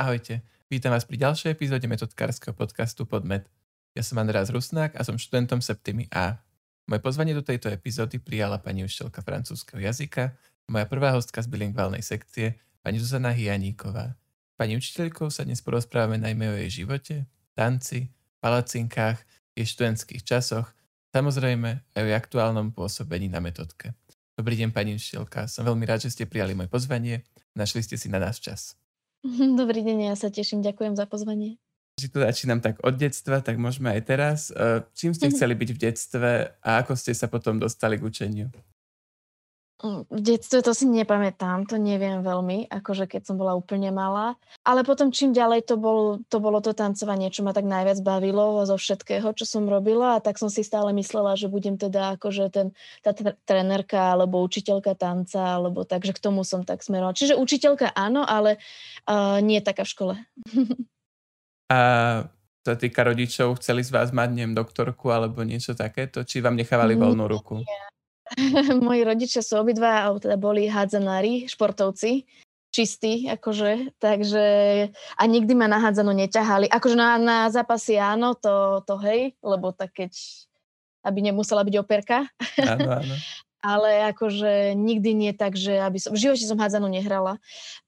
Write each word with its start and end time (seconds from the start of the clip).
Ahojte, 0.00 0.40
vítam 0.72 0.96
vás 0.96 1.04
pri 1.04 1.20
ďalšej 1.20 1.60
epizóde 1.60 1.84
metodkárskeho 1.84 2.56
podcastu 2.56 3.04
Podmet. 3.04 3.44
Ja 3.92 4.00
som 4.00 4.16
András 4.16 4.48
Rusnák 4.48 4.96
a 4.96 5.04
som 5.04 5.20
študentom 5.20 5.60
Septimy 5.60 6.08
A. 6.08 6.40
Moje 6.88 7.04
pozvanie 7.04 7.36
do 7.36 7.44
tejto 7.44 7.68
epizódy 7.68 8.16
prijala 8.16 8.56
pani 8.56 8.80
učiteľka 8.80 9.20
francúzského 9.20 9.76
jazyka, 9.76 10.32
moja 10.72 10.88
prvá 10.88 11.12
hostka 11.12 11.44
z 11.44 11.52
bilingválnej 11.52 12.00
sekcie, 12.00 12.56
pani 12.80 12.96
Zuzana 12.96 13.28
Hianíková. 13.28 14.16
Pani 14.56 14.80
učiteľkou 14.80 15.28
sa 15.28 15.44
dnes 15.44 15.60
porozprávame 15.60 16.16
najmä 16.16 16.48
o 16.48 16.56
jej 16.64 16.80
živote, 16.80 17.28
tanci, 17.52 18.08
palacinkách, 18.40 19.20
jej 19.52 19.68
študentských 19.68 20.24
časoch, 20.24 20.72
samozrejme 21.12 21.92
aj 21.92 22.00
o 22.00 22.08
jej 22.08 22.16
aktuálnom 22.16 22.72
pôsobení 22.72 23.28
na 23.28 23.44
metodke. 23.44 23.92
Dobrý 24.32 24.56
deň, 24.64 24.72
pani 24.72 24.96
učiteľka. 24.96 25.44
Som 25.44 25.68
veľmi 25.68 25.84
rád, 25.84 26.08
že 26.08 26.16
ste 26.16 26.24
prijali 26.24 26.56
moje 26.56 26.72
pozvanie. 26.72 27.20
Našli 27.52 27.84
ste 27.84 28.00
si 28.00 28.08
na 28.08 28.16
nás 28.16 28.40
čas. 28.40 28.79
Dobrý 29.60 29.84
deň, 29.84 30.12
ja 30.12 30.14
sa 30.16 30.32
teším, 30.32 30.64
ďakujem 30.64 30.96
za 30.96 31.04
pozvanie. 31.04 31.60
Že 32.00 32.08
tu 32.08 32.18
začínam 32.24 32.64
tak 32.64 32.80
od 32.80 32.96
detstva, 32.96 33.44
tak 33.44 33.60
môžeme 33.60 33.92
aj 33.92 34.02
teraz. 34.08 34.38
E, 34.48 34.80
čím 34.96 35.12
ste 35.12 35.28
chceli 35.34 35.52
byť 35.52 35.70
v 35.76 35.78
detstve 35.78 36.30
a 36.64 36.70
ako 36.80 36.96
ste 36.96 37.12
sa 37.12 37.28
potom 37.28 37.60
dostali 37.60 38.00
k 38.00 38.06
učeniu? 38.08 38.48
V 39.80 40.20
detstve 40.20 40.60
to 40.60 40.76
si 40.76 40.84
nepamätám, 40.84 41.64
to 41.64 41.80
neviem 41.80 42.20
veľmi, 42.20 42.68
akože 42.68 43.08
keď 43.08 43.32
som 43.32 43.40
bola 43.40 43.56
úplne 43.56 43.88
malá. 43.88 44.36
Ale 44.60 44.84
potom 44.84 45.08
čím 45.08 45.32
ďalej 45.32 45.72
to, 45.72 45.80
bol, 45.80 46.20
to 46.28 46.36
bolo 46.36 46.60
to 46.60 46.76
tancovanie, 46.76 47.32
čo 47.32 47.40
ma 47.40 47.56
tak 47.56 47.64
najviac 47.64 47.96
bavilo 48.04 48.60
zo 48.68 48.76
všetkého, 48.76 49.32
čo 49.32 49.48
som 49.48 49.64
robila 49.64 50.20
a 50.20 50.22
tak 50.22 50.36
som 50.36 50.52
si 50.52 50.60
stále 50.60 50.92
myslela, 50.92 51.32
že 51.32 51.48
budem 51.48 51.80
teda 51.80 52.20
akože 52.20 52.52
ten, 52.52 52.76
tá 53.00 53.16
trenerka 53.48 54.12
alebo 54.12 54.44
učiteľka 54.44 54.92
tanca, 55.00 55.56
alebo 55.56 55.88
tak, 55.88 56.04
že 56.04 56.12
k 56.12 56.20
tomu 56.28 56.44
som 56.44 56.60
tak 56.60 56.84
smerovala. 56.84 57.16
Čiže 57.16 57.40
učiteľka 57.40 57.96
áno, 57.96 58.20
ale 58.28 58.60
uh, 59.08 59.40
nie 59.40 59.64
taká 59.64 59.88
v 59.88 59.92
škole. 59.96 60.14
a 61.72 61.78
to 62.60 62.76
týka 62.76 63.00
rodičov, 63.00 63.56
chceli 63.64 63.80
z 63.80 63.96
vás 63.96 64.12
mať, 64.12 64.28
neviem, 64.36 64.52
doktorku 64.52 65.08
alebo 65.08 65.40
niečo 65.40 65.72
takéto? 65.72 66.20
Či 66.20 66.44
vám 66.44 66.60
nechávali 66.60 67.00
voľnú 67.00 67.24
ruku? 67.24 67.64
Nie 67.64 67.89
Moji 68.86 69.02
rodičia 69.02 69.42
sú 69.42 69.60
obidva, 69.60 70.06
alebo 70.06 70.18
teda 70.22 70.36
boli 70.38 70.70
hádzanári, 70.70 71.50
športovci, 71.50 72.24
čistí, 72.70 73.26
akože, 73.26 73.98
takže 73.98 74.44
a 74.94 75.22
nikdy 75.26 75.52
ma 75.58 75.66
na 75.66 75.82
hádzanú 75.82 76.14
neťahali. 76.14 76.70
Akože 76.70 76.94
na, 76.94 77.18
na 77.18 77.38
zápasy 77.50 77.98
áno, 77.98 78.38
to, 78.38 78.86
to 78.86 78.94
hej, 79.02 79.34
lebo 79.42 79.74
tak 79.74 79.90
keď, 79.94 80.14
aby 81.02 81.18
nemusela 81.18 81.66
byť 81.66 81.74
operka. 81.82 82.30
Áno, 82.62 83.02
áno 83.02 83.14
ale 83.60 84.12
akože 84.12 84.72
nikdy 84.76 85.10
nie 85.12 85.32
tak, 85.36 85.56
že 85.56 85.76
aby 85.80 86.00
som, 86.00 86.16
v 86.16 86.28
živote 86.28 86.44
som 86.44 86.56
hádzanú 86.56 86.88
nehrala. 86.88 87.36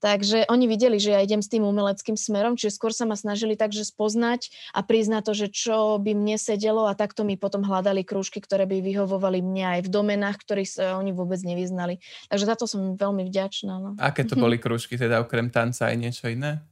Takže 0.04 0.48
oni 0.48 0.68
videli, 0.68 1.00
že 1.00 1.16
ja 1.16 1.20
idem 1.24 1.40
s 1.40 1.48
tým 1.48 1.64
umeleckým 1.64 2.16
smerom, 2.16 2.56
čiže 2.56 2.76
skôr 2.76 2.92
sa 2.92 3.08
ma 3.08 3.16
snažili 3.16 3.56
takže 3.56 3.88
spoznať 3.88 4.52
a 4.76 4.84
priznať 4.84 5.22
to, 5.28 5.32
že 5.32 5.46
čo 5.52 5.96
by 5.96 6.12
mne 6.12 6.36
sedelo 6.36 6.84
a 6.88 6.96
takto 6.96 7.24
mi 7.24 7.40
potom 7.40 7.64
hľadali 7.64 8.04
krúžky, 8.04 8.40
ktoré 8.40 8.68
by 8.68 8.84
vyhovovali 8.84 9.40
mne 9.40 9.80
aj 9.80 9.80
v 9.84 9.92
domenách, 9.92 10.36
ktorých 10.44 10.70
sa 10.70 10.84
oni 11.00 11.10
vôbec 11.16 11.40
nevyznali. 11.40 12.00
Takže 12.28 12.44
za 12.44 12.56
to 12.56 12.64
som 12.68 12.94
veľmi 12.96 13.24
vďačná. 13.26 13.74
No. 13.80 13.90
Aké 13.96 14.28
to 14.28 14.36
boli 14.36 14.60
krúžky, 14.60 15.00
teda 15.00 15.24
okrem 15.24 15.48
tanca 15.48 15.88
aj 15.88 15.96
niečo 15.96 16.28
iné? 16.28 16.71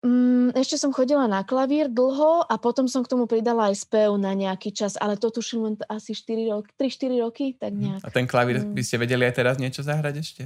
Mm, 0.00 0.56
ešte 0.56 0.80
som 0.80 0.96
chodila 0.96 1.28
na 1.28 1.44
klavír 1.44 1.92
dlho 1.92 2.48
a 2.48 2.54
potom 2.56 2.88
som 2.88 3.04
k 3.04 3.12
tomu 3.12 3.28
pridala 3.28 3.68
aj 3.68 3.84
spev 3.84 4.16
na 4.16 4.32
nejaký 4.32 4.72
čas, 4.72 4.96
ale 4.96 5.20
to 5.20 5.28
tuším 5.28 5.60
len 5.60 5.74
asi 5.92 6.16
4 6.16 6.56
roky, 6.56 6.72
3-4 6.80 7.20
roky, 7.20 7.46
tak 7.60 7.76
mhm. 7.76 7.80
nejak. 7.80 8.02
A 8.04 8.08
ten 8.08 8.24
klavír, 8.24 8.64
mm. 8.64 8.72
by 8.72 8.82
ste 8.82 8.96
vedeli 8.96 9.28
aj 9.28 9.34
teraz 9.36 9.60
niečo 9.60 9.84
zahrať 9.84 10.14
ešte? 10.16 10.42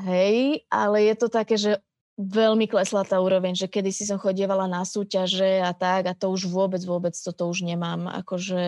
Hej, 0.00 0.64
ale 0.72 1.04
je 1.04 1.14
to 1.20 1.28
také, 1.28 1.60
že 1.60 1.76
veľmi 2.20 2.68
klesla 2.68 3.08
tá 3.08 3.16
úroveň, 3.24 3.56
že 3.56 3.72
kedy 3.72 3.88
si 3.88 4.04
som 4.04 4.20
chodievala 4.20 4.68
na 4.68 4.84
súťaže 4.84 5.64
a 5.64 5.72
tak 5.72 6.04
a 6.04 6.12
to 6.12 6.28
už 6.28 6.44
vôbec, 6.44 6.84
vôbec 6.84 7.16
toto 7.16 7.48
už 7.48 7.64
nemám. 7.64 8.04
Akože 8.04 8.64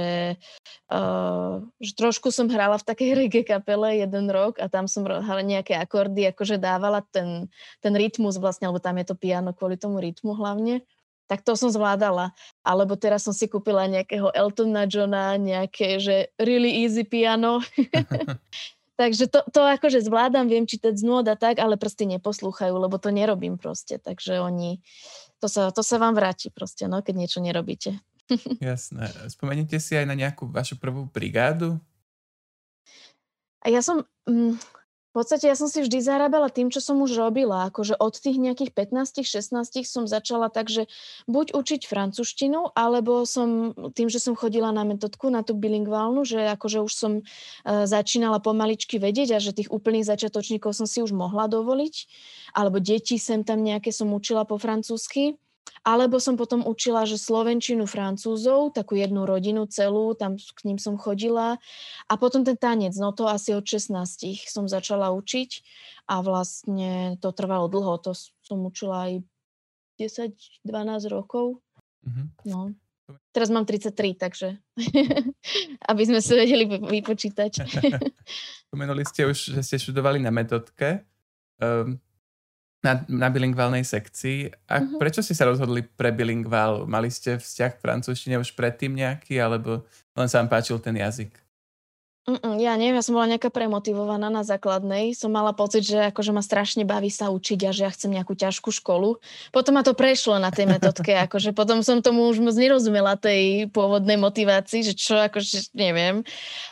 uh, 0.89 1.61
že 1.77 1.93
trošku 1.93 2.33
som 2.33 2.49
hrala 2.49 2.81
v 2.81 2.89
takej 2.89 3.11
reggae 3.21 3.45
kapele 3.45 4.01
jeden 4.01 4.33
rok 4.33 4.57
a 4.57 4.73
tam 4.73 4.89
som 4.89 5.05
hrala 5.05 5.45
nejaké 5.45 5.77
akordy, 5.77 6.25
akože 6.33 6.57
dávala 6.57 7.05
ten, 7.13 7.53
ten 7.85 7.93
rytmus 7.93 8.41
vlastne, 8.41 8.73
lebo 8.73 8.81
tam 8.81 8.97
je 8.97 9.13
to 9.13 9.17
piano 9.17 9.53
kvôli 9.53 9.77
tomu 9.77 10.01
rytmu 10.01 10.33
hlavne. 10.33 10.81
Tak 11.25 11.41
to 11.41 11.57
som 11.57 11.73
zvládala. 11.73 12.37
Alebo 12.61 13.01
teraz 13.01 13.25
som 13.25 13.33
si 13.33 13.49
kúpila 13.49 13.89
nejakého 13.89 14.29
Eltona 14.37 14.85
Johna, 14.85 15.41
nejaké, 15.41 15.97
že 15.97 16.29
really 16.37 16.85
easy 16.85 17.01
piano. 17.01 17.65
Takže 18.95 19.27
to, 19.27 19.43
to 19.51 19.61
akože 19.67 20.07
zvládam, 20.07 20.47
viem 20.47 20.71
čítať 20.71 20.95
z 20.95 21.03
nôd 21.03 21.27
a 21.27 21.35
tak, 21.35 21.59
ale 21.59 21.75
prsty 21.75 22.07
neposlúchajú, 22.15 22.79
lebo 22.79 22.95
to 23.03 23.11
nerobím 23.11 23.59
proste. 23.59 23.99
Takže 23.99 24.39
oni, 24.39 24.79
to 25.43 25.51
sa, 25.51 25.75
to 25.75 25.83
sa 25.83 25.99
vám 25.99 26.15
vráti 26.15 26.55
proste, 26.55 26.87
no, 26.87 27.03
keď 27.03 27.15
niečo 27.19 27.43
nerobíte. 27.43 27.99
Jasné. 28.63 29.11
Spomenite 29.35 29.83
si 29.83 29.99
aj 29.99 30.07
na 30.07 30.15
nejakú 30.15 30.47
vašu 30.47 30.79
prvú 30.79 31.11
brigádu? 31.11 31.83
A 33.65 33.73
ja 33.73 33.83
som, 33.83 34.07
mm, 34.31 34.61
v 35.15 35.23
podstate 35.23 35.47
ja 35.47 35.55
som 35.55 35.71
si 35.71 35.79
vždy 35.79 36.03
zarábala 36.03 36.51
tým, 36.51 36.75
čo 36.75 36.83
som 36.83 36.99
už 36.99 37.15
robila. 37.15 37.71
Akože 37.71 37.95
od 37.95 38.19
tých 38.19 38.35
nejakých 38.35 38.75
15-16 38.75 39.87
som 39.87 40.11
začala 40.11 40.51
tak, 40.51 40.67
že 40.67 40.91
buď 41.31 41.55
učiť 41.55 41.87
francúzštinu, 41.87 42.75
alebo 42.75 43.23
som 43.23 43.79
tým, 43.95 44.11
že 44.11 44.19
som 44.19 44.35
chodila 44.35 44.75
na 44.75 44.83
metodku, 44.83 45.31
na 45.31 45.47
tú 45.47 45.55
bilingválnu, 45.55 46.27
že 46.27 46.51
akože 46.59 46.83
už 46.83 46.91
som 46.91 47.13
uh, 47.23 47.87
začínala 47.87 48.43
pomaličky 48.43 48.99
vedieť 48.99 49.39
a 49.39 49.39
že 49.39 49.55
tých 49.55 49.71
úplných 49.71 50.03
začiatočníkov 50.03 50.75
som 50.75 50.91
si 50.91 50.99
už 50.99 51.15
mohla 51.15 51.47
dovoliť. 51.47 51.95
Alebo 52.59 52.83
deti 52.83 53.15
sem 53.15 53.47
tam 53.47 53.63
nejaké 53.63 53.95
som 53.95 54.11
učila 54.11 54.43
po 54.43 54.59
francúzsky. 54.59 55.39
Alebo 55.85 56.17
som 56.17 56.41
potom 56.41 56.65
učila, 56.65 57.05
že 57.05 57.21
slovenčinu 57.21 57.85
francúzov, 57.85 58.73
takú 58.73 58.97
jednu 58.97 59.29
rodinu 59.29 59.69
celú, 59.69 60.17
tam 60.17 60.41
k 60.41 60.61
ním 60.65 60.81
som 60.81 60.97
chodila. 60.97 61.61
A 62.09 62.13
potom 62.17 62.41
ten 62.41 62.57
tanec, 62.57 62.97
no 62.97 63.13
to 63.13 63.29
asi 63.29 63.53
od 63.53 63.65
16 63.69 63.93
som 64.49 64.65
začala 64.65 65.13
učiť 65.13 65.51
a 66.09 66.25
vlastne 66.25 67.21
to 67.21 67.29
trvalo 67.37 67.69
dlho. 67.69 68.01
To 68.01 68.17
som 68.17 68.59
učila 68.65 69.13
aj 69.13 69.13
10-12 70.01 70.65
rokov. 71.13 71.61
Mm-hmm. 72.05 72.27
No. 72.49 72.73
Teraz 73.37 73.53
mám 73.53 73.69
33, 73.69 74.17
takže 74.17 74.57
aby 75.93 76.03
sme 76.09 76.25
si 76.25 76.33
vedeli 76.33 76.65
vypočítať. 76.81 77.53
Spomenuli 78.73 79.05
ste 79.05 79.29
už, 79.29 79.53
že 79.53 79.61
ste 79.61 79.77
študovali 79.77 80.25
na 80.25 80.33
metodke. 80.33 81.05
Um, 81.61 82.01
na, 82.85 83.01
na 83.09 83.33
bilingválnej 83.33 83.83
sekcii. 83.83 84.53
A 84.69 84.85
uh-huh. 84.85 85.01
prečo 85.01 85.25
ste 85.25 85.33
sa 85.33 85.49
rozhodli 85.49 85.83
pre 85.83 86.13
bilingvál? 86.13 86.85
Mali 86.85 87.09
ste 87.09 87.41
vzťah 87.41 87.71
k 87.75 87.83
francúzštine 87.83 88.37
už 88.37 88.53
predtým 88.53 88.93
nejaký, 88.93 89.41
alebo 89.41 89.89
len 90.15 90.29
sa 90.29 90.45
vám 90.45 90.53
páčil 90.53 90.77
ten 90.79 90.95
jazyk? 91.01 91.44
Mm-mm, 92.25 92.57
ja 92.57 92.73
neviem, 92.81 92.97
ja 92.97 93.05
som 93.05 93.21
bola 93.21 93.37
nejaká 93.37 93.53
premotivovaná 93.53 94.33
na 94.33 94.41
základnej. 94.41 95.13
Som 95.13 95.37
mala 95.37 95.53
pocit, 95.53 95.85
že 95.85 96.09
akože 96.09 96.33
ma 96.33 96.41
strašne 96.41 96.89
baví 96.89 97.13
sa 97.13 97.29
učiť 97.29 97.69
a 97.69 97.71
že 97.77 97.85
ja 97.85 97.93
chcem 97.93 98.17
nejakú 98.17 98.33
ťažkú 98.33 98.73
školu. 98.73 99.21
Potom 99.53 99.77
ma 99.77 99.85
to 99.85 99.93
prešlo 99.93 100.41
na 100.41 100.49
tej 100.49 100.65
metodke, 100.65 101.13
akože 101.29 101.53
potom 101.53 101.85
som 101.85 102.01
tomu 102.01 102.25
už 102.33 102.41
moc 102.41 102.57
nerozumela 102.57 103.21
tej 103.21 103.69
pôvodnej 103.77 104.17
motivácii, 104.17 104.81
že 104.89 104.97
čo, 104.97 105.21
akože 105.21 105.77
neviem. 105.77 106.25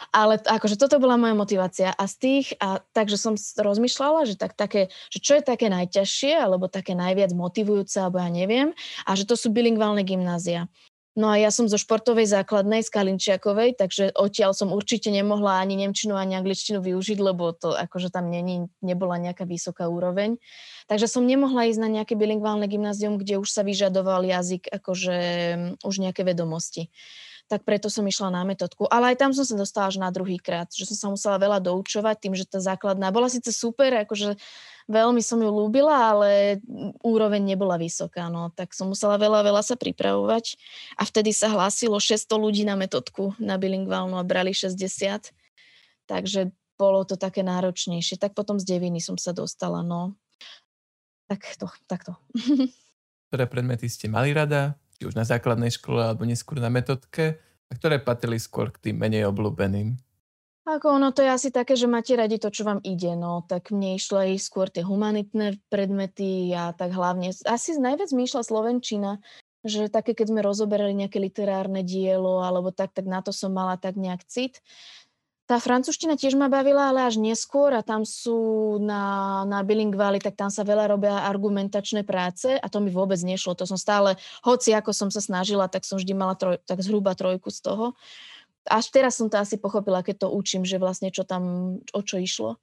Ale 0.08 0.40
akože 0.40 0.80
toto 0.80 0.96
bola 0.96 1.20
moja 1.20 1.36
motivácia. 1.36 1.92
A 1.92 2.08
z 2.08 2.14
tých, 2.16 2.46
a 2.56 2.80
takže 2.96 3.20
som 3.20 3.36
rozmýšľala, 3.36 4.24
že, 4.24 4.40
tak, 4.40 4.56
také, 4.56 4.88
že 5.12 5.20
čo 5.20 5.36
je 5.36 5.44
také 5.44 5.68
najťažšie, 5.68 6.32
alebo 6.32 6.64
také 6.64 6.96
najviac 6.96 7.28
motivujúce, 7.36 8.00
alebo 8.00 8.24
ja 8.24 8.32
neviem. 8.32 8.72
A 9.04 9.20
že 9.20 9.28
to 9.28 9.36
sú 9.36 9.52
bilingválne 9.52 10.00
gymnázia. 10.00 10.72
No 11.12 11.28
a 11.28 11.36
ja 11.36 11.52
som 11.52 11.68
zo 11.68 11.76
športovej 11.76 12.24
základnej 12.24 12.80
z 12.80 12.88
Kalinčiakovej, 12.88 13.76
takže 13.76 14.16
odtiaľ 14.16 14.56
som 14.56 14.72
určite 14.72 15.12
nemohla 15.12 15.60
ani 15.60 15.76
nemčinu, 15.76 16.16
ani 16.16 16.40
angličtinu 16.40 16.80
využiť, 16.80 17.20
lebo 17.20 17.52
to 17.52 17.76
akože 17.76 18.08
tam 18.08 18.32
není, 18.32 18.72
nebola 18.80 19.20
nejaká 19.20 19.44
vysoká 19.44 19.92
úroveň. 19.92 20.40
Takže 20.88 21.04
som 21.12 21.28
nemohla 21.28 21.68
ísť 21.68 21.80
na 21.84 21.92
nejaké 22.00 22.16
bilingválne 22.16 22.64
gymnázium, 22.64 23.20
kde 23.20 23.36
už 23.36 23.48
sa 23.52 23.60
vyžadoval 23.60 24.24
jazyk, 24.24 24.72
akože 24.72 25.16
už 25.84 25.94
nejaké 26.00 26.24
vedomosti 26.24 26.88
tak 27.52 27.68
preto 27.68 27.92
som 27.92 28.08
išla 28.08 28.32
na 28.32 28.48
metodku. 28.48 28.88
Ale 28.88 29.12
aj 29.12 29.20
tam 29.20 29.36
som 29.36 29.44
sa 29.44 29.52
dostala 29.52 29.92
až 29.92 30.00
na 30.00 30.08
druhý 30.08 30.40
krát, 30.40 30.72
že 30.72 30.88
som 30.88 30.96
sa 30.96 31.08
musela 31.12 31.36
veľa 31.36 31.60
doučovať 31.60 32.16
tým, 32.16 32.32
že 32.32 32.48
tá 32.48 32.64
základná 32.64 33.12
bola 33.12 33.28
síce 33.28 33.52
super, 33.52 33.92
akože 34.08 34.40
veľmi 34.90 35.22
som 35.22 35.38
ju 35.38 35.50
ľúbila, 35.50 36.16
ale 36.16 36.62
úroveň 37.02 37.42
nebola 37.42 37.78
vysoká, 37.78 38.30
no 38.32 38.50
tak 38.54 38.72
som 38.72 38.90
musela 38.90 39.18
veľa, 39.18 39.42
veľa 39.42 39.62
sa 39.62 39.74
pripravovať 39.78 40.56
a 40.98 41.02
vtedy 41.06 41.30
sa 41.34 41.50
hlásilo 41.50 41.98
600 41.98 42.26
ľudí 42.38 42.62
na 42.66 42.74
metodku 42.78 43.36
na 43.42 43.58
bilingválnu 43.58 44.16
a 44.18 44.24
brali 44.26 44.56
60, 44.56 45.30
takže 46.06 46.50
bolo 46.78 47.06
to 47.06 47.14
také 47.14 47.46
náročnejšie. 47.46 48.18
Tak 48.18 48.34
potom 48.34 48.58
z 48.58 48.66
deviny 48.66 48.98
som 48.98 49.14
sa 49.14 49.30
dostala, 49.30 49.86
no. 49.86 50.18
Tak 51.30 51.46
to, 51.54 51.70
takto. 51.86 52.18
Ktoré 53.30 53.46
predmety 53.46 53.86
ste 53.86 54.10
mali 54.10 54.34
rada? 54.34 54.76
či 55.02 55.10
už 55.10 55.18
na 55.18 55.26
základnej 55.26 55.74
škole 55.74 55.98
alebo 55.98 56.22
neskôr 56.22 56.62
na 56.62 56.70
metodke, 56.70 57.42
a 57.66 57.72
ktoré 57.74 57.98
patrili 57.98 58.38
skôr 58.38 58.70
k 58.70 58.78
tým 58.78 59.02
menej 59.02 59.26
obľúbeným? 59.34 59.98
Ako 60.62 60.94
ono 60.94 61.10
to 61.10 61.26
je 61.26 61.30
asi 61.34 61.50
také, 61.50 61.74
že 61.74 61.90
máte 61.90 62.14
radi 62.14 62.38
to, 62.38 62.46
čo 62.46 62.62
vám 62.62 62.78
ide, 62.86 63.18
no. 63.18 63.42
Tak 63.50 63.74
mne 63.74 63.98
aj 63.98 64.38
skôr 64.38 64.70
tie 64.70 64.86
humanitné 64.86 65.58
predmety 65.66 66.54
a 66.54 66.70
tak 66.70 66.94
hlavne. 66.94 67.34
Asi 67.34 67.74
najviac 67.74 68.14
mi 68.14 68.30
išla 68.30 68.46
Slovenčina, 68.46 69.18
že 69.66 69.90
také, 69.90 70.14
keď 70.14 70.30
sme 70.30 70.40
rozoberali 70.46 70.94
nejaké 70.94 71.18
literárne 71.18 71.82
dielo 71.82 72.46
alebo 72.46 72.70
tak, 72.70 72.94
tak 72.94 73.10
na 73.10 73.26
to 73.26 73.34
som 73.34 73.50
mala 73.50 73.74
tak 73.74 73.98
nejak 73.98 74.22
cit. 74.30 74.62
Tá 75.50 75.58
francúzština 75.58 76.14
tiež 76.14 76.38
ma 76.38 76.46
bavila, 76.46 76.94
ale 76.94 77.10
až 77.10 77.18
neskôr 77.18 77.74
a 77.74 77.82
tam 77.82 78.06
sú 78.06 78.78
na, 78.78 79.42
na 79.42 79.66
bilingváli, 79.66 80.22
tak 80.22 80.38
tam 80.38 80.46
sa 80.46 80.62
veľa 80.62 80.86
robia 80.86 81.26
argumentačné 81.26 82.06
práce 82.06 82.54
a 82.54 82.66
to 82.70 82.78
mi 82.78 82.94
vôbec 82.94 83.18
nešlo. 83.18 83.58
To 83.58 83.66
som 83.66 83.74
stále, 83.74 84.14
hoci 84.46 84.70
ako 84.70 84.94
som 84.94 85.10
sa 85.10 85.18
snažila, 85.18 85.66
tak 85.66 85.82
som 85.82 85.98
vždy 85.98 86.14
mala 86.14 86.38
troj, 86.38 86.62
tak 86.62 86.78
zhruba 86.86 87.18
trojku 87.18 87.50
z 87.50 87.66
toho 87.66 87.98
až 88.68 88.84
teraz 88.94 89.18
som 89.18 89.26
to 89.26 89.38
asi 89.38 89.58
pochopila, 89.58 90.04
keď 90.04 90.26
to 90.26 90.28
učím, 90.30 90.62
že 90.62 90.78
vlastne 90.78 91.10
čo 91.10 91.26
tam, 91.26 91.76
o 91.80 92.00
čo 92.02 92.18
išlo. 92.22 92.58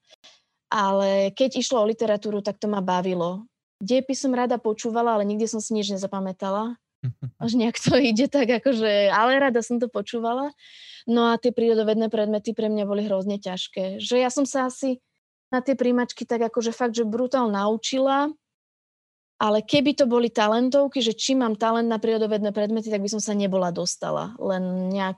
Ale 0.69 1.33
keď 1.33 1.59
išlo 1.59 1.81
o 1.81 1.89
literatúru, 1.89 2.45
tak 2.45 2.61
to 2.61 2.69
ma 2.69 2.79
bavilo. 2.79 3.49
Dejepis 3.79 4.21
som 4.21 4.35
rada 4.35 4.59
počúvala, 4.59 5.17
ale 5.17 5.25
nikdy 5.25 5.49
som 5.49 5.63
si 5.63 5.73
nič 5.73 5.89
nezapamätala. 5.89 6.77
Až 7.43 7.55
nejak 7.55 7.79
to 7.79 7.95
ide 7.95 8.27
tak 8.27 8.51
akože, 8.51 9.07
ale 9.09 9.39
rada 9.39 9.63
som 9.63 9.79
to 9.79 9.87
počúvala. 9.87 10.51
No 11.07 11.31
a 11.31 11.39
tie 11.39 11.55
prírodovedné 11.55 12.11
predmety 12.11 12.51
pre 12.51 12.67
mňa 12.67 12.83
boli 12.83 13.07
hrozne 13.07 13.39
ťažké. 13.39 14.03
Že 14.03 14.15
ja 14.19 14.29
som 14.29 14.43
sa 14.43 14.67
asi 14.67 14.99
na 15.49 15.63
tie 15.63 15.73
príjmačky 15.73 16.27
tak 16.27 16.51
akože 16.51 16.75
fakt, 16.75 16.93
že 16.93 17.07
brutál 17.07 17.49
naučila, 17.49 18.29
ale 19.39 19.63
keby 19.63 19.95
to 19.95 20.05
boli 20.05 20.27
talentovky, 20.27 20.99
že 20.99 21.15
či 21.15 21.33
mám 21.33 21.55
talent 21.55 21.87
na 21.87 21.97
prírodovedné 21.97 22.51
predmety, 22.51 22.91
tak 22.91 22.99
by 22.99 23.09
som 23.09 23.23
sa 23.23 23.31
nebola 23.31 23.71
dostala. 23.71 24.35
Len 24.35 24.91
nejak 24.91 25.15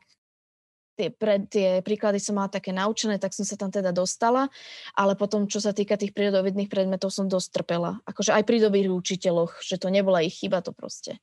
tie, 1.02 1.10
pre, 1.10 1.42
tie 1.50 1.82
príklady 1.82 2.22
som 2.22 2.38
mala 2.38 2.54
také 2.54 2.70
naučené, 2.70 3.18
tak 3.18 3.34
som 3.34 3.42
sa 3.42 3.58
tam 3.58 3.74
teda 3.74 3.90
dostala, 3.90 4.54
ale 4.94 5.18
potom, 5.18 5.50
čo 5.50 5.58
sa 5.58 5.74
týka 5.74 5.98
tých 5.98 6.14
prírodovedných 6.14 6.70
predmetov, 6.70 7.10
som 7.10 7.26
dosť 7.26 7.50
trpela. 7.58 7.98
Akože 8.06 8.38
aj 8.38 8.46
pri 8.46 8.62
dobrých 8.62 8.94
učiteľoch, 8.94 9.66
že 9.66 9.82
to 9.82 9.90
nebola 9.90 10.22
ich 10.22 10.38
chyba, 10.38 10.62
to 10.62 10.70
proste. 10.70 11.18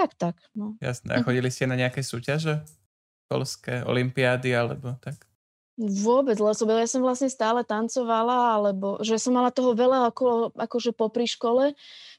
Tak, 0.00 0.16
tak. 0.16 0.40
No. 0.56 0.80
Jasné. 0.80 1.20
A 1.20 1.26
chodili 1.26 1.52
ste 1.52 1.68
na 1.68 1.76
nejaké 1.76 2.00
súťaže? 2.00 2.64
Školské, 3.28 3.84
olimpiády 3.84 4.56
alebo 4.56 4.96
tak? 5.04 5.28
Vôbec, 5.78 6.34
lebo 6.42 6.74
ja 6.74 6.90
som 6.90 7.06
vlastne 7.06 7.30
stále 7.30 7.62
tancovala, 7.62 8.58
alebo 8.58 8.98
že 8.98 9.14
som 9.14 9.30
mala 9.30 9.54
toho 9.54 9.78
veľa 9.78 10.10
okolo, 10.10 10.50
akože 10.58 10.90
popri 10.90 11.30
škole, 11.30 11.70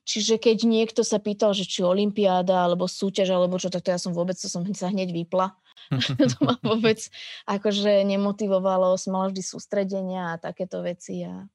čiže 0.08 0.40
keď 0.40 0.64
niekto 0.64 1.04
sa 1.04 1.20
pýtal, 1.20 1.52
že 1.52 1.68
či 1.68 1.84
olimpiáda, 1.84 2.56
alebo 2.56 2.88
súťaž, 2.88 3.36
alebo 3.36 3.60
čo, 3.60 3.68
tak 3.68 3.84
to 3.84 3.92
ja 3.92 4.00
som 4.00 4.16
vôbec, 4.16 4.40
to 4.40 4.48
som 4.48 4.64
sa 4.72 4.88
hneď 4.88 5.12
vypla. 5.12 5.60
to 6.32 6.38
ma 6.44 6.56
vôbec 6.70 7.00
akože 7.48 8.04
nemotivovalo, 8.06 8.94
som 9.00 9.16
mala 9.16 9.32
vždy 9.32 9.42
sústredenia 9.42 10.36
a 10.36 10.40
takéto 10.42 10.84
veci. 10.84 11.24
A... 11.24 11.48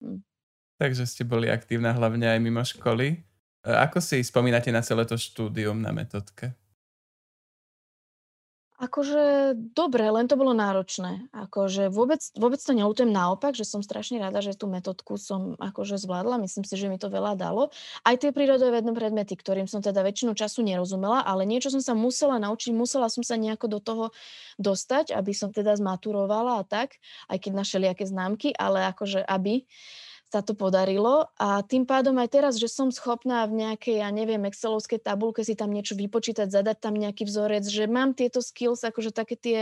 Hm. 0.00 0.22
Takže 0.78 1.04
ste 1.06 1.22
boli 1.26 1.50
aktívna 1.50 1.92
hlavne 1.94 2.26
aj 2.26 2.40
mimo 2.40 2.62
školy. 2.62 3.18
E, 3.62 3.70
ako 3.70 4.02
si 4.02 4.22
spomínate 4.22 4.70
na 4.74 4.82
celé 4.82 5.06
to 5.06 5.14
štúdium 5.14 5.78
na 5.78 5.94
metodke? 5.94 6.54
Akože 8.82 9.54
dobre, 9.78 10.10
len 10.10 10.26
to 10.26 10.34
bolo 10.34 10.50
náročné. 10.50 11.30
Akože 11.30 11.86
vôbec, 11.86 12.18
vôbec 12.34 12.58
to 12.58 12.74
neľutujem 12.74 13.14
naopak, 13.14 13.54
že 13.54 13.62
som 13.62 13.78
strašne 13.78 14.18
rada, 14.18 14.42
že 14.42 14.58
tú 14.58 14.66
metodku 14.66 15.14
som 15.22 15.54
akože 15.62 16.02
zvládla. 16.02 16.42
Myslím 16.42 16.66
si, 16.66 16.74
že 16.74 16.90
mi 16.90 16.98
to 16.98 17.06
veľa 17.06 17.38
dalo. 17.38 17.70
Aj 18.02 18.18
tie 18.18 18.34
prírodovedné 18.34 18.90
predmety, 18.90 19.38
ktorým 19.38 19.70
som 19.70 19.86
teda 19.86 20.02
väčšinu 20.02 20.34
času 20.34 20.66
nerozumela, 20.66 21.22
ale 21.22 21.46
niečo 21.46 21.70
som 21.70 21.78
sa 21.78 21.94
musela 21.94 22.42
naučiť, 22.42 22.74
musela 22.74 23.06
som 23.06 23.22
sa 23.22 23.38
nejako 23.38 23.70
do 23.70 23.78
toho 23.78 24.04
dostať, 24.58 25.14
aby 25.14 25.30
som 25.30 25.54
teda 25.54 25.78
zmaturovala 25.78 26.58
a 26.58 26.66
tak, 26.66 26.98
aj 27.30 27.38
keď 27.38 27.52
našli 27.54 27.86
aké 27.86 28.02
známky, 28.02 28.50
ale 28.50 28.82
akože 28.90 29.22
aby 29.22 29.62
sa 30.32 30.40
to 30.40 30.56
podarilo 30.56 31.28
a 31.36 31.60
tým 31.60 31.84
pádom 31.84 32.16
aj 32.16 32.32
teraz, 32.32 32.56
že 32.56 32.64
som 32.64 32.88
schopná 32.88 33.44
v 33.44 33.60
nejakej, 33.60 34.00
ja 34.00 34.08
neviem, 34.08 34.40
excelovskej 34.48 35.04
tabulke 35.04 35.44
si 35.44 35.52
tam 35.52 35.68
niečo 35.68 35.92
vypočítať, 35.92 36.48
zadať 36.48 36.80
tam 36.80 36.96
nejaký 36.96 37.28
vzorec, 37.28 37.68
že 37.68 37.84
mám 37.84 38.16
tieto 38.16 38.40
skills, 38.40 38.80
akože 38.80 39.12
také 39.12 39.36
tie, 39.36 39.60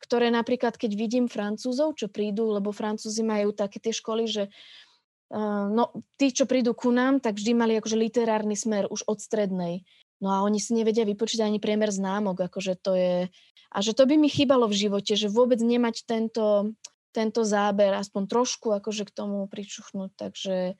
ktoré 0.00 0.32
napríklad, 0.32 0.80
keď 0.80 0.96
vidím 0.96 1.28
Francúzov, 1.28 2.00
čo 2.00 2.08
prídu, 2.08 2.48
lebo 2.48 2.72
Francúzi 2.72 3.20
majú 3.20 3.52
také 3.52 3.76
tie 3.76 3.92
školy, 3.92 4.24
že 4.24 4.48
uh, 5.36 5.68
no, 5.68 5.92
tí, 6.16 6.32
čo 6.32 6.48
prídu 6.48 6.72
ku 6.72 6.88
nám, 6.88 7.20
tak 7.20 7.36
vždy 7.36 7.52
mali 7.52 7.76
akože 7.76 8.00
literárny 8.00 8.56
smer 8.56 8.88
už 8.88 9.04
od 9.04 9.20
strednej. 9.20 9.84
No 10.24 10.32
a 10.32 10.40
oni 10.48 10.56
si 10.56 10.72
nevedia 10.72 11.04
vypočítať 11.04 11.44
ani 11.44 11.60
priemer 11.60 11.92
známok, 11.92 12.48
akože 12.48 12.80
to 12.80 12.96
je... 12.96 13.28
A 13.68 13.78
že 13.84 13.92
to 13.92 14.08
by 14.08 14.16
mi 14.16 14.32
chýbalo 14.32 14.64
v 14.64 14.88
živote, 14.88 15.12
že 15.12 15.28
vôbec 15.28 15.60
nemať 15.60 16.08
tento, 16.08 16.72
tento 17.16 17.48
záber 17.48 17.96
aspoň 17.96 18.28
trošku 18.28 18.76
akože 18.76 19.08
k 19.08 19.14
tomu 19.16 19.48
pričuchnúť. 19.48 20.12
Takže, 20.20 20.76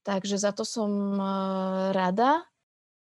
takže 0.00 0.40
za 0.40 0.56
to 0.56 0.64
som 0.64 0.88
uh, 1.20 1.92
rada. 1.92 2.48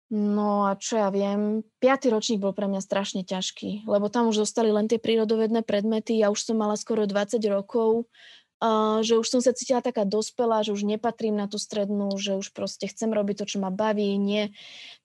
No 0.10 0.66
a 0.66 0.74
čo 0.74 0.98
ja 0.98 1.14
viem, 1.14 1.62
piatý 1.78 2.10
ročník 2.10 2.42
bol 2.42 2.58
pre 2.58 2.66
mňa 2.66 2.82
strašne 2.82 3.22
ťažký, 3.22 3.86
lebo 3.86 4.10
tam 4.10 4.34
už 4.34 4.42
zostali 4.42 4.74
len 4.74 4.90
tie 4.90 4.98
prírodovedné 4.98 5.62
predmety, 5.62 6.18
ja 6.18 6.34
už 6.34 6.50
som 6.50 6.58
mala 6.58 6.74
skoro 6.74 7.06
20 7.06 7.38
rokov, 7.46 8.10
uh, 8.58 9.06
že 9.06 9.22
už 9.22 9.30
som 9.30 9.38
sa 9.46 9.54
cítila 9.54 9.86
taká 9.86 10.10
dospelá, 10.10 10.66
že 10.66 10.74
už 10.74 10.82
nepatrím 10.82 11.38
na 11.38 11.46
tú 11.46 11.62
strednú, 11.62 12.10
že 12.18 12.34
už 12.34 12.50
proste 12.58 12.90
chcem 12.90 13.14
robiť 13.14 13.46
to, 13.46 13.46
čo 13.46 13.58
ma 13.62 13.70
baví, 13.70 14.18
nie 14.18 14.50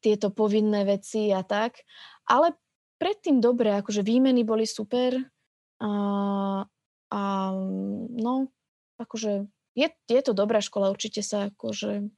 tieto 0.01 0.33
povinné 0.33 0.89
veci 0.89 1.29
a 1.37 1.45
tak. 1.45 1.85
Ale 2.25 2.57
predtým 2.97 3.45
dobre, 3.45 3.77
akože 3.77 4.01
výmeny 4.01 4.41
boli 4.41 4.65
super, 4.65 5.21
uh, 5.85 6.65
a 7.13 7.53
no, 8.13 8.49
akože 9.01 9.49
je, 9.75 9.89
je 9.91 10.21
to 10.23 10.33
dobrá 10.33 10.63
škola, 10.63 10.95
určite 10.95 11.21
sa 11.21 11.51
akože 11.51 12.09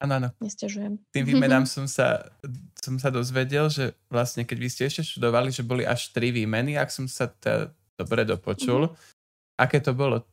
Áno, 0.00 0.16
áno. 0.16 0.28
Nestiažujem. 0.40 0.96
Tým 1.12 1.24
výmenám 1.36 1.68
som 1.68 1.84
sa, 1.84 2.32
som 2.80 2.96
sa 2.96 3.12
dozvedel, 3.12 3.68
že 3.68 3.92
vlastne 4.08 4.48
keď 4.48 4.56
vy 4.56 4.68
ste 4.72 4.82
ešte 4.88 5.04
študovali, 5.04 5.52
že 5.52 5.60
boli 5.60 5.84
až 5.84 6.08
tri 6.16 6.32
výmeny, 6.32 6.80
ak 6.80 6.88
som 6.88 7.04
sa 7.04 7.28
teda 7.28 7.76
dobre 8.00 8.24
dopočul. 8.24 8.88
Mm-hmm. 8.88 9.60
Aké 9.60 9.84
to 9.84 9.92
bolo? 9.92 10.24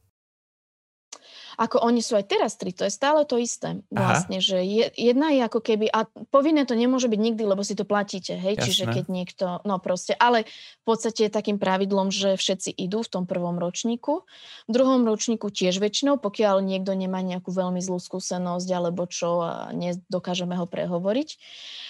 Ako 1.57 1.81
oni 1.81 2.05
sú 2.05 2.13
aj 2.13 2.29
teraz 2.29 2.53
tri, 2.53 2.69
to 2.69 2.85
je 2.85 2.93
stále 2.93 3.25
to 3.25 3.41
isté. 3.41 3.81
Vlastne, 3.89 4.37
Aha. 4.37 4.45
že 4.45 4.57
je, 4.61 4.85
jedna 4.93 5.33
je 5.33 5.41
ako 5.41 5.59
keby, 5.65 5.89
a 5.89 6.05
povinné 6.29 6.69
to 6.69 6.77
nemôže 6.77 7.09
byť 7.09 7.17
nikdy, 7.17 7.43
lebo 7.49 7.65
si 7.65 7.73
to 7.73 7.81
platíte, 7.81 8.37
hej, 8.37 8.61
Jasné. 8.61 8.65
čiže 8.69 8.83
keď 8.93 9.05
niekto, 9.09 9.45
no 9.65 9.81
proste, 9.81 10.13
ale 10.13 10.45
v 10.81 10.85
podstate 10.85 11.25
je 11.25 11.33
takým 11.33 11.57
pravidlom, 11.57 12.13
že 12.13 12.37
všetci 12.37 12.77
idú 12.77 13.01
v 13.01 13.09
tom 13.09 13.23
prvom 13.25 13.57
ročníku. 13.57 14.21
V 14.69 14.71
druhom 14.71 15.01
ročníku 15.01 15.49
tiež 15.49 15.81
väčšinou, 15.81 16.21
pokiaľ 16.21 16.61
niekto 16.61 16.93
nemá 16.93 17.25
nejakú 17.25 17.49
veľmi 17.49 17.81
zlú 17.81 17.97
skúsenosť 17.97 18.69
alebo 18.69 19.09
čo 19.09 19.41
a 19.41 19.73
nedokážeme 19.73 20.53
ho 20.53 20.69
prehovoriť. 20.69 21.29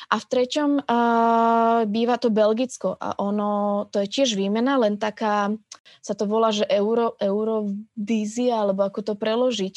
A 0.08 0.16
v 0.24 0.26
treťom 0.26 0.72
uh, 0.88 1.84
býva 1.84 2.16
to 2.16 2.32
Belgicko 2.32 2.96
a 2.96 3.20
ono, 3.20 3.84
to 3.92 4.00
je 4.00 4.08
tiež 4.08 4.40
výmena, 4.40 4.80
len 4.80 4.96
taká, 4.96 5.52
sa 6.00 6.16
to 6.16 6.24
volá, 6.24 6.56
že 6.56 6.64
euro, 6.72 7.20
eurodízia, 7.20 8.64
alebo 8.64 8.88
ako 8.88 9.04
to 9.04 9.14
preložiť 9.58 9.76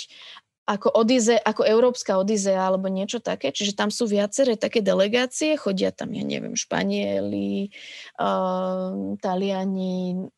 ako, 0.71 0.87
odize, 0.95 1.35
ako 1.35 1.67
európska 1.67 2.15
odizea 2.15 2.63
alebo 2.63 2.87
niečo 2.87 3.19
také. 3.19 3.51
Čiže 3.51 3.75
tam 3.75 3.91
sú 3.91 4.07
viaceré 4.07 4.55
také 4.55 4.79
delegácie, 4.79 5.59
chodia 5.59 5.91
tam, 5.91 6.15
ja 6.15 6.23
neviem, 6.23 6.55
Španieli, 6.55 7.75
uh, 8.23 9.19
Taliani, 9.19 10.31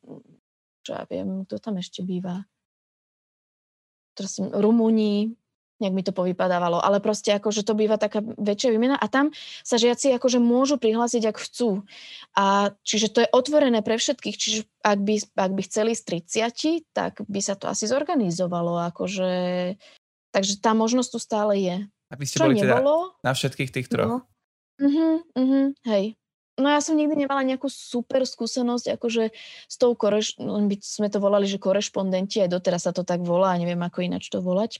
čo 0.81 0.89
ja 0.97 1.05
viem, 1.05 1.45
kto 1.45 1.61
tam 1.61 1.77
ešte 1.77 2.01
býva? 2.01 2.41
Rumúni, 4.57 5.37
nejak 5.81 5.93
mi 5.93 6.03
to 6.05 6.13
povypadávalo, 6.13 6.77
ale 6.77 7.01
proste 7.01 7.33
akože 7.33 7.65
to 7.65 7.73
býva 7.73 7.97
taká 7.97 8.21
väčšia 8.21 8.69
výmena 8.71 8.95
a 8.99 9.05
tam 9.09 9.33
sa 9.65 9.81
žiaci 9.81 10.13
akože 10.15 10.37
môžu 10.37 10.77
prihlásiť, 10.77 11.33
ak 11.33 11.37
chcú. 11.41 11.83
A 12.37 12.75
čiže 12.85 13.09
to 13.09 13.19
je 13.25 13.29
otvorené 13.33 13.81
pre 13.81 13.97
všetkých, 13.97 14.35
čiže 14.37 14.59
ak 14.85 14.99
by, 15.01 15.15
ak 15.33 15.51
by 15.51 15.61
chceli 15.65 15.93
z 15.97 16.01
30, 16.53 16.93
tak 16.93 17.23
by 17.25 17.39
sa 17.41 17.57
to 17.57 17.65
asi 17.65 17.89
zorganizovalo, 17.89 18.77
akože, 18.93 19.33
takže 20.29 20.53
tá 20.61 20.77
možnosť 20.77 21.09
tu 21.09 21.19
stále 21.19 21.53
je. 21.57 21.77
Aby 22.13 22.23
ste 22.29 22.37
Čo 22.37 22.45
boli 22.45 22.61
teda 22.61 22.77
nebolo, 22.77 23.17
teda 23.17 23.25
na 23.25 23.31
všetkých 23.33 23.71
tých 23.73 23.87
troch. 23.89 24.09
No. 24.09 24.17
Uh-huh, 24.81 25.21
uh-huh, 25.33 25.65
hej. 25.89 26.13
No 26.53 26.69
ja 26.69 26.85
som 26.85 26.93
nikdy 26.93 27.25
nemala 27.25 27.41
nejakú 27.41 27.65
super 27.65 28.29
skúsenosť, 28.29 28.93
akože 29.01 29.33
s 29.65 29.75
tou 29.81 29.97
koreš... 29.97 30.37
by 30.37 30.75
sme 30.85 31.09
to 31.09 31.17
volali, 31.17 31.49
že 31.49 31.57
korešpondenti, 31.57 32.45
aj 32.45 32.53
doteraz 32.53 32.85
sa 32.85 32.93
to 32.93 33.01
tak 33.01 33.25
volá, 33.25 33.57
neviem 33.57 33.81
ako 33.81 34.05
ináč 34.05 34.29
to 34.29 34.37
volať 34.37 34.77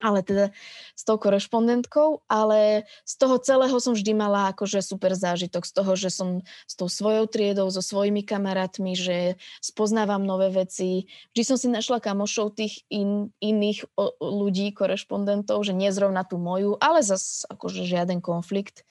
ale 0.00 0.24
teda 0.24 0.48
s 0.96 1.02
tou 1.04 1.20
korešpondentkou, 1.20 2.24
ale 2.26 2.88
z 3.04 3.14
toho 3.20 3.36
celého 3.36 3.76
som 3.78 3.92
vždy 3.92 4.16
mala 4.16 4.50
akože 4.50 4.80
super 4.80 5.12
zážitok 5.12 5.68
z 5.68 5.72
toho, 5.76 5.92
že 5.94 6.08
som 6.08 6.28
s 6.64 6.74
tou 6.74 6.88
svojou 6.88 7.28
triedou, 7.28 7.68
so 7.68 7.84
svojimi 7.84 8.24
kamarátmi, 8.24 8.96
že 8.96 9.36
spoznávam 9.60 10.24
nové 10.24 10.48
veci. 10.50 11.06
Vždy 11.36 11.42
som 11.44 11.56
si 11.60 11.68
našla 11.68 12.00
kamošov 12.00 12.56
tých 12.56 12.82
in, 12.88 13.30
iných 13.38 13.86
o, 13.94 14.10
ľudí, 14.18 14.72
korešpondentov, 14.72 15.60
že 15.62 15.76
nie 15.76 15.92
zrovna 15.92 16.24
tú 16.24 16.40
moju, 16.40 16.80
ale 16.80 17.04
zas 17.04 17.44
akože 17.46 17.84
žiaden 17.84 18.24
konflikt. 18.24 18.88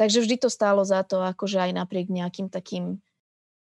Takže 0.00 0.24
vždy 0.24 0.36
to 0.40 0.48
stálo 0.48 0.86
za 0.86 1.04
to, 1.04 1.20
akože 1.20 1.60
aj 1.60 1.72
napriek 1.76 2.08
nejakým 2.08 2.48
takým 2.48 3.02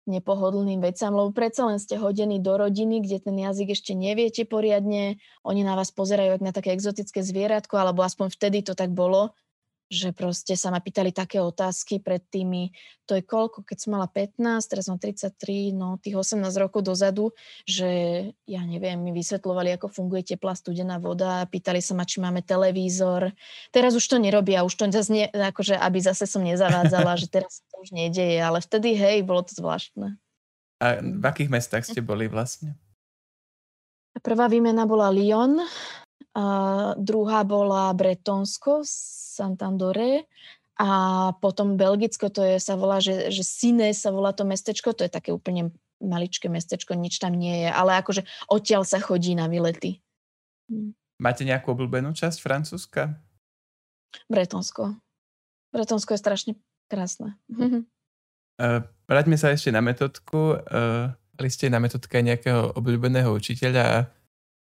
nepohodlným 0.10 0.82
vecam, 0.82 1.14
lebo 1.14 1.30
predsa 1.30 1.70
len 1.70 1.78
ste 1.78 1.96
hodení 2.02 2.42
do 2.42 2.58
rodiny, 2.58 3.06
kde 3.06 3.22
ten 3.22 3.38
jazyk 3.38 3.78
ešte 3.78 3.94
neviete 3.94 4.44
poriadne, 4.50 5.22
oni 5.46 5.62
na 5.62 5.78
vás 5.78 5.94
pozerajú 5.94 6.42
ako 6.42 6.44
na 6.44 6.54
také 6.54 6.74
exotické 6.74 7.22
zvieratko, 7.22 7.78
alebo 7.78 8.02
aspoň 8.02 8.34
vtedy 8.34 8.66
to 8.66 8.74
tak 8.74 8.90
bolo, 8.92 9.38
že 9.90 10.14
proste 10.14 10.54
sa 10.54 10.70
ma 10.70 10.78
pýtali 10.78 11.10
také 11.10 11.42
otázky 11.42 11.98
pred 11.98 12.22
tými, 12.30 12.70
to 13.10 13.18
je 13.18 13.26
koľko, 13.26 13.66
keď 13.66 13.78
som 13.82 13.98
mala 13.98 14.06
15, 14.06 14.70
teraz 14.70 14.86
mám 14.86 15.02
33, 15.02 15.74
no 15.74 15.98
tých 15.98 16.14
18 16.14 16.46
rokov 16.62 16.86
dozadu, 16.86 17.34
že 17.66 17.90
ja 18.46 18.62
neviem, 18.70 19.02
mi 19.02 19.10
vysvetľovali, 19.10 19.74
ako 19.82 19.90
funguje 19.90 20.22
teplá 20.38 20.54
studená 20.54 21.02
voda, 21.02 21.50
pýtali 21.50 21.82
sa 21.82 21.98
ma, 21.98 22.06
či 22.06 22.22
máme 22.22 22.46
televízor. 22.46 23.34
Teraz 23.74 23.98
už 23.98 24.06
to 24.06 24.22
nerobia, 24.22 24.62
už 24.62 24.78
to 24.78 24.86
zase 24.94 25.10
nie, 25.10 25.26
akože 25.26 25.74
aby 25.74 25.98
zase 25.98 26.30
som 26.30 26.46
nezavádzala, 26.46 27.18
že 27.18 27.26
teraz 27.26 27.66
to 27.74 27.82
už 27.82 27.90
nedeje, 27.90 28.38
ale 28.38 28.62
vtedy, 28.62 28.94
hej, 28.94 29.26
bolo 29.26 29.42
to 29.42 29.58
zvláštne. 29.58 30.22
A 30.80 31.02
v 31.02 31.26
akých 31.26 31.50
mestách 31.50 31.84
ste 31.84 32.00
boli 32.00 32.30
vlastne? 32.30 32.78
Prvá 34.20 34.52
výmena 34.52 34.84
bola 34.86 35.10
Lyon, 35.10 35.64
a 36.38 36.46
druhá 36.96 37.42
bola 37.42 37.90
Bretonsko, 37.94 38.86
Santandore 38.86 40.30
a 40.80 40.90
potom 41.42 41.76
Belgicko, 41.76 42.30
to 42.30 42.46
je, 42.46 42.56
sa 42.62 42.78
volá, 42.78 43.02
že, 43.02 43.34
že 43.34 43.44
Sine 43.44 43.92
sa 43.92 44.14
volá 44.14 44.32
to 44.32 44.46
mestečko, 44.46 44.94
to 44.94 45.04
je 45.04 45.12
také 45.12 45.34
úplne 45.34 45.74
maličké 46.00 46.48
mestečko, 46.48 46.96
nič 46.96 47.20
tam 47.20 47.36
nie 47.36 47.68
je, 47.68 47.70
ale 47.70 48.00
akože 48.00 48.24
odtiaľ 48.48 48.88
sa 48.88 49.04
chodí 49.04 49.36
na 49.36 49.52
vylety. 49.52 50.00
Hm. 50.72 50.96
Máte 51.20 51.44
nejakú 51.44 51.76
obľúbenú 51.76 52.16
časť 52.16 52.40
Francúzska? 52.40 53.20
Bretonsko. 54.32 54.96
Bretonsko 55.76 56.16
je 56.16 56.20
strašne 56.24 56.52
krásne. 56.88 57.36
Uh, 57.52 57.84
vráťme 59.12 59.36
sa 59.36 59.52
ešte 59.52 59.70
na 59.76 59.84
metodku. 59.84 60.64
Uh, 60.64 61.12
mali 61.36 61.50
ste 61.52 61.68
na 61.68 61.84
metodke 61.84 62.24
nejakého 62.24 62.72
obľúbeného 62.80 63.36
učiteľa 63.36 64.08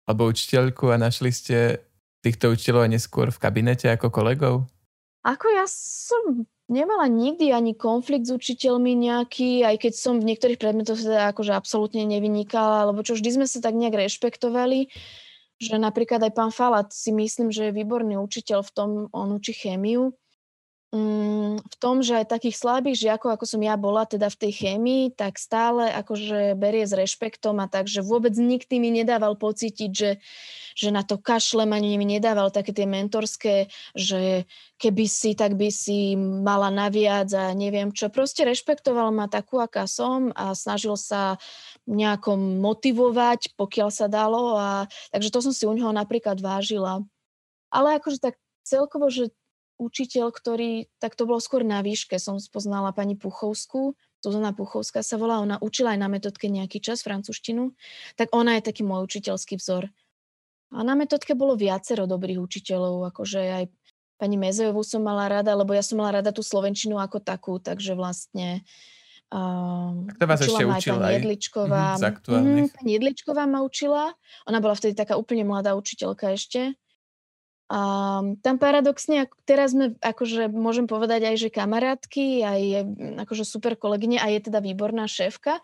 alebo 0.08 0.28
učiteľku 0.28 0.92
a 0.92 1.00
našli 1.00 1.32
ste 1.32 1.84
týchto 2.24 2.56
učiteľov 2.56 2.92
neskôr 2.92 3.32
v 3.32 3.42
kabinete 3.42 3.88
ako 3.92 4.08
kolegov? 4.12 4.56
Ako 5.24 5.48
ja 5.52 5.64
som 5.68 6.48
nemala 6.68 7.08
nikdy 7.08 7.52
ani 7.52 7.76
konflikt 7.76 8.28
s 8.28 8.36
učiteľmi 8.36 8.96
nejaký, 8.96 9.64
aj 9.64 9.76
keď 9.88 9.94
som 9.96 10.20
v 10.20 10.28
niektorých 10.32 10.60
predmetoch 10.60 11.00
teda 11.00 11.32
akože 11.36 11.52
absolútne 11.56 12.04
nevynikala, 12.08 12.88
alebo 12.88 13.04
čo 13.04 13.16
vždy 13.16 13.40
sme 13.40 13.48
sa 13.48 13.60
tak 13.60 13.76
nejak 13.76 13.96
rešpektovali, 13.96 14.92
že 15.60 15.76
napríklad 15.80 16.24
aj 16.24 16.34
pán 16.36 16.52
Falat 16.52 16.92
si 16.92 17.12
myslím, 17.16 17.52
že 17.52 17.72
je 17.72 17.78
výborný 17.78 18.20
učiteľ 18.20 18.64
v 18.68 18.72
tom, 18.76 18.90
on 19.16 19.36
učí 19.36 19.56
chémiu, 19.56 20.16
v 20.94 21.76
tom, 21.82 22.06
že 22.06 22.22
aj 22.22 22.38
takých 22.38 22.54
slabých 22.54 23.02
žiakov, 23.02 23.34
ako 23.34 23.50
som 23.50 23.62
ja 23.66 23.74
bola 23.74 24.06
teda 24.06 24.30
v 24.30 24.38
tej 24.46 24.52
chémii, 24.62 25.18
tak 25.18 25.42
stále 25.42 25.90
akože 25.90 26.54
berie 26.54 26.86
s 26.86 26.94
rešpektom 26.94 27.58
a 27.58 27.66
tak, 27.66 27.90
že 27.90 28.06
vôbec 28.06 28.30
nikdy 28.38 28.78
mi 28.78 28.94
nedával 28.94 29.34
pocítiť, 29.34 29.90
že, 29.90 30.22
že 30.78 30.94
na 30.94 31.02
to 31.02 31.18
kašlem, 31.18 31.74
ani 31.74 31.98
mi 31.98 32.06
nedával 32.06 32.54
také 32.54 32.78
tie 32.78 32.86
mentorské, 32.86 33.74
že 33.98 34.46
keby 34.78 35.10
si, 35.10 35.34
tak 35.34 35.58
by 35.58 35.74
si 35.74 36.14
mala 36.18 36.70
naviac 36.70 37.34
a 37.34 37.58
neviem 37.58 37.90
čo. 37.90 38.14
Proste 38.14 38.46
rešpektoval 38.46 39.10
ma 39.10 39.26
takú, 39.26 39.58
aká 39.58 39.90
som 39.90 40.30
a 40.38 40.54
snažil 40.54 40.94
sa 40.94 41.42
nejako 41.90 42.38
motivovať, 42.38 43.58
pokiaľ 43.58 43.90
sa 43.90 44.06
dalo. 44.06 44.62
A, 44.62 44.86
takže 45.10 45.34
to 45.34 45.42
som 45.42 45.54
si 45.58 45.66
u 45.66 45.74
neho 45.74 45.90
napríklad 45.90 46.38
vážila. 46.38 47.02
Ale 47.74 47.98
akože 47.98 48.22
tak 48.22 48.38
celkovo, 48.62 49.10
že 49.10 49.34
učiteľ, 49.78 50.30
ktorý, 50.32 50.88
tak 51.02 51.18
to 51.18 51.26
bolo 51.26 51.42
skôr 51.42 51.66
na 51.66 51.82
výške, 51.82 52.18
som 52.22 52.38
spoznala 52.38 52.94
pani 52.94 53.18
Puchovskú, 53.18 53.98
Zuzana 54.24 54.56
Puchovská 54.56 55.04
sa 55.04 55.20
volá, 55.20 55.44
ona 55.44 55.60
učila 55.60 55.94
aj 55.94 56.00
na 56.00 56.08
metodke 56.08 56.48
nejaký 56.48 56.80
čas 56.80 57.04
francúzštinu, 57.04 57.76
tak 58.16 58.32
ona 58.32 58.56
je 58.58 58.64
taký 58.72 58.88
môj 58.88 59.04
učiteľský 59.04 59.60
vzor. 59.60 59.92
A 60.74 60.80
na 60.82 60.96
metodke 60.96 61.36
bolo 61.36 61.60
viacero 61.60 62.08
dobrých 62.08 62.40
učiteľov, 62.40 63.12
akože 63.14 63.40
aj 63.40 63.64
pani 64.18 64.40
Mezejovú 64.40 64.82
som 64.82 65.04
mala 65.04 65.28
rada, 65.28 65.52
lebo 65.52 65.76
ja 65.76 65.84
som 65.84 66.00
mala 66.00 66.24
rada 66.24 66.32
tú 66.32 66.40
slovenčinu 66.40 66.98
ako 66.98 67.20
takú, 67.20 67.60
takže 67.60 67.94
vlastne 67.94 68.64
Uh, 69.34 70.06
Kto 70.14 70.30
vás 70.30 70.46
ešte 70.46 70.62
učila? 70.62 71.10
Pani 71.10 71.18
Jedličková. 71.18 71.98
Mm, 72.30 72.70
pani 72.70 72.92
Jedličková 72.94 73.50
ma 73.50 73.66
učila. 73.66 74.14
Ona 74.46 74.62
bola 74.62 74.78
vtedy 74.78 74.94
taká 74.94 75.18
úplne 75.18 75.42
mladá 75.42 75.74
učiteľka 75.74 76.38
ešte. 76.38 76.78
A 77.74 77.80
tam 78.46 78.62
paradoxne, 78.62 79.26
teraz 79.50 79.74
sme, 79.74 79.98
akože 79.98 80.46
môžem 80.54 80.86
povedať 80.86 81.26
aj, 81.26 81.36
že 81.42 81.50
kamarátky, 81.50 82.46
aj 82.46 82.62
akože 83.26 83.42
super 83.42 83.74
kolegyne 83.74 84.22
a 84.22 84.30
je 84.30 84.46
teda 84.46 84.62
výborná 84.62 85.10
šéfka. 85.10 85.58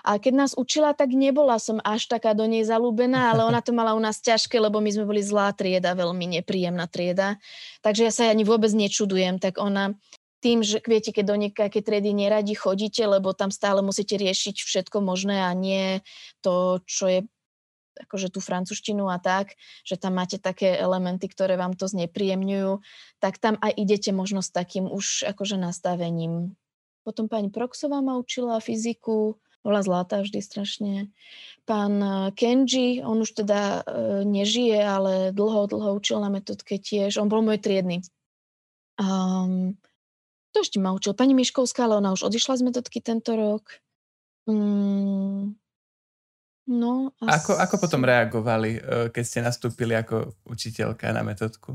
A 0.00 0.16
keď 0.16 0.32
nás 0.32 0.52
učila, 0.56 0.96
tak 0.96 1.12
nebola 1.12 1.60
som 1.60 1.76
až 1.84 2.08
taká 2.08 2.32
do 2.32 2.48
nej 2.48 2.64
zalúbená, 2.64 3.36
ale 3.36 3.44
ona 3.44 3.60
to 3.60 3.76
mala 3.76 3.92
u 3.92 4.00
nás 4.00 4.24
ťažké, 4.24 4.56
lebo 4.56 4.80
my 4.80 4.96
sme 4.96 5.04
boli 5.04 5.20
zlá 5.20 5.52
trieda, 5.52 5.92
veľmi 5.92 6.40
nepríjemná 6.40 6.88
trieda. 6.88 7.36
Takže 7.84 8.08
ja 8.08 8.12
sa 8.16 8.32
ani 8.32 8.48
vôbec 8.48 8.72
nečudujem, 8.72 9.36
tak 9.36 9.60
ona 9.60 9.92
tým, 10.40 10.64
že 10.64 10.80
viete, 10.88 11.12
keď 11.12 11.24
do 11.28 11.36
nejaké 11.36 11.84
triedy 11.84 12.16
neradi 12.16 12.56
chodíte, 12.56 13.04
lebo 13.04 13.36
tam 13.36 13.52
stále 13.52 13.84
musíte 13.84 14.16
riešiť 14.16 14.56
všetko 14.56 15.04
možné 15.04 15.44
a 15.44 15.52
nie 15.52 16.00
to, 16.40 16.80
čo 16.88 17.12
je 17.12 17.20
akože 17.96 18.32
tú 18.32 18.40
francúzštinu 18.40 19.08
a 19.08 19.20
tak, 19.20 19.56
že 19.84 20.00
tam 20.00 20.16
máte 20.16 20.40
také 20.40 20.76
elementy, 20.76 21.28
ktoré 21.28 21.60
vám 21.60 21.76
to 21.76 21.88
znepríjemňujú, 21.88 22.80
tak 23.20 23.36
tam 23.36 23.60
aj 23.60 23.72
idete 23.76 24.10
možno 24.10 24.40
s 24.40 24.48
takým 24.48 24.88
už 24.88 25.28
akože 25.28 25.60
nastavením. 25.60 26.56
Potom 27.02 27.26
pani 27.26 27.50
Proxová 27.50 27.98
ma 27.98 28.16
učila 28.16 28.62
fyziku, 28.62 29.36
bola 29.62 29.80
zlatá 29.82 30.22
vždy 30.22 30.42
strašne. 30.42 30.94
Pán 31.64 31.94
eh, 32.02 32.30
Kenji, 32.34 33.02
on 33.06 33.22
už 33.22 33.46
teda 33.46 33.86
e, 33.86 34.26
nežije, 34.26 34.82
ale 34.82 35.30
dlho, 35.30 35.70
dlho 35.70 35.94
učil 35.94 36.18
na 36.18 36.28
metodke 36.28 36.82
tiež. 36.82 37.22
On 37.22 37.30
bol 37.30 37.46
môj 37.46 37.62
triedny. 37.62 38.02
Um, 38.98 39.78
to 40.52 40.66
ešte 40.66 40.82
ma 40.82 40.90
učil. 40.92 41.14
Pani 41.14 41.32
Miškovská, 41.32 41.86
ale 41.86 42.02
ona 42.02 42.12
už 42.12 42.26
odišla 42.28 42.58
z 42.58 42.62
metodky 42.66 42.98
tento 42.98 43.38
rok. 43.38 43.78
Um, 44.44 45.54
No, 46.66 47.10
as... 47.18 47.42
ako, 47.42 47.58
ako 47.58 47.74
potom 47.82 48.06
reagovali, 48.06 48.70
eh, 48.78 48.82
keď 49.10 49.24
ste 49.26 49.40
nastúpili 49.42 49.98
ako 49.98 50.38
učiteľka 50.46 51.10
na 51.10 51.26
metodku? 51.26 51.74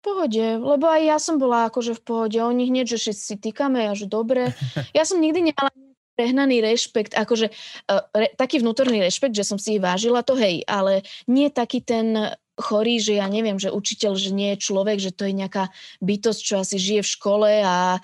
Pohode, 0.00 0.60
lebo 0.60 0.84
aj 0.88 1.02
ja 1.04 1.18
som 1.20 1.36
bola 1.40 1.68
akože 1.68 1.96
v 1.96 2.04
pohode. 2.04 2.36
Oni 2.36 2.68
hneď, 2.68 2.96
že 2.96 3.12
si 3.16 3.40
týkame 3.40 3.88
a 3.88 3.96
že 3.96 4.04
dobre. 4.04 4.52
Ja 4.96 5.08
som 5.08 5.16
nikdy 5.16 5.52
nemala 5.52 5.72
prehnaný 6.12 6.60
rešpekt, 6.60 7.16
akože 7.16 7.50
uh, 7.90 8.04
re, 8.12 8.28
taký 8.36 8.60
vnútorný 8.60 9.00
rešpekt, 9.00 9.34
že 9.34 9.48
som 9.48 9.58
si 9.58 9.76
ich 9.76 9.82
vážila, 9.82 10.22
to 10.22 10.38
hej, 10.38 10.62
ale 10.68 11.02
nie 11.26 11.50
taký 11.50 11.82
ten 11.82 12.36
chorý, 12.54 13.02
že 13.02 13.18
ja 13.18 13.26
neviem, 13.26 13.58
že 13.58 13.74
učiteľ, 13.74 14.12
že 14.14 14.30
nie 14.30 14.54
je 14.54 14.62
človek, 14.62 15.02
že 15.02 15.10
to 15.10 15.26
je 15.26 15.34
nejaká 15.34 15.74
bytosť, 15.98 16.40
čo 16.44 16.54
asi 16.62 16.76
žije 16.78 17.02
v 17.02 17.12
škole 17.18 17.50
a 17.66 17.98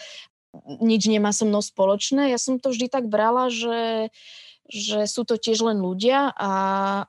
nič 0.83 1.07
nemá 1.07 1.31
so 1.31 1.47
mnou 1.47 1.63
spoločné. 1.63 2.35
Ja 2.35 2.39
som 2.41 2.59
to 2.59 2.75
vždy 2.75 2.91
tak 2.91 3.07
brala, 3.07 3.47
že 3.47 4.11
uh, 4.11 4.50
že 4.71 5.11
sú 5.11 5.27
to 5.27 5.35
tiež 5.35 5.67
len 5.67 5.83
ľudia 5.83 6.31
a, 6.31 6.53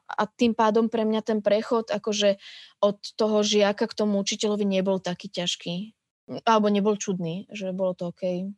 a 0.02 0.24
tým 0.26 0.58
pádom 0.58 0.90
pre 0.90 1.06
mňa 1.06 1.22
ten 1.22 1.40
prechod 1.46 1.94
akože 1.94 2.42
od 2.82 2.98
toho 3.14 3.46
žiaka 3.46 3.86
k 3.86 3.98
tomu 3.98 4.18
učiteľovi 4.20 4.66
nebol 4.66 4.98
taký 4.98 5.30
ťažký. 5.30 5.94
Alebo 6.42 6.74
nebol 6.74 6.98
čudný, 6.98 7.46
že 7.54 7.70
bolo 7.70 7.94
to 7.94 8.10
OK. 8.10 8.50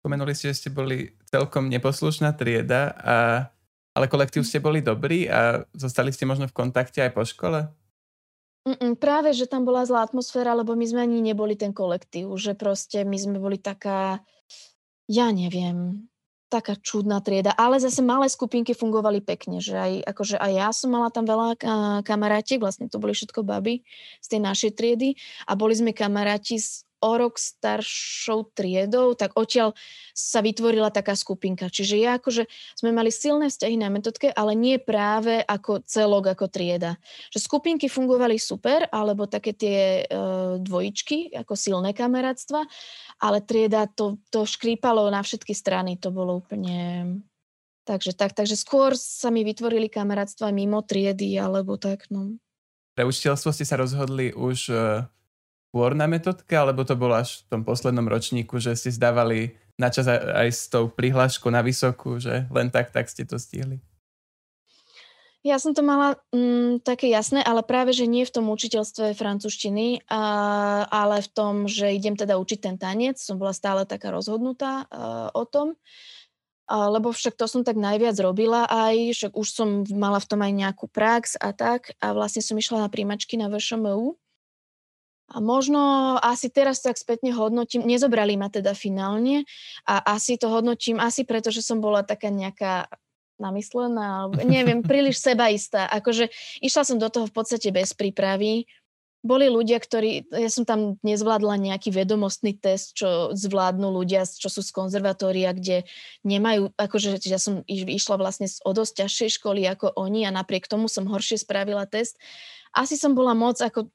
Spomenuli 0.00 0.32
ste, 0.32 0.54
že 0.54 0.58
ste 0.64 0.70
boli 0.72 1.12
celkom 1.28 1.68
neposlušná 1.68 2.32
trieda, 2.32 2.96
a, 2.96 3.16
ale 3.92 4.06
kolektív 4.08 4.46
ste 4.46 4.62
boli 4.62 4.80
dobrí 4.80 5.28
a 5.28 5.68
zostali 5.76 6.14
ste 6.14 6.24
možno 6.24 6.48
v 6.48 6.56
kontakte 6.56 7.04
aj 7.04 7.12
po 7.12 7.26
škole? 7.26 7.68
Mm-mm, 8.68 9.00
práve, 9.00 9.32
že 9.32 9.48
tam 9.48 9.64
bola 9.64 9.88
zlá 9.88 10.04
atmosféra, 10.04 10.52
lebo 10.52 10.76
my 10.76 10.84
sme 10.84 11.00
ani 11.04 11.24
neboli 11.24 11.56
ten 11.56 11.72
kolektív, 11.72 12.32
že 12.36 12.52
proste 12.52 13.00
my 13.00 13.16
sme 13.16 13.36
boli 13.40 13.56
taká, 13.56 14.20
ja 15.08 15.32
neviem, 15.32 16.04
taká 16.48 16.80
čudná 16.80 17.20
trieda, 17.20 17.52
ale 17.52 17.76
zase 17.76 18.00
malé 18.00 18.24
skupinky 18.32 18.72
fungovali 18.72 19.20
pekne, 19.20 19.60
že 19.60 19.76
aj, 19.76 19.92
akože 20.16 20.36
aj 20.40 20.52
ja 20.56 20.68
som 20.72 20.88
mala 20.88 21.12
tam 21.12 21.28
veľa 21.28 21.60
kamarátiek, 22.02 22.56
vlastne 22.56 22.88
to 22.88 22.96
boli 22.96 23.12
všetko 23.12 23.44
baby 23.44 23.84
z 24.24 24.26
tej 24.32 24.40
našej 24.40 24.70
triedy. 24.72 25.14
A 25.44 25.52
boli 25.52 25.76
sme 25.76 25.92
kamaráti 25.92 26.56
s 26.56 26.87
o 26.98 27.12
rok 27.14 27.38
staršou 27.38 28.50
triedou, 28.54 29.14
tak 29.14 29.38
odtiaľ 29.38 29.74
sa 30.10 30.42
vytvorila 30.42 30.90
taká 30.90 31.14
skupinka. 31.14 31.70
Čiže 31.70 31.96
ja 31.98 32.18
akože 32.18 32.50
sme 32.74 32.90
mali 32.90 33.14
silné 33.14 33.46
vzťahy 33.48 33.76
na 33.78 33.88
metodke, 33.88 34.34
ale 34.34 34.58
nie 34.58 34.82
práve 34.82 35.38
ako 35.46 35.86
celok, 35.86 36.34
ako 36.34 36.50
trieda. 36.50 36.98
Že 37.30 37.38
skupinky 37.46 37.86
fungovali 37.86 38.34
super, 38.36 38.90
alebo 38.90 39.30
také 39.30 39.54
tie 39.54 40.02
e, 40.02 40.18
dvojičky, 40.58 41.38
ako 41.38 41.54
silné 41.54 41.94
kamarátstva, 41.94 42.66
ale 43.22 43.38
trieda 43.46 43.86
to, 43.86 44.18
to 44.34 44.42
škrípalo 44.42 45.06
na 45.08 45.22
všetky 45.22 45.54
strany. 45.54 45.96
To 46.02 46.10
bolo 46.10 46.42
úplne... 46.42 47.06
Takže 47.88 48.12
tak, 48.12 48.36
takže 48.36 48.52
skôr 48.52 48.92
sa 49.00 49.32
mi 49.32 49.48
vytvorili 49.48 49.88
kamarátstva 49.88 50.52
mimo 50.52 50.84
triedy, 50.84 51.40
alebo 51.40 51.80
tak, 51.80 52.04
no. 52.12 52.36
Pre 52.92 53.06
učiteľstvo 53.08 53.48
ste 53.54 53.64
sa 53.64 53.80
rozhodli 53.80 54.28
už 54.36 54.58
e, 54.68 54.76
skôr 55.68 55.92
na 55.92 56.08
metodke, 56.08 56.56
alebo 56.56 56.80
to 56.88 56.96
bolo 56.96 57.20
až 57.20 57.44
v 57.44 57.52
tom 57.52 57.62
poslednom 57.62 58.08
ročníku, 58.08 58.56
že 58.56 58.72
ste 58.72 58.88
zdávali 58.88 59.60
načas 59.76 60.08
aj 60.08 60.48
s 60.48 60.66
tou 60.72 60.88
prihláškou 60.88 61.52
na 61.52 61.60
vysokú, 61.60 62.16
že 62.16 62.48
len 62.48 62.72
tak, 62.72 62.88
tak 62.90 63.06
ste 63.06 63.28
to 63.28 63.36
stihli? 63.36 63.78
Ja 65.46 65.62
som 65.62 65.70
to 65.70 65.86
mala 65.86 66.18
mm, 66.34 66.82
také 66.82 67.06
jasné, 67.14 67.46
ale 67.46 67.62
práve, 67.62 67.94
že 67.94 68.10
nie 68.10 68.26
v 68.26 68.34
tom 68.34 68.50
učiteľstve 68.50 69.14
francúzštiny, 69.14 70.02
a, 70.10 70.22
ale 70.90 71.22
v 71.22 71.28
tom, 71.30 71.54
že 71.70 71.94
idem 71.94 72.18
teda 72.18 72.34
učiť 72.42 72.58
ten 72.58 72.74
tanec. 72.74 73.22
Som 73.22 73.38
bola 73.38 73.54
stále 73.54 73.86
taká 73.86 74.10
rozhodnutá 74.10 74.90
a, 74.90 75.30
o 75.30 75.46
tom, 75.46 75.78
a, 76.66 76.90
lebo 76.90 77.14
však 77.14 77.38
to 77.38 77.46
som 77.46 77.62
tak 77.62 77.78
najviac 77.78 78.18
robila 78.18 78.66
aj, 78.66 79.14
však 79.14 79.32
už 79.38 79.48
som 79.48 79.68
mala 79.94 80.18
v 80.18 80.26
tom 80.26 80.42
aj 80.42 80.52
nejakú 80.52 80.90
prax 80.90 81.38
a 81.38 81.54
tak 81.54 81.94
a 82.02 82.10
vlastne 82.12 82.42
som 82.42 82.58
išla 82.58 82.84
na 82.84 82.90
príjmačky 82.90 83.38
na 83.38 83.46
VŠMU. 83.46 84.18
A 85.28 85.44
možno 85.44 86.16
asi 86.24 86.48
teraz 86.48 86.80
tak 86.80 86.96
spätne 86.96 87.36
hodnotím, 87.36 87.84
nezobrali 87.84 88.40
ma 88.40 88.48
teda 88.48 88.72
finálne 88.72 89.44
a 89.84 90.00
asi 90.16 90.40
to 90.40 90.48
hodnotím, 90.48 90.96
asi 90.96 91.28
preto, 91.28 91.52
že 91.52 91.60
som 91.60 91.84
bola 91.84 92.00
taká 92.00 92.32
nejaká 92.32 92.88
namyslená, 93.36 94.24
alebo 94.24 94.40
neviem, 94.48 94.80
príliš 94.80 95.20
sebaistá. 95.20 95.84
Akože 95.88 96.28
išla 96.64 96.82
som 96.88 96.96
do 96.96 97.12
toho 97.12 97.28
v 97.28 97.34
podstate 97.36 97.68
bez 97.68 97.92
prípravy. 97.92 98.64
Boli 99.18 99.50
ľudia, 99.50 99.82
ktorí, 99.82 100.30
ja 100.30 100.46
som 100.46 100.62
tam 100.62 100.94
nezvládla 101.02 101.58
nejaký 101.58 101.90
vedomostný 101.90 102.54
test, 102.54 102.94
čo 102.94 103.34
zvládnu 103.34 103.90
ľudia, 103.90 104.22
čo 104.22 104.46
sú 104.46 104.62
z 104.62 104.70
konzervatória, 104.70 105.50
kde 105.50 105.82
nemajú, 106.22 106.70
akože 106.78 107.18
ja 107.26 107.42
som 107.42 107.66
išla 107.66 108.14
vlastne 108.14 108.46
o 108.62 108.70
dosť 108.70 109.04
ťažšej 109.04 109.30
školy 109.42 109.66
ako 109.74 109.90
oni 109.98 110.22
a 110.22 110.30
napriek 110.30 110.70
tomu 110.70 110.86
som 110.86 111.10
horšie 111.10 111.42
spravila 111.42 111.82
test. 111.90 112.14
Asi 112.70 112.94
som 112.94 113.18
bola 113.18 113.34
moc, 113.34 113.58
ako 113.58 113.90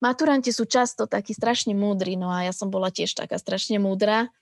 maturanti 0.00 0.50
sú 0.50 0.66
často 0.66 1.06
takí 1.06 1.32
strašne 1.32 1.72
múdri, 1.76 2.16
no 2.16 2.32
a 2.32 2.48
ja 2.48 2.52
som 2.52 2.72
bola 2.72 2.88
tiež 2.92 3.14
taká 3.16 3.36
strašne 3.40 3.80
múdra 3.80 4.32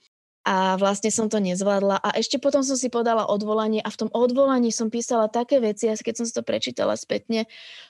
a 0.48 0.80
vlastne 0.80 1.12
som 1.12 1.28
to 1.28 1.42
nezvládla. 1.44 2.00
A 2.00 2.16
ešte 2.16 2.40
potom 2.40 2.64
som 2.64 2.78
si 2.78 2.88
podala 2.88 3.28
odvolanie 3.28 3.84
a 3.84 3.92
v 3.92 4.06
tom 4.06 4.10
odvolaní 4.16 4.72
som 4.72 4.88
písala 4.88 5.28
také 5.28 5.60
veci, 5.60 5.92
keď 5.92 6.14
som 6.14 6.24
si 6.24 6.32
to 6.32 6.40
prečítala 6.40 6.96
spätne, 6.96 7.44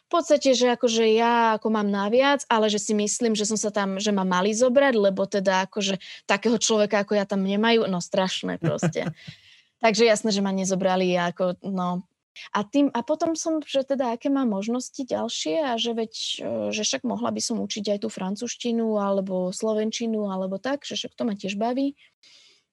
v 0.08 0.10
podstate, 0.10 0.56
že 0.56 0.72
akože 0.74 1.06
ja 1.12 1.60
ako 1.60 1.68
mám 1.68 1.86
naviac, 1.86 2.42
ale 2.48 2.72
že 2.72 2.80
si 2.80 2.96
myslím, 2.96 3.36
že 3.36 3.44
som 3.44 3.60
sa 3.60 3.68
tam, 3.68 4.00
že 4.00 4.10
ma 4.10 4.24
mali 4.24 4.56
zobrať, 4.56 4.94
lebo 4.96 5.28
teda 5.28 5.68
akože 5.68 6.00
takého 6.24 6.56
človeka 6.56 7.04
ako 7.04 7.14
ja 7.14 7.28
tam 7.28 7.44
nemajú, 7.44 7.84
no 7.86 8.00
strašné 8.00 8.58
proste. 8.58 9.06
Takže 9.84 10.08
jasné, 10.08 10.34
že 10.34 10.42
ma 10.42 10.50
nezobrali 10.50 11.14
ako, 11.14 11.62
no, 11.62 12.07
a, 12.54 12.64
tým, 12.64 12.88
a 12.92 13.00
potom 13.04 13.36
som, 13.38 13.60
že 13.64 13.84
teda 13.84 14.14
aké 14.16 14.32
mám 14.32 14.50
možnosti 14.50 14.98
ďalšie 14.98 15.62
a 15.64 15.72
že 15.76 15.92
veď, 15.94 16.12
e, 16.14 16.46
že 16.74 16.82
však 16.84 17.02
mohla 17.04 17.30
by 17.30 17.40
som 17.42 17.60
učiť 17.60 17.96
aj 17.96 17.98
tú 18.04 18.08
francúzštinu 18.08 18.98
alebo 18.98 19.54
slovenčinu 19.54 20.28
alebo 20.28 20.56
tak, 20.58 20.84
že 20.84 20.96
však 20.96 21.12
to 21.14 21.22
ma 21.26 21.34
tiež 21.36 21.58
baví. 21.60 21.98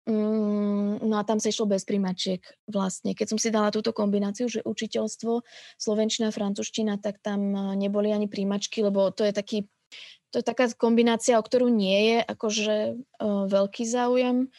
Mm, 0.05 1.01
no 1.01 1.17
a 1.17 1.25
tam 1.25 1.41
sa 1.41 1.49
išlo 1.49 1.65
bez 1.65 1.81
príjmačiek 1.81 2.37
vlastne. 2.69 3.17
Keď 3.17 3.25
som 3.25 3.39
si 3.41 3.49
dala 3.49 3.73
túto 3.73 3.89
kombináciu, 3.89 4.45
že 4.45 4.61
učiteľstvo, 4.61 5.41
slovenčina, 5.81 6.29
francúzština, 6.29 7.01
tak 7.01 7.19
tam 7.25 7.41
e, 7.53 7.61
neboli 7.77 8.13
ani 8.13 8.29
príjmačky, 8.29 8.85
lebo 8.85 9.09
to 9.09 9.25
je 9.25 9.33
taký 9.33 9.59
to 10.33 10.43
je 10.43 10.51
taká 10.51 10.67
kombinácia, 10.75 11.39
o 11.39 11.45
ktorú 11.47 11.71
nie 11.71 12.11
je 12.11 12.17
akože 12.19 12.75
uh, 12.99 13.47
veľký 13.47 13.87
záujem. 13.87 14.51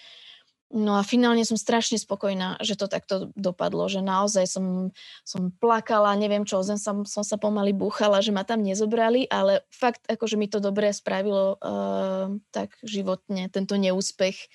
No 0.66 0.98
a 0.98 1.06
finálne 1.06 1.46
som 1.46 1.54
strašne 1.54 1.94
spokojná, 1.94 2.58
že 2.58 2.74
to 2.74 2.90
takto 2.90 3.30
dopadlo, 3.38 3.86
že 3.86 4.02
naozaj 4.02 4.50
som, 4.50 4.90
som 5.22 5.54
plakala, 5.62 6.18
neviem 6.18 6.42
čo, 6.42 6.58
som, 6.66 7.06
som 7.06 7.22
sa 7.22 7.38
pomaly 7.38 7.70
búchala, 7.70 8.18
že 8.18 8.34
ma 8.34 8.42
tam 8.42 8.66
nezobrali, 8.66 9.30
ale 9.30 9.62
fakt 9.70 10.02
akože 10.10 10.34
mi 10.34 10.50
to 10.50 10.58
dobre 10.58 10.90
spravilo 10.90 11.54
uh, 11.62 12.34
tak 12.50 12.74
životne, 12.82 13.46
tento 13.46 13.78
neúspech 13.78 14.50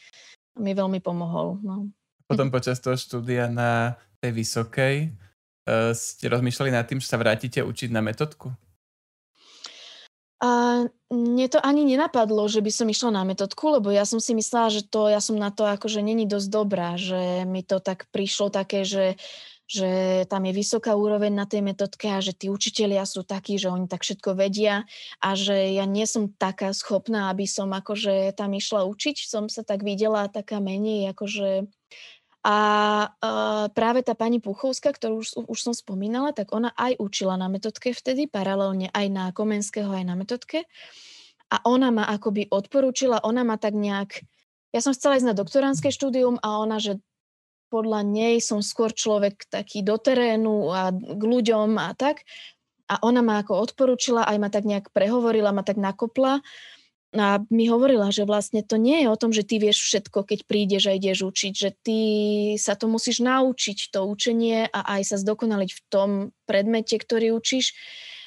mi 0.60 0.76
veľmi 0.76 1.00
pomohol. 1.00 1.64
No. 1.64 1.88
Potom 2.28 2.52
počas 2.52 2.84
toho 2.84 3.00
štúdia 3.00 3.48
na 3.48 3.96
tej 4.20 4.36
vysokej 4.36 4.96
uh, 5.16 5.96
ste 5.96 6.28
rozmýšľali 6.28 6.76
nad 6.76 6.92
tým, 6.92 7.00
že 7.00 7.08
sa 7.08 7.16
vrátite 7.16 7.64
učiť 7.64 7.88
na 7.88 8.04
metodku? 8.04 8.52
A 10.42 10.84
mne 11.14 11.46
to 11.54 11.62
ani 11.62 11.86
nenapadlo, 11.86 12.50
že 12.50 12.66
by 12.66 12.72
som 12.74 12.90
išla 12.90 13.14
na 13.14 13.22
metodku, 13.22 13.78
lebo 13.78 13.94
ja 13.94 14.10
som 14.10 14.18
si 14.18 14.34
myslela, 14.34 14.74
že 14.74 14.82
to, 14.90 15.06
ja 15.06 15.22
som 15.22 15.38
na 15.38 15.54
to 15.54 15.70
akože 15.70 16.02
není 16.02 16.26
dosť 16.26 16.50
dobrá, 16.50 16.98
že 16.98 17.46
mi 17.46 17.62
to 17.62 17.78
tak 17.78 18.10
prišlo 18.10 18.50
také, 18.50 18.82
že 18.82 19.22
že 19.72 20.28
tam 20.28 20.44
je 20.44 20.52
vysoká 20.52 21.00
úroveň 21.00 21.32
na 21.32 21.48
tej 21.48 21.64
metodke 21.64 22.12
a 22.12 22.20
že 22.20 22.36
tí 22.36 22.52
učitelia 22.52 23.08
sú 23.08 23.24
takí, 23.24 23.56
že 23.56 23.72
oni 23.72 23.88
tak 23.88 24.04
všetko 24.04 24.36
vedia 24.36 24.84
a 25.24 25.30
že 25.32 25.72
ja 25.72 25.88
nie 25.88 26.04
som 26.04 26.28
taká 26.28 26.76
schopná, 26.76 27.32
aby 27.32 27.48
som 27.48 27.72
akože 27.72 28.36
tam 28.36 28.52
išla 28.52 28.84
učiť. 28.84 29.24
Som 29.24 29.48
sa 29.48 29.64
tak 29.64 29.88
videla 29.88 30.28
taká 30.28 30.60
menej 30.60 31.16
akože 31.16 31.72
a 32.42 32.58
uh, 33.06 33.66
práve 33.70 34.02
tá 34.02 34.18
pani 34.18 34.42
Puchovská, 34.42 34.90
ktorú 34.98 35.22
už, 35.22 35.46
už 35.46 35.60
som 35.62 35.74
spomínala, 35.78 36.34
tak 36.34 36.50
ona 36.50 36.74
aj 36.74 36.98
učila 36.98 37.38
na 37.38 37.46
metodke 37.46 37.94
vtedy, 37.94 38.26
paralelne 38.26 38.90
aj 38.90 39.08
na 39.14 39.26
Komenského, 39.30 39.94
aj 39.94 40.06
na 40.10 40.18
metodke. 40.18 40.66
A 41.54 41.62
ona 41.70 41.94
ma 41.94 42.10
akoby 42.10 42.50
odporúčila, 42.50 43.22
ona 43.22 43.46
ma 43.46 43.62
tak 43.62 43.78
nejak... 43.78 44.26
Ja 44.74 44.82
som 44.82 44.96
chcela 44.98 45.22
ísť 45.22 45.30
na 45.30 45.38
doktoránske 45.38 45.94
štúdium 45.94 46.42
a 46.42 46.58
ona, 46.64 46.82
že 46.82 46.98
podľa 47.70 48.02
nej 48.04 48.42
som 48.42 48.66
skôr 48.66 48.90
človek 48.90 49.46
taký 49.48 49.86
do 49.86 50.02
terénu 50.02 50.74
a 50.74 50.90
k 50.92 51.22
ľuďom 51.22 51.78
a 51.78 51.94
tak. 51.94 52.26
A 52.92 53.00
ona 53.06 53.24
ma 53.24 53.40
ako 53.40 53.56
odporúčila, 53.70 54.28
aj 54.28 54.38
ma 54.42 54.50
tak 54.52 54.68
nejak 54.68 54.92
prehovorila, 54.92 55.56
ma 55.56 55.64
tak 55.64 55.80
nakopla. 55.80 56.44
A 57.12 57.44
mi 57.52 57.68
hovorila, 57.68 58.08
že 58.08 58.24
vlastne 58.24 58.64
to 58.64 58.80
nie 58.80 59.04
je 59.04 59.08
o 59.12 59.20
tom, 59.20 59.36
že 59.36 59.44
ty 59.44 59.60
vieš 59.60 59.84
všetko, 59.84 60.24
keď 60.24 60.40
prídeš 60.48 60.88
a 60.88 60.96
ideš 60.96 61.28
učiť, 61.28 61.54
že 61.54 61.70
ty 61.84 62.00
sa 62.56 62.80
to 62.80 62.88
musíš 62.88 63.20
naučiť, 63.20 63.92
to 63.92 64.08
učenie 64.08 64.72
a 64.72 64.80
aj 64.96 65.12
sa 65.12 65.18
zdokonaliť 65.20 65.72
v 65.76 65.82
tom 65.92 66.10
predmete, 66.48 66.96
ktorý 66.96 67.36
učíš 67.36 67.76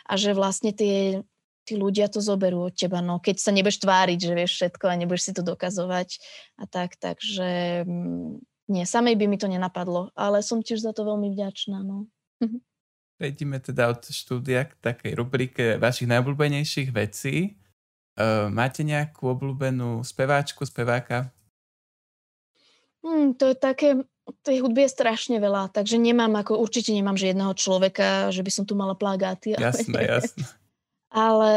a 0.04 0.20
že 0.20 0.36
vlastne 0.36 0.76
tie, 0.76 1.24
tí 1.64 1.80
ľudia 1.80 2.12
to 2.12 2.20
zoberú 2.20 2.68
od 2.68 2.76
teba, 2.76 3.00
no 3.00 3.24
keď 3.24 3.40
sa 3.40 3.56
nebudeš 3.56 3.80
tváriť, 3.80 4.20
že 4.20 4.32
vieš 4.36 4.52
všetko 4.60 4.84
a 4.84 4.98
nebudeš 5.00 5.22
si 5.24 5.32
to 5.32 5.40
dokazovať 5.40 6.20
a 6.60 6.68
tak, 6.68 7.00
takže 7.00 7.82
mm, 7.88 8.36
nie, 8.68 8.84
samej 8.84 9.16
by 9.16 9.24
mi 9.32 9.40
to 9.40 9.48
nenapadlo, 9.48 10.12
ale 10.12 10.44
som 10.44 10.60
tiež 10.60 10.84
za 10.84 10.92
to 10.92 11.08
veľmi 11.08 11.32
vďačná. 11.32 11.80
No. 11.80 12.04
Prejdime 13.16 13.60
teda 13.64 13.88
od 13.88 14.04
štúdia 14.04 14.68
k 14.68 14.76
takej 14.84 15.12
rubrike 15.16 15.64
vašich 15.80 16.10
najobľúbenejších 16.10 16.92
vecí. 16.92 17.56
Uh, 18.14 18.46
máte 18.46 18.86
nejakú 18.86 19.26
obľúbenú 19.26 20.06
speváčku, 20.06 20.62
speváka? 20.62 21.34
Hmm, 23.02 23.34
to 23.34 23.50
je 23.50 23.56
také, 23.58 23.88
tej 24.46 24.64
hudby 24.64 24.86
je 24.86 24.94
strašne 24.94 25.36
veľa, 25.36 25.68
takže 25.74 26.00
nemám 26.00 26.32
ako, 26.40 26.56
určite 26.56 26.94
nemám 26.94 27.18
že 27.18 27.34
jedného 27.34 27.52
človeka, 27.52 28.30
že 28.30 28.40
by 28.40 28.50
som 28.54 28.64
tu 28.64 28.78
mala 28.78 28.96
plagáty. 28.96 29.52
Jasné, 29.58 29.98
ale, 29.98 30.08
jasné. 30.08 30.44
Ale 31.14 31.52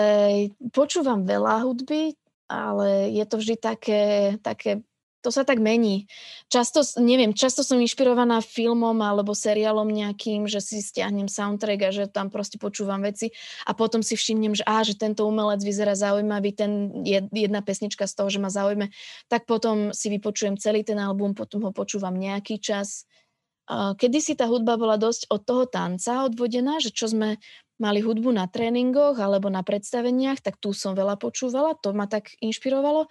počúvam 0.74 1.24
veľa 1.24 1.66
hudby, 1.66 2.18
ale 2.50 3.14
je 3.14 3.26
to 3.26 3.36
vždy 3.38 3.56
také, 3.58 4.02
také 4.42 4.82
to 5.22 5.30
sa 5.34 5.44
tak 5.44 5.58
mení. 5.58 6.06
Často, 6.48 6.86
neviem, 7.02 7.34
často 7.34 7.66
som 7.66 7.82
inšpirovaná 7.82 8.40
filmom 8.40 8.96
alebo 9.02 9.34
seriálom 9.34 9.90
nejakým, 9.90 10.46
že 10.46 10.62
si 10.62 10.80
stiahnem 10.80 11.28
soundtrack 11.28 11.80
a 11.84 11.90
že 11.92 12.04
tam 12.08 12.30
proste 12.30 12.62
počúvam 12.62 13.02
veci 13.02 13.34
a 13.66 13.74
potom 13.74 14.06
si 14.06 14.14
všimnem, 14.14 14.54
že, 14.56 14.64
á, 14.64 14.86
že 14.86 14.96
tento 14.96 15.26
umelec 15.26 15.60
vyzerá 15.66 15.98
zaujímavý, 15.98 16.54
ten 16.54 17.04
jedna 17.34 17.66
pesnička 17.66 18.06
z 18.06 18.14
toho, 18.14 18.30
že 18.30 18.40
ma 18.40 18.54
zaujme, 18.54 18.94
tak 19.28 19.50
potom 19.50 19.92
si 19.92 20.08
vypočujem 20.14 20.56
celý 20.62 20.86
ten 20.86 21.02
album, 21.02 21.34
potom 21.34 21.66
ho 21.66 21.72
počúvam 21.74 22.14
nejaký 22.16 22.62
čas. 22.62 23.10
Kedy 23.68 24.24
si 24.24 24.34
tá 24.40 24.48
hudba 24.48 24.80
bola 24.80 24.96
dosť 24.96 25.28
od 25.28 25.42
toho 25.44 25.64
tanca 25.68 26.24
odvodená, 26.24 26.80
že 26.80 26.96
čo 26.96 27.12
sme 27.12 27.36
mali 27.78 28.02
hudbu 28.02 28.34
na 28.34 28.50
tréningoch 28.50 29.18
alebo 29.22 29.54
na 29.54 29.62
predstaveniach, 29.62 30.42
tak 30.42 30.58
tu 30.58 30.74
som 30.74 30.98
veľa 30.98 31.18
počúvala, 31.22 31.78
to 31.78 31.94
ma 31.94 32.10
tak 32.10 32.34
inšpirovalo. 32.42 33.06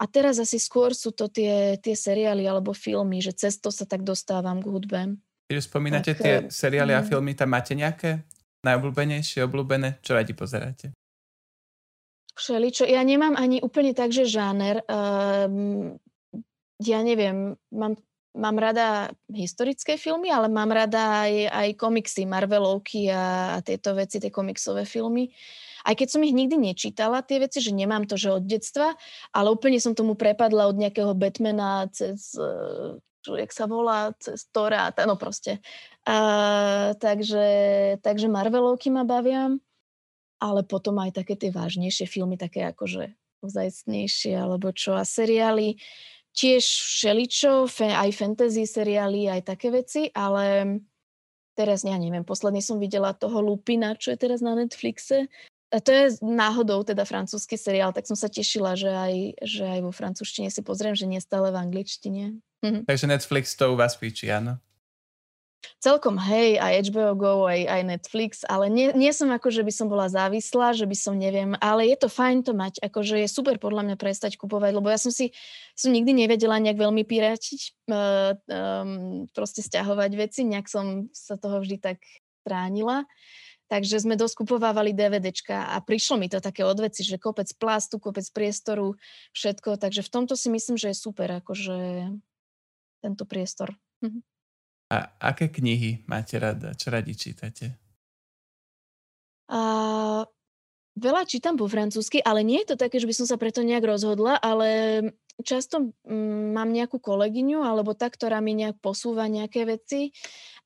A 0.00 0.04
teraz 0.08 0.40
asi 0.40 0.56
skôr 0.56 0.96
sú 0.96 1.12
to 1.12 1.28
tie, 1.28 1.76
tie 1.80 1.92
seriály 1.92 2.48
alebo 2.48 2.72
filmy, 2.72 3.20
že 3.20 3.36
cez 3.36 3.60
to 3.60 3.68
sa 3.68 3.84
tak 3.84 4.02
dostávam 4.02 4.64
k 4.64 4.68
hudbe. 4.72 5.00
Keď 5.46 5.56
spomínate 5.62 6.12
tak, 6.16 6.22
tie 6.24 6.34
eh, 6.42 6.48
seriály 6.48 6.96
a 6.96 7.04
mhm. 7.04 7.08
filmy, 7.08 7.32
tam 7.36 7.52
máte 7.52 7.76
nejaké 7.76 8.24
najobľúbenejšie, 8.66 9.46
obľúbené? 9.46 10.02
Čo 10.02 10.18
radi 10.18 10.32
pozeráte? 10.34 10.86
Všeličo. 12.36 12.84
Ja 12.84 13.00
nemám 13.00 13.32
ani 13.38 13.64
úplne 13.64 13.96
tak, 13.96 14.12
že 14.12 14.28
žáner. 14.28 14.84
Um, 14.90 15.96
ja 16.76 17.00
neviem, 17.00 17.56
mám 17.72 17.96
mám 18.36 18.60
rada 18.60 19.10
historické 19.32 19.96
filmy, 19.96 20.28
ale 20.28 20.52
mám 20.52 20.68
rada 20.68 21.24
aj, 21.24 21.32
aj 21.48 21.68
komiksy, 21.80 22.28
Marvelovky 22.28 23.08
a, 23.08 23.56
a 23.56 23.64
tieto 23.64 23.96
veci, 23.96 24.20
tie 24.20 24.28
komiksové 24.28 24.84
filmy. 24.84 25.32
Aj 25.86 25.94
keď 25.96 26.08
som 26.12 26.22
ich 26.26 26.36
nikdy 26.36 26.60
nečítala, 26.60 27.24
tie 27.24 27.40
veci, 27.40 27.64
že 27.64 27.72
nemám 27.72 28.04
to, 28.04 28.20
že 28.20 28.36
od 28.36 28.44
detstva, 28.44 28.94
ale 29.32 29.48
úplne 29.48 29.80
som 29.80 29.96
tomu 29.96 30.18
prepadla 30.18 30.68
od 30.68 30.76
nejakého 30.76 31.16
Batmana 31.16 31.88
cez, 31.94 32.36
uh, 32.36 32.98
jak 33.24 33.50
sa 33.54 33.64
volá, 33.64 34.12
cez 34.18 34.46
Tora, 34.52 34.92
no 35.06 35.16
proste. 35.16 35.62
Uh, 36.06 36.94
takže, 36.98 37.46
takže 38.02 38.26
Marvelovky 38.30 38.90
ma 38.92 39.06
bavia, 39.06 39.54
ale 40.42 40.60
potom 40.66 41.00
aj 41.00 41.22
také 41.22 41.38
tie 41.38 41.54
vážnejšie 41.54 42.04
filmy, 42.10 42.36
také 42.36 42.66
akože 42.68 43.14
ozajstnejšie, 43.46 44.34
alebo 44.36 44.74
čo, 44.74 44.98
a 44.98 45.06
seriály. 45.06 45.78
Tiež 46.36 46.62
všeličo, 46.62 47.64
aj 47.80 48.10
fantasy 48.12 48.68
seriály, 48.68 49.32
aj 49.32 49.42
také 49.56 49.72
veci, 49.72 50.12
ale 50.12 50.76
teraz, 51.56 51.80
ja 51.82 51.96
neviem, 51.96 52.22
posledný 52.22 52.60
som 52.60 52.76
videla 52.76 53.16
toho 53.16 53.40
Lupina, 53.40 53.96
čo 53.96 54.12
je 54.12 54.20
teraz 54.20 54.44
na 54.44 54.52
Netflixe. 54.52 55.32
A 55.72 55.82
to 55.82 55.90
je 55.90 56.20
náhodou 56.22 56.86
teda 56.86 57.02
francúzsky 57.02 57.58
seriál, 57.58 57.90
tak 57.90 58.06
som 58.06 58.14
sa 58.14 58.30
tešila, 58.30 58.78
že 58.78 58.86
aj, 58.92 59.14
že 59.42 59.64
aj 59.66 59.80
vo 59.82 59.90
francúzštine 59.90 60.52
si 60.52 60.62
pozriem, 60.62 60.94
že 60.94 61.10
nie 61.10 61.18
stále 61.18 61.50
v 61.50 61.58
angličtine. 61.58 62.38
Mhm. 62.62 62.86
Takže 62.86 63.06
Netflix 63.08 63.56
to 63.56 63.72
u 63.72 63.76
vás 63.80 63.96
píči, 63.96 64.30
áno? 64.30 64.60
Celkom 65.78 66.16
hej, 66.16 66.58
aj 66.58 66.90
HBO 66.90 67.12
Go, 67.14 67.32
aj, 67.46 67.62
aj 67.66 67.82
Netflix, 67.84 68.42
ale 68.46 68.66
nie, 68.72 68.90
nie 68.92 69.12
som 69.12 69.30
ako, 69.30 69.48
že 69.52 69.62
by 69.62 69.72
som 69.72 69.86
bola 69.86 70.10
závislá, 70.10 70.72
že 70.72 70.88
by 70.88 70.96
som 70.96 71.14
neviem, 71.16 71.54
ale 71.62 71.88
je 71.90 71.96
to 72.00 72.08
fajn 72.10 72.46
to 72.46 72.52
mať, 72.52 72.80
akože 72.82 73.22
je 73.22 73.28
super 73.28 73.56
podľa 73.56 73.92
mňa 73.92 73.96
prestať 73.96 74.40
kupovať, 74.40 74.72
lebo 74.76 74.88
ja 74.88 74.98
som 75.00 75.14
si, 75.14 75.34
som 75.78 75.90
nikdy 75.90 76.12
nevedela 76.12 76.58
nejak 76.58 76.78
veľmi 76.80 77.02
pirátiť, 77.06 77.86
uh, 77.90 78.34
um, 78.48 79.24
proste 79.32 79.60
stiahovať 79.60 80.10
veci, 80.16 80.46
nejak 80.46 80.66
som 80.66 81.08
sa 81.14 81.38
toho 81.38 81.62
vždy 81.62 81.78
tak 81.78 81.98
stránila. 82.46 83.08
Takže 83.66 83.98
sme 83.98 84.14
dosť 84.14 84.46
kupovávali 84.46 84.94
DVDčka 84.94 85.74
a 85.74 85.82
prišlo 85.82 86.22
mi 86.22 86.30
to 86.30 86.38
také 86.38 86.62
odveci, 86.62 87.02
že 87.02 87.18
kopec 87.18 87.50
plastu, 87.58 87.98
kopec 87.98 88.22
priestoru, 88.30 88.94
všetko. 89.34 89.74
Takže 89.82 90.06
v 90.06 90.12
tomto 90.14 90.38
si 90.38 90.46
myslím, 90.54 90.78
že 90.78 90.94
je 90.94 91.02
super, 91.02 91.26
akože 91.42 92.06
tento 93.02 93.24
priestor. 93.26 93.74
Mhm. 94.06 94.35
A 94.86 95.10
aké 95.18 95.50
knihy 95.50 96.06
máte 96.06 96.38
rada? 96.38 96.70
Čo 96.78 96.94
radi 96.94 97.18
čítate? 97.18 97.74
A, 99.50 100.22
veľa 100.94 101.22
čítam 101.26 101.58
po 101.58 101.66
francúzsky, 101.66 102.22
ale 102.22 102.46
nie 102.46 102.62
je 102.62 102.74
to 102.74 102.76
také, 102.78 103.02
že 103.02 103.10
by 103.10 103.14
som 103.14 103.26
sa 103.26 103.34
preto 103.34 103.66
nejak 103.66 103.82
rozhodla, 103.82 104.38
ale 104.38 105.02
často 105.42 105.90
mm, 106.06 106.54
mám 106.54 106.70
nejakú 106.70 107.02
kolegyňu 107.02 107.66
alebo 107.66 107.98
tá, 107.98 108.06
ktorá 108.06 108.38
mi 108.38 108.54
nejak 108.54 108.78
posúva 108.78 109.26
nejaké 109.26 109.66
veci. 109.66 110.14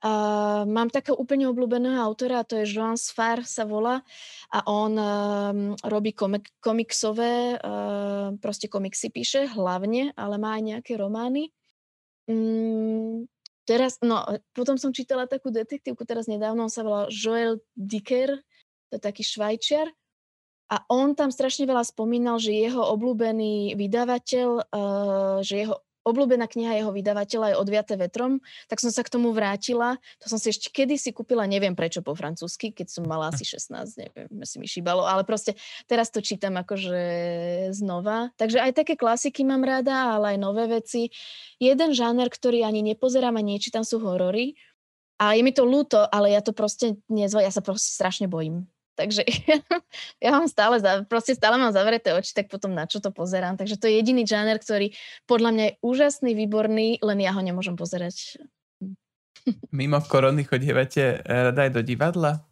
A, 0.05 0.69
mám 0.69 0.93
takého 0.93 1.17
úplne 1.17 1.49
obľúbeného 1.49 1.97
autora, 2.05 2.45
to 2.45 2.61
je 2.61 2.69
Joan 2.77 3.01
Sfar 3.01 3.49
sa 3.49 3.65
volá 3.65 4.05
a 4.53 4.69
on 4.69 4.93
um, 5.01 5.61
robí 5.81 6.13
komik- 6.13 6.53
komiksové, 6.61 7.57
uh, 7.57 8.37
proste 8.37 8.69
komiksy 8.69 9.09
píše 9.09 9.49
hlavne, 9.49 10.13
ale 10.13 10.37
má 10.37 10.61
aj 10.61 10.77
nejaké 10.77 10.93
romány. 11.01 11.49
Mm, 12.29 13.25
Teraz, 13.71 14.03
no, 14.03 14.27
potom 14.51 14.75
som 14.75 14.91
čítala 14.91 15.31
takú 15.31 15.55
detektívku 15.55 16.03
teraz 16.03 16.27
nedávno, 16.27 16.67
on 16.67 16.75
sa 16.75 16.83
volal 16.83 17.07
Joel 17.07 17.63
Dicker, 17.79 18.43
to 18.91 18.99
je 18.99 19.03
taký 19.03 19.23
švajčiar. 19.23 19.87
A 20.75 20.83
on 20.91 21.15
tam 21.15 21.31
strašne 21.31 21.71
veľa 21.71 21.87
spomínal, 21.87 22.43
že 22.43 22.51
jeho 22.51 22.83
obľúbený 22.83 23.79
vydavateľ, 23.79 24.49
uh, 24.75 25.39
že 25.47 25.67
jeho 25.67 25.79
obľúbená 26.05 26.49
kniha 26.49 26.81
jeho 26.81 26.93
vydavateľa 26.93 27.53
je 27.53 27.61
Odviate 27.61 27.95
vetrom, 28.01 28.41
tak 28.67 28.81
som 28.81 28.89
sa 28.89 29.05
k 29.05 29.13
tomu 29.13 29.37
vrátila. 29.37 30.01
To 30.25 30.27
som 30.33 30.39
si 30.41 30.53
ešte 30.53 30.73
kedy 30.73 30.97
si 30.97 31.13
kúpila, 31.13 31.45
neviem 31.45 31.77
prečo 31.77 32.01
po 32.01 32.17
francúzsky, 32.17 32.73
keď 32.73 32.89
som 32.89 33.05
mala 33.05 33.29
asi 33.29 33.45
16, 33.45 34.01
neviem, 34.01 34.29
si 34.49 34.57
mi 34.57 34.67
šíbalo, 34.67 35.05
ale 35.05 35.29
proste 35.29 35.57
teraz 35.85 36.09
to 36.09 36.25
čítam 36.25 36.57
akože 36.57 37.03
znova. 37.77 38.33
Takže 38.41 38.65
aj 38.65 38.73
také 38.81 38.95
klasiky 38.97 39.45
mám 39.45 39.63
rada, 39.63 40.17
ale 40.17 40.37
aj 40.37 40.39
nové 40.41 40.65
veci. 40.71 41.13
Jeden 41.61 41.93
žáner, 41.93 42.33
ktorý 42.33 42.65
ani 42.65 42.81
nepozerám 42.81 43.37
a 43.37 43.43
nečítam, 43.45 43.85
sú 43.85 44.01
horory. 44.01 44.57
A 45.21 45.37
je 45.37 45.45
mi 45.45 45.53
to 45.53 45.69
ľúto, 45.69 46.01
ale 46.09 46.33
ja 46.33 46.41
to 46.41 46.57
proste 46.57 46.97
nezva, 47.13 47.45
ja 47.45 47.53
sa 47.53 47.61
proste 47.61 47.93
strašne 47.93 48.25
bojím. 48.25 48.65
Takže 48.99 49.23
ja 50.25 50.31
mám 50.35 50.47
stále, 50.51 50.81
proste 51.07 51.37
stále 51.37 51.57
mám 51.57 51.73
zavreté 51.73 52.13
oči, 52.13 52.35
tak 52.35 52.51
potom 52.51 52.75
na 52.75 52.85
čo 52.85 52.99
to 52.99 53.15
pozerám. 53.15 53.57
Takže 53.57 53.79
to 53.79 53.87
je 53.89 53.99
jediný 54.01 54.27
žáner, 54.27 54.59
ktorý 54.59 54.93
podľa 55.25 55.51
mňa 55.55 55.65
je 55.65 55.75
úžasný, 55.85 56.31
výborný, 56.35 56.99
len 57.01 57.19
ja 57.23 57.33
ho 57.33 57.43
nemôžem 57.43 57.75
pozerať. 57.75 58.41
Mimo 59.77 60.01
korony 60.05 60.45
chodívate 60.45 61.23
rada 61.25 61.61
aj 61.67 61.73
do 61.73 61.83
divadla? 61.83 62.45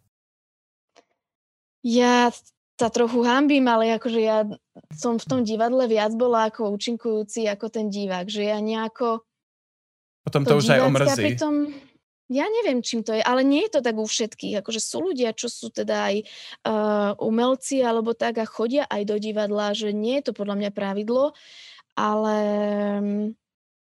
Ja 1.83 2.35
sa 2.79 2.89
trochu 2.95 3.27
hambím, 3.27 3.67
ale 3.67 3.99
akože 3.99 4.21
ja 4.23 4.47
som 4.95 5.19
v 5.19 5.27
tom 5.27 5.41
divadle 5.43 5.91
viac 5.91 6.15
bola 6.15 6.47
ako 6.47 6.71
účinkujúci 6.79 7.51
ako 7.51 7.67
ten 7.71 7.91
divák, 7.91 8.31
že 8.31 8.47
ja 8.47 8.59
nejako... 8.63 9.27
Potom 10.23 10.43
to, 10.47 10.55
to 10.55 10.63
už 10.63 10.67
aj 10.79 10.81
omrzí. 10.87 11.23
Pritom, 11.35 11.55
ja 12.29 12.45
neviem, 12.45 12.85
čím 12.85 13.01
to 13.01 13.17
je, 13.17 13.25
ale 13.25 13.41
nie 13.41 13.65
je 13.67 13.77
to 13.77 13.81
tak 13.81 13.97
u 13.97 14.05
všetkých. 14.05 14.61
Akože 14.61 14.81
sú 14.85 15.01
ľudia, 15.01 15.33
čo 15.33 15.49
sú 15.49 15.73
teda 15.73 16.13
aj 16.13 16.17
uh, 16.69 17.13
umelci 17.25 17.81
alebo 17.81 18.13
tak 18.13 18.37
a 18.37 18.45
chodia 18.45 18.85
aj 18.85 19.09
do 19.09 19.17
divadla, 19.17 19.73
že 19.73 19.97
nie 19.97 20.21
je 20.21 20.31
to 20.31 20.33
podľa 20.37 20.61
mňa 20.61 20.71
pravidlo, 20.77 21.33
ale 21.97 22.39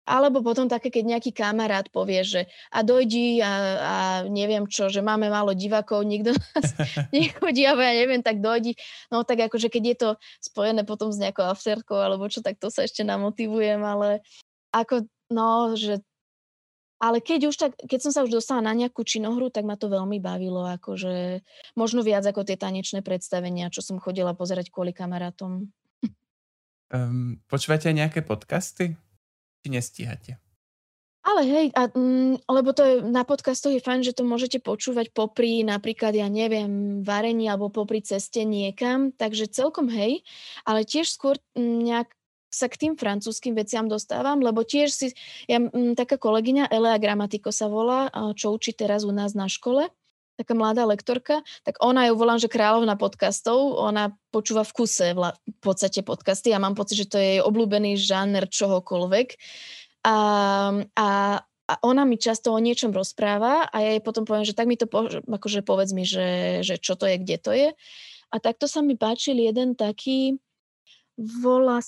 alebo 0.05 0.45
potom 0.45 0.69
také, 0.69 0.93
keď 0.93 1.17
nejaký 1.17 1.34
kamarát 1.34 1.89
povie, 1.89 2.21
že 2.21 2.45
a 2.69 2.86
dojdi 2.86 3.41
a, 3.41 3.51
a 3.81 3.95
neviem 4.29 4.69
čo, 4.69 4.86
že 4.86 5.01
máme 5.01 5.34
málo 5.34 5.58
divákov, 5.58 6.05
nikto 6.05 6.29
nás 6.53 6.77
nechodí, 7.10 7.65
alebo 7.65 7.81
ja 7.81 7.93
neviem, 7.97 8.21
tak 8.21 8.38
dojdi. 8.38 8.77
No 9.10 9.25
tak 9.25 9.49
akože 9.49 9.73
keď 9.73 9.84
je 9.84 9.97
to 9.97 10.10
spojené 10.45 10.86
potom 10.86 11.10
s 11.10 11.17
nejakou 11.17 11.49
afterkou 11.49 11.97
alebo 11.97 12.29
čo, 12.29 12.45
tak 12.45 12.62
to 12.62 12.69
sa 12.69 12.86
ešte 12.86 13.01
namotivujem, 13.01 13.81
ale 13.81 14.21
ako, 14.69 15.10
no, 15.34 15.73
že 15.73 16.05
ale 16.99 17.19
keď 17.19 17.39
už 17.51 17.55
tak, 17.55 17.71
keď 17.75 17.99
som 17.99 18.12
sa 18.15 18.23
už 18.23 18.31
dostala 18.31 18.63
na 18.63 18.73
nejakú 18.73 19.03
činohru, 19.03 19.51
tak 19.51 19.67
ma 19.67 19.75
to 19.75 19.91
veľmi 19.91 20.23
bavilo, 20.23 20.63
akože 20.79 21.43
možno 21.75 22.01
viac 22.01 22.23
ako 22.23 22.47
tie 22.47 22.55
tanečné 22.55 23.03
predstavenia, 23.03 23.73
čo 23.73 23.84
som 23.84 23.99
chodila 23.99 24.31
pozerať 24.31 24.71
kvôli 24.71 24.95
kamarátom. 24.95 25.67
Um, 26.93 27.41
počúvate 27.49 27.89
nejaké 27.91 28.21
podcasty? 28.21 28.95
Či 29.65 29.67
nestíhate? 29.73 30.31
Ale 31.25 31.41
hej, 31.41 31.67
a, 31.73 31.89
mm, 31.89 32.45
lebo 32.45 32.69
to 32.69 32.86
je, 32.86 32.95
na 33.01 33.25
podcastoch 33.25 33.73
je 33.73 33.81
fajn, 33.81 34.05
že 34.05 34.13
to 34.13 34.21
môžete 34.21 34.62
počúvať 34.62 35.10
popri 35.10 35.65
napríklad, 35.65 36.13
ja 36.13 36.29
neviem, 36.29 37.01
varení 37.01 37.49
alebo 37.49 37.73
popri 37.73 38.05
ceste 38.05 38.45
niekam, 38.45 39.10
takže 39.10 39.49
celkom 39.49 39.89
hej, 39.89 40.21
ale 40.69 40.86
tiež 40.86 41.10
skôr 41.10 41.41
mm, 41.58 41.81
nejak 41.81 42.13
sa 42.56 42.72
k 42.72 42.80
tým 42.80 42.94
francúzským 42.96 43.52
veciam 43.52 43.91
dostávam, 43.91 44.39
lebo 44.39 44.63
tiež 44.63 44.89
si, 44.96 45.08
ja, 45.52 45.60
m, 45.60 45.91
taká 45.94 46.15
kolegyňa 46.15 46.72
Elea 46.72 46.96
Gramatiko 46.96 47.52
sa 47.52 47.68
volá, 47.68 48.08
čo 48.39 48.56
učí 48.56 48.72
teraz 48.72 49.04
u 49.04 49.12
nás 49.12 49.36
na 49.36 49.52
škole, 49.52 49.91
taká 50.36 50.54
mladá 50.56 50.84
lektorka, 50.84 51.41
tak 51.63 51.80
ona 51.80 52.12
ju 52.12 52.13
volám, 52.20 52.39
že 52.39 52.52
kráľovna 52.52 53.00
podcastov, 53.00 53.80
ona 53.80 54.15
počúva 54.36 54.68
v 54.68 54.76
kuse 54.76 55.15
v 55.15 55.60
podstate 55.63 56.04
podcasty 56.04 56.52
a 56.52 56.60
mám 56.60 56.76
pocit, 56.76 57.08
že 57.08 57.10
to 57.10 57.18
je 57.20 57.39
jej 57.39 57.41
obľúbený 57.41 57.96
žáner 57.96 58.48
čohokoľvek. 58.52 59.28
A, 60.06 60.18
a, 60.86 61.10
a 61.41 61.74
ona 61.82 62.04
mi 62.04 62.20
často 62.20 62.52
o 62.54 62.60
niečom 62.60 62.91
rozpráva 62.94 63.65
a 63.72 63.76
ja 63.82 63.96
jej 63.96 64.04
potom 64.04 64.28
poviem, 64.28 64.46
že 64.46 64.54
tak 64.54 64.68
mi 64.68 64.76
to 64.78 64.86
po, 64.86 65.08
akože 65.08 65.65
povedz 65.65 65.91
mi, 65.96 66.04
že, 66.04 66.62
že 66.62 66.78
čo 66.78 67.00
to 67.00 67.08
je, 67.08 67.15
kde 67.18 67.38
to 67.39 67.52
je. 67.56 67.70
A 68.30 68.36
takto 68.44 68.68
sa 68.68 68.84
mi 68.84 69.00
páčil 69.00 69.39
jeden 69.39 69.74
taký, 69.80 70.36
volá 71.18 71.80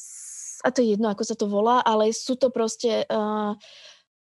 a 0.63 0.69
to 0.73 0.81
je 0.81 0.97
jedno, 0.97 1.09
ako 1.11 1.23
sa 1.25 1.35
to 1.37 1.45
volá, 1.49 1.81
ale 1.85 2.13
sú 2.13 2.37
to 2.39 2.49
proste... 2.53 3.05
Uh, 3.09 3.57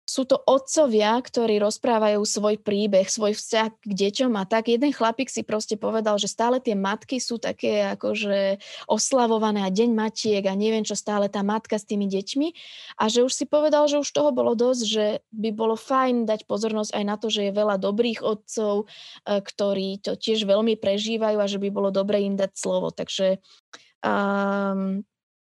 sú 0.03 0.27
to 0.27 0.35
otcovia, 0.45 1.15
ktorí 1.23 1.63
rozprávajú 1.63 2.27
svoj 2.27 2.59
príbeh, 2.59 3.07
svoj 3.07 3.39
vzťah 3.39 3.69
k 3.71 3.93
deťom 3.97 4.35
a 4.35 4.45
tak. 4.45 4.69
Jeden 4.69 4.91
chlapík 4.91 5.31
si 5.31 5.47
proste 5.47 5.79
povedal, 5.79 6.19
že 6.19 6.27
stále 6.27 6.59
tie 6.59 6.75
matky 6.75 7.23
sú 7.23 7.39
také 7.39 7.87
akože 7.95 8.59
oslavované 8.91 9.63
a 9.63 9.71
deň 9.71 9.91
matiek 9.95 10.43
a 10.51 10.59
neviem 10.59 10.83
čo, 10.83 10.99
stále 10.99 11.31
tá 11.31 11.47
matka 11.47 11.79
s 11.79 11.87
tými 11.87 12.11
deťmi 12.11 12.49
a 12.99 13.05
že 13.07 13.23
už 13.23 13.33
si 13.33 13.45
povedal, 13.47 13.87
že 13.87 14.03
už 14.03 14.11
toho 14.11 14.35
bolo 14.35 14.59
dosť, 14.59 14.83
že 14.83 15.07
by 15.31 15.51
bolo 15.55 15.79
fajn 15.79 16.27
dať 16.27 16.51
pozornosť 16.51 16.93
aj 16.99 17.05
na 17.07 17.17
to, 17.17 17.31
že 17.31 17.49
je 17.49 17.53
veľa 17.55 17.79
dobrých 17.79 18.27
otcov, 18.27 18.85
e, 18.85 18.87
ktorí 19.39 20.03
to 20.03 20.19
tiež 20.19 20.45
veľmi 20.45 20.75
prežívajú 20.83 21.39
a 21.39 21.47
že 21.47 21.63
by 21.63 21.71
bolo 21.71 21.95
dobre 21.95 22.27
im 22.27 22.35
dať 22.35 22.53
slovo. 22.59 22.91
Takže 22.91 23.39
um, 24.03 25.07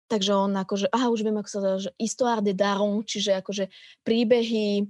Takže 0.07 0.31
on 0.31 0.55
akože, 0.55 0.87
aha, 0.91 1.11
už 1.11 1.21
viem, 1.23 1.35
ako 1.35 1.49
sa 1.51 1.59
dá, 1.59 1.71
že 1.79 1.91
histoire 1.99 2.39
de 2.39 2.55
daron, 2.55 3.03
čiže 3.03 3.43
akože 3.43 3.67
príbehy 4.07 4.87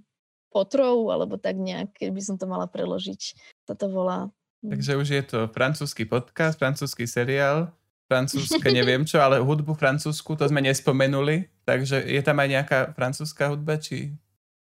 potrov, 0.54 1.10
alebo 1.10 1.42
tak 1.42 1.58
nejak, 1.58 1.94
keby 1.98 2.22
som 2.22 2.38
to 2.38 2.46
mala 2.46 2.70
preložiť. 2.70 3.38
Toto 3.66 3.90
volá. 3.90 4.30
Hm. 4.62 4.78
Takže 4.78 4.92
už 4.98 5.08
je 5.10 5.24
to 5.26 5.40
francúzsky 5.54 6.06
podcast, 6.06 6.58
francúzsky 6.62 7.10
seriál, 7.10 7.74
francúzske 8.08 8.70
neviem 8.72 9.04
čo, 9.04 9.20
ale 9.20 9.44
hudbu 9.44 9.76
francúzsku, 9.76 10.38
to 10.40 10.48
sme 10.48 10.64
nespomenuli. 10.64 11.52
Takže 11.68 12.08
je 12.08 12.22
tam 12.24 12.40
aj 12.40 12.48
nejaká 12.48 12.80
francúzska 12.96 13.52
hudba, 13.52 13.76
či 13.78 14.16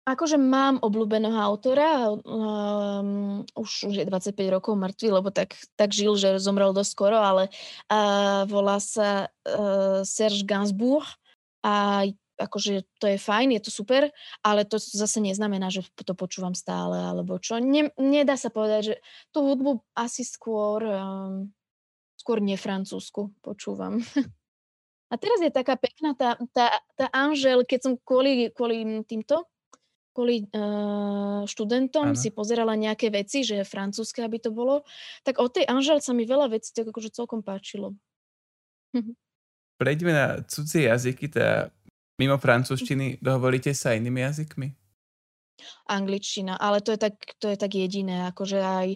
Akože 0.04 0.36
mám 0.36 0.84
obľúbeného 0.84 1.40
autora, 1.40 2.12
um, 2.12 3.40
už, 3.56 3.88
už 3.88 3.94
je 3.96 4.04
25 4.04 4.36
rokov 4.52 4.76
mŕtvý, 4.76 5.08
lebo 5.08 5.32
tak, 5.32 5.56
tak 5.80 5.96
žil, 5.96 6.12
že 6.20 6.36
zomrel 6.36 6.76
dosť 6.76 7.08
ale 7.08 7.48
uh, 7.88 8.44
volá 8.44 8.76
sa 8.84 9.32
uh, 9.48 10.04
Serge 10.04 10.44
Gainsbourg 10.44 11.08
a 11.64 12.04
akože 12.36 12.84
to 13.00 13.06
je 13.14 13.18
fajn, 13.18 13.56
je 13.56 13.62
to 13.64 13.72
super, 13.72 14.12
ale 14.44 14.68
to 14.68 14.76
zase 14.76 15.24
neznamená, 15.24 15.72
že 15.72 15.86
to 15.96 16.12
počúvam 16.12 16.52
stále, 16.52 17.00
alebo 17.00 17.40
čo. 17.40 17.56
Ne, 17.56 17.88
nedá 17.96 18.36
sa 18.36 18.52
povedať, 18.52 18.80
že 18.84 18.94
tú 19.32 19.46
hudbu 19.46 19.80
asi 19.96 20.20
skôr, 20.20 20.84
um, 20.84 21.48
skôr 22.20 22.44
nefrancúzsku 22.44 23.40
počúvam. 23.40 24.04
A 25.12 25.14
teraz 25.14 25.38
je 25.38 25.52
taká 25.52 25.78
pekná 25.78 26.12
tá, 26.18 26.34
tá, 26.50 26.74
tá 26.98 27.06
Anžel, 27.14 27.62
keď 27.62 27.80
som 27.86 27.92
kvôli, 28.02 28.50
kvôli 28.50 28.82
týmto, 29.06 29.46
kvôli 30.14 30.46
uh, 30.54 31.42
študentom 31.44 32.14
ano. 32.14 32.18
si 32.18 32.30
pozerala 32.30 32.78
nejaké 32.78 33.10
veci, 33.10 33.42
že 33.42 33.66
francúzske, 33.66 34.22
aby 34.22 34.38
to 34.38 34.54
bolo, 34.54 34.86
tak 35.26 35.42
od 35.42 35.50
tej 35.50 35.66
Anžel 35.66 35.98
sa 35.98 36.14
mi 36.14 36.22
veľa 36.22 36.54
vecí 36.54 36.70
tak 36.70 36.94
akože 36.94 37.10
celkom 37.10 37.42
páčilo. 37.42 37.98
Prejdeme 39.82 40.14
na 40.14 40.26
cudzie 40.46 40.86
jazyky, 40.86 41.26
teda 41.34 41.74
mimo 42.22 42.38
francúzštiny 42.38 43.18
dohovoríte 43.18 43.74
sa 43.74 43.98
inými 43.98 44.22
jazykmi? 44.22 44.83
Angličtina, 45.86 46.58
ale 46.58 46.80
to 46.82 46.92
je 46.92 46.98
tak, 46.98 47.14
to 47.38 47.46
je 47.46 47.56
tak 47.60 47.72
jediné, 47.76 48.26
akože 48.32 48.58
aj, 48.58 48.88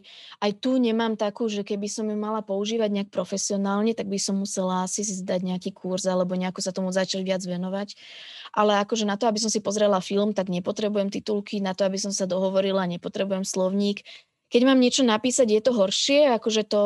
aj 0.42 0.50
tu 0.58 0.74
nemám 0.80 1.14
takú, 1.14 1.46
že 1.46 1.62
keby 1.62 1.86
som 1.86 2.08
ju 2.10 2.16
mala 2.18 2.42
používať 2.42 2.90
nejak 2.90 3.10
profesionálne, 3.12 3.94
tak 3.94 4.10
by 4.10 4.18
som 4.18 4.40
musela 4.40 4.84
asi 4.84 5.06
si 5.06 5.14
zdať 5.20 5.40
nejaký 5.44 5.70
kurz 5.70 6.08
alebo 6.08 6.34
nejako 6.34 6.60
sa 6.64 6.74
tomu 6.74 6.90
začať 6.90 7.22
viac 7.22 7.42
venovať. 7.44 7.94
Ale 8.56 8.80
akože 8.82 9.06
na 9.06 9.14
to, 9.14 9.30
aby 9.30 9.38
som 9.38 9.52
si 9.52 9.62
pozrela 9.62 10.02
film, 10.02 10.34
tak 10.34 10.50
nepotrebujem 10.50 11.12
titulky, 11.12 11.60
na 11.62 11.76
to, 11.76 11.86
aby 11.86 12.00
som 12.00 12.10
sa 12.10 12.26
dohovorila, 12.26 12.88
nepotrebujem 12.88 13.46
slovník. 13.46 14.02
Keď 14.48 14.62
mám 14.64 14.80
niečo 14.80 15.04
napísať, 15.04 15.44
je 15.44 15.60
to 15.60 15.76
horšie, 15.76 16.32
akože 16.40 16.64
to 16.64 16.82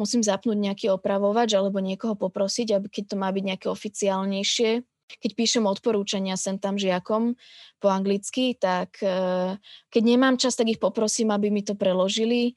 musím 0.00 0.24
zapnúť 0.24 0.56
nejaký 0.56 0.86
opravovač 0.88 1.52
alebo 1.52 1.76
niekoho 1.76 2.16
poprosiť, 2.16 2.72
aby 2.72 2.88
keď 2.88 3.04
to 3.12 3.16
má 3.20 3.28
byť 3.28 3.44
nejaké 3.44 3.66
oficiálnejšie, 3.68 4.80
keď 5.18 5.30
píšem 5.34 5.64
odporúčania 5.66 6.38
sem 6.38 6.60
tam 6.60 6.78
žiakom 6.78 7.34
po 7.82 7.88
anglicky, 7.90 8.54
tak 8.54 9.02
eh, 9.02 9.58
keď 9.90 10.02
nemám 10.06 10.38
čas, 10.38 10.54
tak 10.54 10.70
ich 10.70 10.78
poprosím, 10.78 11.34
aby 11.34 11.50
mi 11.50 11.66
to 11.66 11.74
preložili 11.74 12.54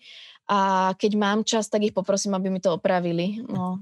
a 0.52 0.92
keď 1.00 1.12
mám 1.16 1.40
čas, 1.48 1.72
tak 1.72 1.88
ich 1.88 1.96
poprosím, 1.96 2.36
aby 2.36 2.52
mi 2.52 2.60
to 2.60 2.76
opravili. 2.76 3.40
No. 3.48 3.80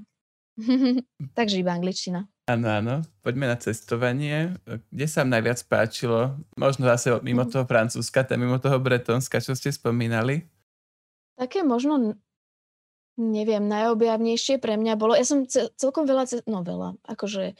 Takže 1.37 1.57
iba 1.57 1.73
angličtina. 1.73 2.29
Áno, 2.45 2.67
áno. 2.69 2.95
Poďme 3.23 3.49
na 3.49 3.57
cestovanie. 3.57 4.59
Kde 4.91 5.05
sa 5.07 5.23
vám 5.23 5.33
najviac 5.39 5.59
páčilo? 5.65 6.37
Možno 6.59 6.85
zase 6.85 7.17
mimo 7.25 7.47
mhm. 7.47 7.51
toho 7.51 7.65
Francúzska, 7.65 8.27
tam 8.27 8.45
mimo 8.45 8.61
toho 8.61 8.77
Bretonska, 8.77 9.41
čo 9.41 9.57
ste 9.57 9.73
spomínali? 9.73 10.45
Také 11.39 11.65
možno 11.65 12.19
neviem, 13.19 13.67
najobjavnejšie 13.67 14.57
pre 14.57 14.79
mňa 14.79 14.93
bolo, 14.95 15.13
ja 15.13 15.27
som 15.27 15.43
celkom 15.51 16.07
veľa, 16.07 16.47
no 16.47 16.63
veľa, 16.63 16.97
akože 17.05 17.53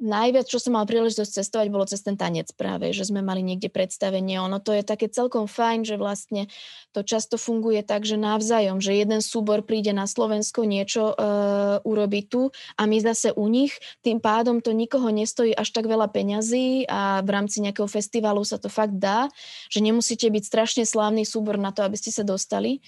najviac, 0.00 0.48
čo 0.48 0.56
som 0.56 0.74
mal 0.74 0.88
príležitosť 0.88 1.44
cestovať, 1.44 1.66
bolo 1.68 1.84
cez 1.84 2.00
ten 2.00 2.16
tanec 2.16 2.48
práve, 2.56 2.90
že 2.96 3.04
sme 3.04 3.20
mali 3.20 3.44
niekde 3.44 3.68
predstavenie. 3.68 4.40
Ono 4.40 4.56
to 4.58 4.72
je 4.72 4.80
také 4.80 5.12
celkom 5.12 5.44
fajn, 5.44 5.84
že 5.84 6.00
vlastne 6.00 6.48
to 6.96 7.04
často 7.04 7.36
funguje 7.36 7.84
tak, 7.84 8.08
že 8.08 8.16
navzájom, 8.16 8.80
že 8.80 8.96
jeden 8.96 9.20
súbor 9.20 9.60
príde 9.62 9.92
na 9.92 10.08
Slovensko 10.08 10.64
niečo 10.64 11.12
uh, 11.12 11.84
urobiť 11.84 12.24
tu 12.32 12.48
a 12.80 12.82
my 12.88 12.98
zase 13.04 13.36
u 13.36 13.46
nich. 13.46 13.76
Tým 14.00 14.18
pádom 14.18 14.64
to 14.64 14.72
nikoho 14.72 15.12
nestojí 15.12 15.52
až 15.52 15.68
tak 15.70 15.84
veľa 15.84 16.08
peňazí 16.08 16.88
a 16.88 17.20
v 17.20 17.30
rámci 17.30 17.60
nejakého 17.60 17.86
festivalu 17.86 18.42
sa 18.42 18.56
to 18.56 18.72
fakt 18.72 18.96
dá, 18.96 19.28
že 19.68 19.84
nemusíte 19.84 20.26
byť 20.26 20.42
strašne 20.42 20.82
slávny 20.88 21.28
súbor 21.28 21.60
na 21.60 21.70
to, 21.70 21.84
aby 21.84 22.00
ste 22.00 22.08
sa 22.08 22.24
dostali. 22.24 22.80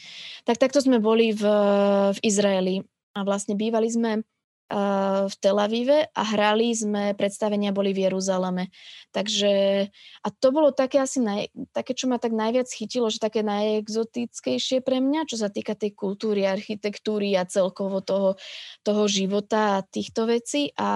Tak 0.49 0.57
takto 0.57 0.81
sme 0.81 0.97
boli 0.97 1.37
v, 1.37 1.45
v 2.17 2.19
Izraeli 2.25 2.89
a 3.13 3.29
vlastne 3.29 3.53
bývali 3.53 3.93
sme 3.93 4.25
v 5.29 5.35
Tel 5.37 5.59
Avive 5.61 6.09
a 6.17 6.23
hrali 6.25 6.73
sme, 6.73 7.13
predstavenia 7.13 7.77
boli 7.77 7.93
v 7.93 8.09
Jeruzaleme. 8.09 8.73
Takže, 9.13 9.53
a 10.25 10.29
to 10.33 10.49
bolo 10.49 10.73
také 10.73 10.97
asi, 10.97 11.21
naj, 11.21 11.53
také, 11.77 11.93
čo 11.93 12.09
ma 12.09 12.17
tak 12.17 12.33
najviac 12.33 12.73
chytilo, 12.73 13.13
že 13.13 13.21
také 13.21 13.45
najexotickejšie 13.45 14.81
pre 14.81 15.05
mňa, 15.05 15.29
čo 15.29 15.37
sa 15.37 15.53
týka 15.53 15.77
tej 15.77 15.93
kultúry, 15.93 16.49
architektúry 16.49 17.37
a 17.37 17.45
celkovo 17.45 18.01
toho, 18.01 18.41
toho 18.81 19.05
života 19.05 19.81
a 19.81 19.85
týchto 19.85 20.25
vecí. 20.25 20.73
A, 20.81 20.91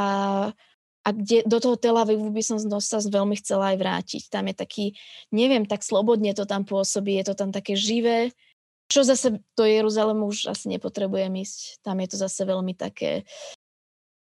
a 1.04 1.08
kde, 1.12 1.44
do 1.44 1.60
toho 1.60 1.76
Tel 1.76 2.00
Avivu 2.00 2.32
by 2.32 2.40
som 2.40 2.56
sa 2.80 2.98
veľmi 3.04 3.36
chcela 3.44 3.76
aj 3.76 3.76
vrátiť. 3.76 4.22
Tam 4.32 4.48
je 4.48 4.56
taký, 4.56 4.86
neviem, 5.28 5.68
tak 5.68 5.84
slobodne 5.84 6.32
to 6.32 6.48
tam 6.48 6.64
pôsobí, 6.64 7.20
je 7.20 7.28
to 7.28 7.34
tam 7.36 7.52
také 7.52 7.76
živé, 7.76 8.32
čo 8.86 9.02
zase 9.02 9.42
do 9.58 9.64
Jeruzalému 9.66 10.30
už 10.30 10.46
asi 10.46 10.70
nepotrebujem 10.70 11.42
ísť. 11.42 11.82
Tam 11.82 11.98
je 11.98 12.08
to 12.08 12.16
zase 12.22 12.46
veľmi 12.46 12.72
také 12.78 13.26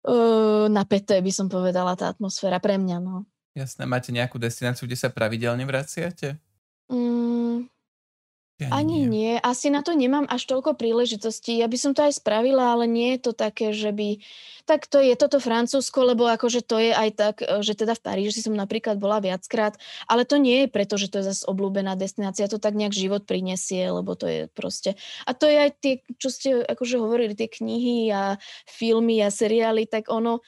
uh, 0.04 0.66
napäté, 0.68 1.18
by 1.24 1.32
som 1.32 1.48
povedala, 1.48 1.96
tá 1.96 2.12
atmosféra 2.12 2.60
pre 2.60 2.76
mňa. 2.76 2.98
No. 3.00 3.24
Jasné, 3.56 3.88
máte 3.88 4.12
nejakú 4.12 4.36
destináciu, 4.36 4.84
kde 4.84 5.00
sa 5.00 5.08
pravidelne 5.08 5.64
vraciate? 5.64 6.36
Mm, 6.92 7.47
ja 8.58 8.74
ani 8.74 9.06
nie. 9.06 9.08
nie. 9.08 9.32
Asi 9.38 9.70
na 9.70 9.86
to 9.86 9.94
nemám 9.94 10.26
až 10.26 10.50
toľko 10.50 10.74
príležitostí. 10.74 11.62
Ja 11.62 11.70
by 11.70 11.78
som 11.78 11.92
to 11.94 12.02
aj 12.02 12.18
spravila, 12.18 12.74
ale 12.74 12.90
nie 12.90 13.14
je 13.14 13.30
to 13.30 13.32
také, 13.32 13.70
že 13.70 13.94
by... 13.94 14.18
Tak 14.66 14.90
to 14.90 14.98
je 14.98 15.14
toto 15.14 15.38
Francúzsko, 15.38 16.02
lebo 16.02 16.26
akože 16.26 16.66
to 16.66 16.76
je 16.82 16.90
aj 16.90 17.10
tak, 17.14 17.34
e, 17.40 17.62
že 17.62 17.78
teda 17.78 17.94
v 17.94 18.02
Paríži 18.02 18.42
som 18.42 18.58
napríklad 18.58 18.98
bola 18.98 19.22
viackrát, 19.22 19.78
ale 20.10 20.26
to 20.26 20.42
nie 20.42 20.66
je 20.66 20.74
preto, 20.74 20.98
že 20.98 21.06
to 21.06 21.22
je 21.22 21.30
zase 21.30 21.46
obľúbená 21.46 21.94
destinácia, 21.94 22.50
to 22.50 22.58
tak 22.58 22.74
nejak 22.74 22.92
život 22.92 23.22
prinesie, 23.24 23.94
lebo 23.94 24.18
to 24.18 24.26
je 24.26 24.40
proste... 24.50 24.98
A 25.22 25.38
to 25.38 25.46
je 25.46 25.56
aj 25.56 25.70
tie, 25.78 25.94
čo 26.18 26.28
ste 26.28 26.48
akože 26.66 26.98
hovorili, 26.98 27.38
tie 27.38 27.46
knihy 27.46 28.10
a 28.10 28.42
filmy 28.66 29.22
a 29.22 29.30
seriály, 29.30 29.86
tak 29.86 30.10
ono 30.10 30.42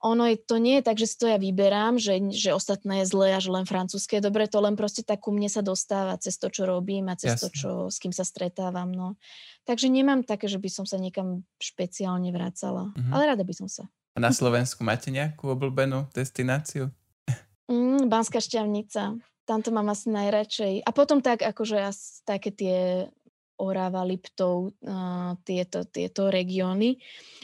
ono 0.00 0.24
je, 0.32 0.40
to 0.40 0.56
nie 0.56 0.80
je 0.80 0.84
tak, 0.88 0.96
že 0.96 1.06
si 1.12 1.16
to 1.20 1.28
ja 1.28 1.36
vyberám, 1.36 2.00
že, 2.00 2.32
že 2.32 2.56
ostatné 2.56 3.04
je 3.04 3.12
zlé 3.12 3.36
a 3.36 3.40
že 3.40 3.52
len 3.52 3.68
francúzske 3.68 4.16
je 4.16 4.24
dobre, 4.24 4.48
to 4.48 4.56
len 4.64 4.72
proste 4.72 5.04
tak 5.04 5.20
ku 5.20 5.28
mne 5.28 5.52
sa 5.52 5.60
dostáva 5.60 6.16
cez 6.16 6.40
to, 6.40 6.48
čo 6.48 6.64
robím 6.64 7.12
a 7.12 7.20
cez 7.20 7.36
Jasne. 7.36 7.42
to, 7.44 7.48
čo, 7.52 7.70
s 7.92 8.00
kým 8.00 8.12
sa 8.12 8.24
stretávam. 8.24 8.88
No. 8.88 9.20
Takže 9.68 9.92
nemám 9.92 10.24
také, 10.24 10.48
že 10.48 10.56
by 10.56 10.72
som 10.72 10.84
sa 10.88 10.96
niekam 10.96 11.44
špeciálne 11.60 12.32
vracala, 12.32 12.96
mm-hmm. 12.96 13.12
ale 13.12 13.22
rada 13.36 13.44
by 13.44 13.54
som 13.54 13.68
sa. 13.68 13.84
A 14.16 14.18
na 14.18 14.32
Slovensku 14.32 14.82
máte 14.82 15.12
nejakú 15.12 15.52
obľúbenú 15.52 16.08
destináciu? 16.16 16.90
Mm, 17.70 18.10
Banská 18.10 18.42
šťavnica. 18.42 19.20
Tam 19.46 19.58
to 19.62 19.70
mám 19.70 19.86
asi 19.92 20.10
najradšej. 20.10 20.82
A 20.82 20.90
potom 20.90 21.22
tak, 21.22 21.46
akože 21.46 21.78
asi 21.78 22.22
také 22.26 22.50
tie 22.50 23.06
Orava, 23.60 24.00
Liptov, 24.02 24.72
uh, 24.80 25.36
tieto, 25.44 25.84
tieto 25.84 26.32
regióny. 26.32 26.96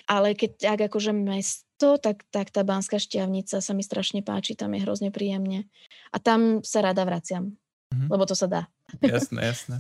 Ale 0.08 0.32
keď 0.32 0.50
tak 0.72 0.80
akože 0.88 1.12
mesto, 1.12 2.00
tak, 2.00 2.24
tak 2.32 2.48
tá 2.48 2.64
Banská 2.64 2.96
šťavnica 2.96 3.60
sa 3.60 3.72
mi 3.76 3.84
strašne 3.84 4.24
páči, 4.24 4.56
tam 4.56 4.72
je 4.72 4.80
hrozne 4.80 5.12
príjemne. 5.12 5.68
A 6.10 6.16
tam 6.16 6.64
sa 6.64 6.80
rada 6.80 7.04
vraciam, 7.04 7.52
mm-hmm. 7.92 8.08
lebo 8.08 8.24
to 8.24 8.32
sa 8.32 8.48
dá. 8.48 8.62
Jasné, 9.02 9.52
jasné. 9.52 9.76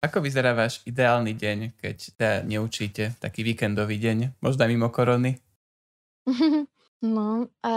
Ako 0.00 0.24
vyzerá 0.24 0.56
váš 0.56 0.80
ideálny 0.88 1.36
deň, 1.36 1.58
keď 1.76 1.96
teda 2.16 2.36
neučíte, 2.48 3.14
taký 3.20 3.44
víkendový 3.44 4.00
deň, 4.00 4.40
možno 4.40 4.60
aj 4.64 4.70
mimo 4.72 4.88
korony? 4.92 5.40
No, 7.00 7.48
a 7.64 7.72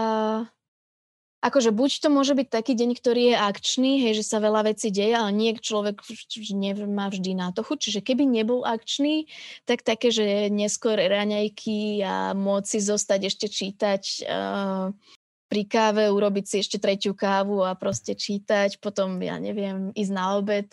akože 1.43 1.75
buď 1.75 1.91
to 1.99 2.07
môže 2.07 2.33
byť 2.39 2.47
taký 2.47 2.73
deň, 2.79 2.95
ktorý 2.95 3.23
je 3.29 3.35
akčný, 3.35 3.91
hej, 3.99 4.23
že 4.23 4.23
sa 4.23 4.39
veľa 4.39 4.71
vecí 4.71 4.87
deje, 4.95 5.11
ale 5.11 5.35
nie 5.35 5.51
človek 5.59 5.99
nemá 6.55 7.11
vždy 7.11 7.35
na 7.35 7.51
to 7.51 7.67
chuť. 7.67 7.77
Čiže 7.83 7.99
keby 7.99 8.23
nebol 8.23 8.63
akčný, 8.63 9.27
tak 9.67 9.83
také, 9.83 10.07
že 10.07 10.47
neskôr 10.47 10.95
raňajky 10.95 11.99
a 11.99 12.31
môcť 12.31 12.79
zostať 12.79 13.21
ešte 13.27 13.47
čítať 13.51 14.03
uh, 14.23 14.95
pri 15.51 15.63
káve, 15.67 16.07
urobiť 16.07 16.45
si 16.47 16.55
ešte 16.63 16.79
tretiu 16.79 17.11
kávu 17.11 17.61
a 17.61 17.75
proste 17.75 18.15
čítať, 18.15 18.79
potom, 18.79 19.19
ja 19.19 19.35
neviem, 19.37 19.91
ísť 19.93 20.11
na 20.15 20.39
obed, 20.39 20.71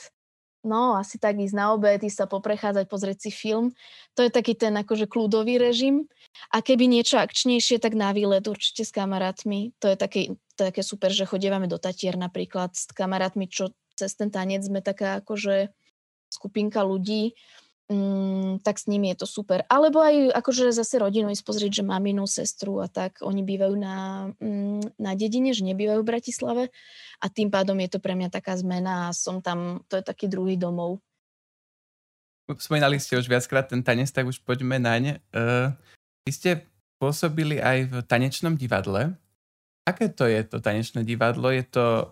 No, 0.61 0.93
asi 0.93 1.17
tak 1.17 1.41
ísť 1.41 1.57
na 1.57 1.73
obed, 1.73 2.05
ísť 2.05 2.19
sa 2.21 2.27
poprechádzať, 2.29 2.85
pozrieť 2.85 3.19
si 3.25 3.31
film. 3.33 3.73
To 4.13 4.21
je 4.21 4.29
taký 4.29 4.53
ten 4.53 4.77
akože 4.77 5.09
kľudový 5.09 5.57
režim. 5.57 6.05
A 6.53 6.61
keby 6.61 6.85
niečo 6.85 7.17
akčnejšie, 7.17 7.81
tak 7.81 7.97
na 7.97 8.13
výlet 8.13 8.45
určite 8.45 8.85
s 8.85 8.93
kamarátmi. 8.93 9.73
To 9.81 9.89
je 9.89 9.97
také, 9.97 10.21
to 10.61 10.61
je 10.65 10.69
také 10.69 10.85
super, 10.85 11.09
že 11.09 11.25
chodívame 11.25 11.65
do 11.65 11.81
Tatier 11.81 12.21
napríklad 12.21 12.77
s 12.77 12.93
kamarátmi, 12.93 13.49
čo 13.49 13.73
cez 13.97 14.13
ten 14.21 14.29
tanec 14.29 14.61
sme 14.61 14.85
taká 14.85 15.25
akože 15.25 15.73
skupinka 16.29 16.85
ľudí 16.85 17.33
mm, 17.91 18.63
tak 18.63 18.79
s 18.79 18.87
nimi 18.87 19.11
je 19.13 19.21
to 19.21 19.27
super. 19.27 19.67
Alebo 19.67 19.99
aj 19.99 20.31
akože 20.39 20.71
zase 20.71 21.03
rodinu 21.03 21.29
ísť 21.35 21.43
pozrieť, 21.43 21.83
že 21.83 21.85
maminu, 21.85 22.25
sestru 22.31 22.79
a 22.79 22.87
tak, 22.87 23.19
oni 23.21 23.43
bývajú 23.43 23.75
na, 23.75 24.31
mm, 24.39 24.97
na 24.97 25.13
dedine, 25.19 25.51
že 25.51 25.67
nebývajú 25.67 26.01
v 26.01 26.11
Bratislave 26.11 26.65
a 27.19 27.27
tým 27.27 27.51
pádom 27.51 27.77
je 27.83 27.91
to 27.91 27.99
pre 27.99 28.15
mňa 28.15 28.31
taká 28.31 28.55
zmena 28.55 29.11
a 29.11 29.17
som 29.17 29.43
tam, 29.43 29.83
to 29.91 29.99
je 29.99 30.05
taký 30.07 30.31
druhý 30.31 30.55
domov. 30.55 31.03
Spomínali 32.51 32.99
ste 32.99 33.15
už 33.15 33.31
viackrát 33.31 33.71
ten 33.71 33.79
tanec, 33.79 34.11
tak 34.11 34.27
už 34.27 34.43
poďme 34.43 34.83
naň. 34.83 35.23
Uh, 35.31 35.71
vy 36.27 36.31
ste 36.35 36.51
pôsobili 36.99 37.63
aj 37.63 37.79
v 37.87 37.95
tanečnom 38.03 38.59
divadle. 38.59 39.15
Aké 39.87 40.11
to 40.11 40.27
je 40.27 40.43
to 40.43 40.59
tanečné 40.59 41.07
divadlo? 41.07 41.55
Je 41.55 41.63
to 41.63 42.11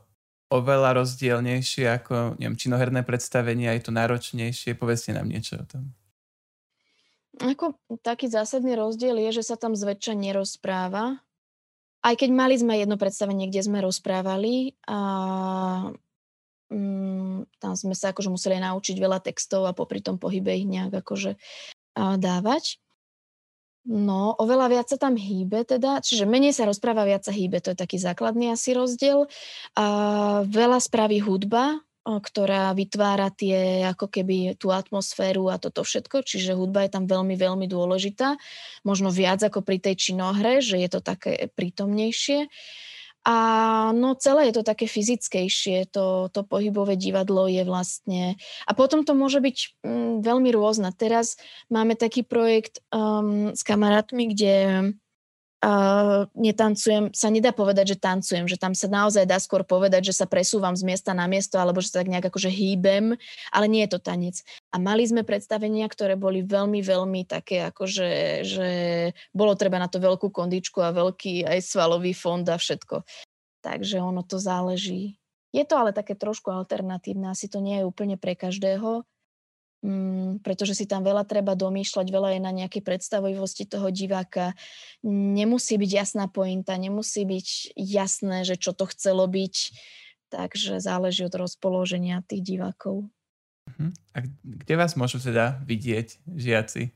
oveľa 0.49 1.05
rozdielnejšie 1.05 1.85
ako 2.01 2.41
neviem, 2.41 2.57
činoherné 2.57 3.05
predstavenie, 3.05 3.69
je 3.77 3.83
to 3.85 3.93
náročnejšie. 3.93 4.77
Povedzte 4.77 5.13
nám 5.13 5.29
niečo 5.29 5.61
o 5.61 5.65
tom. 5.65 5.93
Ako 7.39 7.79
taký 8.03 8.27
zásadný 8.27 8.75
rozdiel 8.75 9.15
je, 9.31 9.39
že 9.39 9.55
sa 9.55 9.57
tam 9.61 9.79
zväčša 9.79 10.17
nerozpráva. 10.19 11.23
Aj 12.03 12.15
keď 12.15 12.31
mali 12.35 12.59
sme 12.59 12.79
jedno 12.79 12.99
predstavenie, 12.99 13.47
kde 13.47 13.63
sme 13.63 13.79
rozprávali 13.83 14.75
a 14.87 14.99
mm, 16.71 17.61
tam 17.63 17.73
sme 17.79 17.95
sa 17.95 18.11
akože 18.11 18.31
museli 18.31 18.59
naučiť 18.59 18.97
veľa 18.99 19.23
textov 19.23 19.67
a 19.67 19.77
popri 19.77 20.03
tom 20.03 20.19
pohybe 20.19 20.51
ich 20.55 20.67
nejak 20.67 21.03
akože 21.03 21.39
a 21.99 22.15
dávať. 22.15 22.79
No, 23.87 24.35
oveľa 24.37 24.67
viac 24.69 24.87
sa 24.91 24.99
tam 24.99 25.15
hýbe 25.15 25.63
teda, 25.65 26.03
čiže 26.03 26.29
menej 26.29 26.53
sa 26.53 26.67
rozpráva, 26.67 27.09
viac 27.09 27.25
sa 27.25 27.33
hýbe, 27.33 27.63
to 27.63 27.73
je 27.73 27.79
taký 27.79 27.97
základný 27.97 28.53
asi 28.53 28.75
rozdiel. 28.75 29.31
A 29.79 29.85
veľa 30.45 30.83
spraví 30.83 31.23
hudba, 31.23 31.81
ktorá 32.09 32.73
vytvára 32.73 33.29
tie, 33.29 33.85
ako 33.85 34.09
keby 34.09 34.57
tú 34.57 34.73
atmosféru 34.73 35.53
a 35.53 35.61
toto 35.61 35.85
všetko, 35.85 36.25
čiže 36.25 36.57
hudba 36.57 36.89
je 36.89 36.97
tam 36.97 37.05
veľmi, 37.05 37.37
veľmi 37.37 37.69
dôležitá, 37.69 38.41
možno 38.81 39.13
viac 39.13 39.45
ako 39.45 39.61
pri 39.61 39.77
tej 39.77 40.09
činohre, 40.09 40.65
že 40.65 40.81
je 40.81 40.89
to 40.89 41.05
také 41.05 41.53
prítomnejšie. 41.53 42.49
A 43.27 43.37
no 43.93 44.15
celé 44.15 44.49
je 44.49 44.61
to 44.61 44.65
také 44.65 44.87
fyzickejšie, 44.87 45.91
to, 45.91 46.31
to 46.31 46.47
pohybové 46.47 46.95
divadlo 46.95 47.51
je 47.51 47.67
vlastne... 47.67 48.39
A 48.65 48.73
potom 48.73 49.03
to 49.03 49.13
môže 49.13 49.43
byť 49.43 49.57
mm, 49.85 50.15
veľmi 50.23 50.51
rôzne. 50.55 50.95
Teraz 50.95 51.37
máme 51.69 51.99
taký 51.99 52.23
projekt 52.23 52.81
um, 52.95 53.53
s 53.53 53.61
kamarátmi, 53.67 54.33
kde 54.33 54.55
uh, 55.65 56.27
netancujem, 56.35 57.11
sa 57.11 57.29
nedá 57.31 57.51
povedať, 57.51 57.95
že 57.95 58.01
tancujem, 58.03 58.47
že 58.47 58.59
tam 58.59 58.73
sa 58.75 58.87
naozaj 58.87 59.27
dá 59.27 59.39
skôr 59.43 59.67
povedať, 59.67 60.11
že 60.11 60.15
sa 60.15 60.27
presúvam 60.31 60.75
z 60.75 60.87
miesta 60.87 61.15
na 61.15 61.27
miesto, 61.27 61.59
alebo 61.59 61.83
že 61.83 61.91
sa 61.91 62.03
tak 62.03 62.11
nejak 62.11 62.31
akože 62.31 62.51
hýbem, 62.51 63.19
ale 63.51 63.67
nie 63.67 63.83
je 63.87 63.99
to 63.99 64.01
tanec. 64.03 64.43
A 64.71 64.79
mali 64.79 65.07
sme 65.07 65.27
predstavenia, 65.27 65.87
ktoré 65.91 66.15
boli 66.15 66.47
veľmi, 66.47 66.81
veľmi 66.83 67.27
také, 67.27 67.67
akože, 67.71 68.09
že 68.47 68.71
bolo 69.35 69.59
treba 69.59 69.83
na 69.83 69.91
to 69.91 69.99
veľkú 69.99 70.31
kondičku 70.31 70.79
a 70.83 70.95
veľký 70.95 71.47
aj 71.47 71.59
svalový 71.65 72.15
fond 72.15 72.47
a 72.47 72.57
všetko. 72.57 73.03
Takže 73.65 73.99
ono 73.99 74.23
to 74.23 74.39
záleží. 74.39 75.19
Je 75.51 75.65
to 75.65 75.81
ale 75.81 75.97
také 75.97 76.13
trošku 76.13 76.53
alternatívne, 76.53 77.33
asi 77.33 77.49
to 77.49 77.59
nie 77.65 77.81
je 77.81 77.89
úplne 77.89 78.21
pre 78.21 78.37
každého, 78.37 79.03
Mm, 79.79 80.43
pretože 80.43 80.75
si 80.75 80.91
tam 80.91 81.07
veľa 81.07 81.23
treba 81.23 81.55
domýšľať, 81.55 82.07
veľa 82.11 82.35
je 82.35 82.41
na 82.43 82.51
nejakej 82.51 82.83
predstavovosti 82.83 83.63
toho 83.63 83.95
diváka. 83.95 84.59
Nemusí 85.07 85.79
byť 85.79 85.91
jasná 85.95 86.27
pointa, 86.27 86.75
nemusí 86.75 87.23
byť 87.23 87.79
jasné, 87.79 88.43
že 88.43 88.59
čo 88.59 88.75
to 88.75 88.91
chcelo 88.91 89.31
byť, 89.31 89.55
takže 90.35 90.83
záleží 90.83 91.23
od 91.23 91.35
rozpoloženia 91.39 92.27
tých 92.27 92.43
divákov. 92.43 93.07
Uh-huh. 93.71 93.91
A 94.19 94.27
kde 94.43 94.75
vás 94.75 94.99
môžu 94.99 95.23
teda 95.23 95.63
vidieť 95.63 96.27
žiaci? 96.27 96.91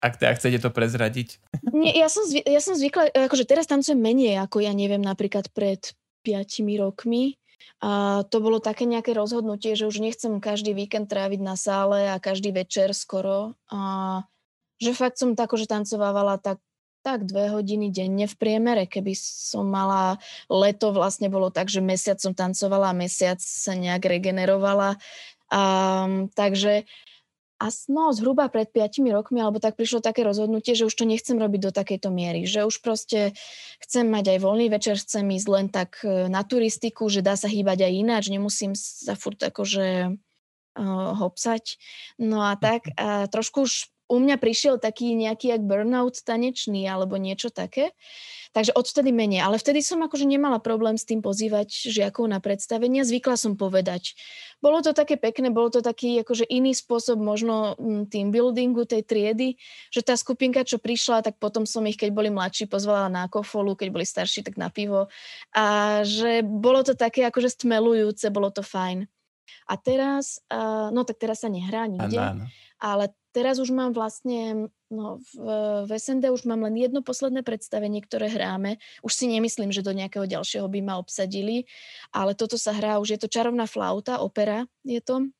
Ak 0.00 0.16
teda 0.16 0.32
chcete 0.34 0.58
to 0.58 0.72
prezradiť. 0.72 1.36
Nie, 1.70 1.94
ja, 1.94 2.08
som 2.08 2.24
zvy, 2.24 2.42
ja 2.48 2.64
som 2.64 2.74
zvykla, 2.74 3.12
akože 3.28 3.44
teraz 3.44 3.68
tancujem 3.68 4.00
menej, 4.00 4.40
ako 4.40 4.64
ja 4.64 4.72
neviem, 4.72 5.04
napríklad 5.04 5.52
pred 5.52 5.94
5 6.24 6.64
rokmi, 6.80 7.36
a 7.82 8.22
to 8.30 8.38
bolo 8.38 8.62
také 8.62 8.86
nejaké 8.86 9.10
rozhodnutie, 9.10 9.74
že 9.74 9.90
už 9.90 9.98
nechcem 9.98 10.38
každý 10.38 10.70
víkend 10.70 11.10
tráviť 11.10 11.40
na 11.42 11.58
sále 11.58 12.06
a 12.14 12.22
každý 12.22 12.54
večer 12.54 12.94
skoro. 12.94 13.58
A 13.66 14.22
že 14.78 14.94
fakt 14.94 15.18
som 15.18 15.34
tako, 15.34 15.58
že 15.58 15.66
tancovávala 15.66 16.38
tak, 16.38 16.62
tak 17.02 17.26
dve 17.26 17.50
hodiny 17.50 17.90
denne 17.90 18.30
v 18.30 18.34
priemere. 18.38 18.86
Keby 18.86 19.18
som 19.18 19.66
mala 19.66 20.22
leto, 20.46 20.94
vlastne 20.94 21.26
bolo 21.26 21.50
tak, 21.50 21.66
že 21.66 21.82
mesiac 21.82 22.22
som 22.22 22.34
tancovala 22.34 22.94
a 22.94 22.98
mesiac 22.98 23.42
sa 23.42 23.74
nejak 23.74 24.06
regenerovala. 24.06 25.02
A, 25.50 25.62
takže 26.38 26.86
a 27.62 27.70
no, 27.86 28.10
zhruba 28.10 28.50
pred 28.50 28.66
5 28.66 29.06
rokmi, 29.14 29.38
alebo 29.38 29.62
tak 29.62 29.78
prišlo 29.78 30.02
také 30.02 30.26
rozhodnutie, 30.26 30.74
že 30.74 30.82
už 30.82 30.94
to 30.98 31.06
nechcem 31.06 31.38
robiť 31.38 31.70
do 31.70 31.70
takejto 31.70 32.10
miery. 32.10 32.42
Že 32.42 32.66
už 32.66 32.82
proste 32.82 33.38
chcem 33.78 34.10
mať 34.10 34.34
aj 34.34 34.38
voľný 34.42 34.66
večer, 34.66 34.98
chcem 34.98 35.22
ísť 35.30 35.46
len 35.46 35.66
tak 35.70 36.02
e, 36.02 36.26
na 36.26 36.42
turistiku, 36.42 37.06
že 37.06 37.22
dá 37.22 37.38
sa 37.38 37.46
hýbať 37.46 37.86
aj 37.86 37.92
ináč, 37.94 38.24
nemusím 38.34 38.74
sa 38.74 39.14
furt 39.14 39.38
akože 39.38 40.10
uh, 40.10 41.10
hopsať. 41.14 41.78
No 42.18 42.42
a 42.42 42.58
tak, 42.58 42.90
a 42.98 43.30
trošku 43.30 43.62
už 43.62 43.91
u 44.10 44.16
mňa 44.18 44.36
prišiel 44.38 44.76
taký 44.82 45.14
nejaký 45.14 45.54
jak 45.54 45.62
burnout 45.62 46.20
tanečný 46.22 46.86
alebo 46.86 47.16
niečo 47.16 47.50
také. 47.50 47.94
Takže 48.52 48.76
odvtedy 48.76 49.16
menej. 49.16 49.40
Ale 49.40 49.56
vtedy 49.56 49.80
som 49.80 50.04
akože 50.04 50.28
nemala 50.28 50.60
problém 50.60 51.00
s 51.00 51.08
tým 51.08 51.24
pozývať 51.24 51.72
žiakov 51.88 52.28
na 52.28 52.36
predstavenia. 52.36 53.00
Zvykla 53.00 53.40
som 53.40 53.56
povedať. 53.56 54.12
Bolo 54.60 54.84
to 54.84 54.92
také 54.92 55.16
pekné, 55.16 55.48
bolo 55.48 55.72
to 55.72 55.80
taký 55.80 56.20
akože 56.20 56.44
iný 56.52 56.76
spôsob 56.76 57.16
možno 57.16 57.74
mm, 57.80 58.12
team 58.12 58.28
buildingu 58.28 58.84
tej 58.84 59.08
triedy, 59.08 59.56
že 59.88 60.04
tá 60.04 60.14
skupinka, 60.14 60.68
čo 60.68 60.76
prišla, 60.76 61.24
tak 61.24 61.40
potom 61.40 61.64
som 61.64 61.82
ich, 61.88 61.96
keď 61.96 62.12
boli 62.12 62.28
mladší, 62.28 62.68
pozvala 62.68 63.08
na 63.08 63.24
kofolu, 63.26 63.72
keď 63.72 63.88
boli 63.88 64.04
starší, 64.04 64.44
tak 64.44 64.60
na 64.60 64.68
pivo. 64.68 65.08
A 65.56 66.04
že 66.04 66.44
bolo 66.44 66.84
to 66.84 66.92
také 66.92 67.24
akože 67.24 67.56
stmelujúce, 67.56 68.28
bolo 68.28 68.52
to 68.52 68.60
fajn. 68.60 69.08
A 69.66 69.74
teraz, 69.80 70.38
uh, 70.52 70.92
no 70.92 71.02
tak 71.08 71.18
teraz 71.18 71.42
sa 71.42 71.48
nehrá 71.48 71.88
nikde, 71.88 72.18
ano, 72.20 72.44
ano. 72.44 72.71
Ale 72.82 73.14
teraz 73.30 73.62
už 73.62 73.70
mám 73.70 73.94
vlastne, 73.94 74.66
no 74.90 75.22
v, 75.22 75.32
v 75.86 75.90
SND 75.94 76.34
už 76.34 76.42
mám 76.50 76.66
len 76.66 76.74
jedno 76.74 76.98
posledné 77.06 77.46
predstavenie, 77.46 78.02
ktoré 78.02 78.26
hráme. 78.26 78.82
Už 79.06 79.14
si 79.14 79.30
nemyslím, 79.30 79.70
že 79.70 79.86
do 79.86 79.94
nejakého 79.94 80.26
ďalšieho 80.26 80.66
by 80.66 80.80
ma 80.82 80.98
obsadili, 80.98 81.70
ale 82.10 82.34
toto 82.34 82.58
sa 82.58 82.74
hrá, 82.74 82.98
už 82.98 83.14
je 83.14 83.20
to 83.22 83.30
čarovná 83.30 83.70
flauta, 83.70 84.18
opera 84.18 84.66
je 84.82 84.98
to 84.98 85.30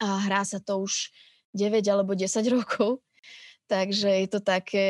a 0.00 0.30
hrá 0.30 0.46
sa 0.46 0.62
to 0.62 0.80
už 0.80 1.10
9 1.52 1.82
alebo 1.90 2.14
10 2.14 2.30
rokov. 2.56 3.02
Takže 3.66 4.26
je 4.26 4.28
to 4.30 4.40
také, 4.42 4.88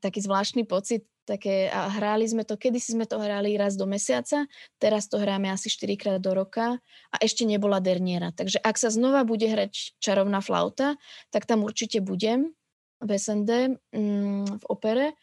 taký 0.00 0.24
zvláštny 0.24 0.64
pocit, 0.64 1.04
také, 1.26 1.66
a 1.68 1.90
hráli 1.90 2.24
sme 2.30 2.46
to, 2.46 2.54
kedysi 2.54 2.94
sme 2.94 3.04
to 3.04 3.18
hrali 3.18 3.58
raz 3.58 3.74
do 3.74 3.84
mesiaca, 3.84 4.46
teraz 4.78 5.10
to 5.10 5.18
hráme 5.18 5.50
asi 5.50 5.66
4 5.66 5.98
krát 5.98 6.20
do 6.22 6.32
roka 6.32 6.78
a 7.10 7.16
ešte 7.18 7.42
nebola 7.42 7.82
derniera. 7.82 8.30
Takže 8.30 8.62
ak 8.62 8.78
sa 8.78 8.94
znova 8.94 9.26
bude 9.26 9.50
hrať 9.50 9.98
čarovná 9.98 10.38
flauta, 10.38 10.94
tak 11.34 11.44
tam 11.44 11.66
určite 11.66 11.98
budem 11.98 12.54
v 13.02 13.10
SND, 13.18 13.76
mm, 13.92 14.62
v 14.62 14.64
opere. 14.70 15.18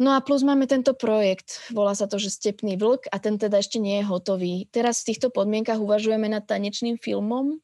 No 0.00 0.16
a 0.16 0.24
plus 0.24 0.40
máme 0.40 0.64
tento 0.64 0.96
projekt, 0.96 1.60
volá 1.76 1.92
sa 1.92 2.08
to, 2.08 2.16
že 2.16 2.32
Stepný 2.32 2.80
vlk 2.80 3.12
a 3.12 3.20
ten 3.20 3.36
teda 3.36 3.60
ešte 3.60 3.76
nie 3.76 4.00
je 4.00 4.08
hotový. 4.08 4.64
Teraz 4.72 5.04
v 5.04 5.12
týchto 5.12 5.28
podmienkach 5.28 5.76
uvažujeme 5.76 6.24
nad 6.24 6.48
tanečným 6.48 6.96
filmom, 6.96 7.60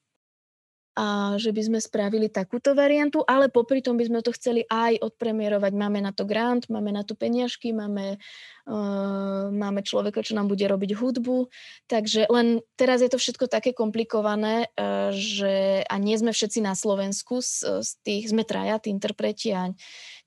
a 0.96 1.36
že 1.36 1.52
by 1.52 1.60
sme 1.60 1.78
spravili 1.78 2.32
takúto 2.32 2.72
variantu, 2.72 3.20
ale 3.28 3.52
popri 3.52 3.84
tom 3.84 4.00
by 4.00 4.08
sme 4.08 4.24
to 4.24 4.32
chceli 4.32 4.64
aj 4.64 4.96
odpremierovať. 5.04 5.72
Máme 5.76 6.00
na 6.00 6.16
to 6.16 6.24
grant, 6.24 6.72
máme 6.72 6.88
na 6.88 7.04
to 7.04 7.12
peniažky, 7.12 7.76
máme, 7.76 8.16
uh, 8.64 9.52
máme 9.52 9.84
človeka, 9.84 10.24
čo 10.24 10.32
nám 10.32 10.48
bude 10.48 10.64
robiť 10.64 10.96
hudbu. 10.96 11.52
Takže 11.84 12.32
len 12.32 12.64
teraz 12.80 13.04
je 13.04 13.12
to 13.12 13.20
všetko 13.20 13.44
také 13.52 13.76
komplikované, 13.76 14.72
uh, 14.72 15.12
že 15.12 15.84
a 15.84 15.94
nie 16.00 16.16
sme 16.16 16.32
všetci 16.32 16.64
na 16.64 16.72
Slovensku, 16.72 17.44
z, 17.44 17.84
z 17.84 17.90
tých, 18.00 18.32
sme 18.32 18.48
traja, 18.48 18.80
tí 18.80 18.88
interpreti 18.88 19.52
a 19.52 19.68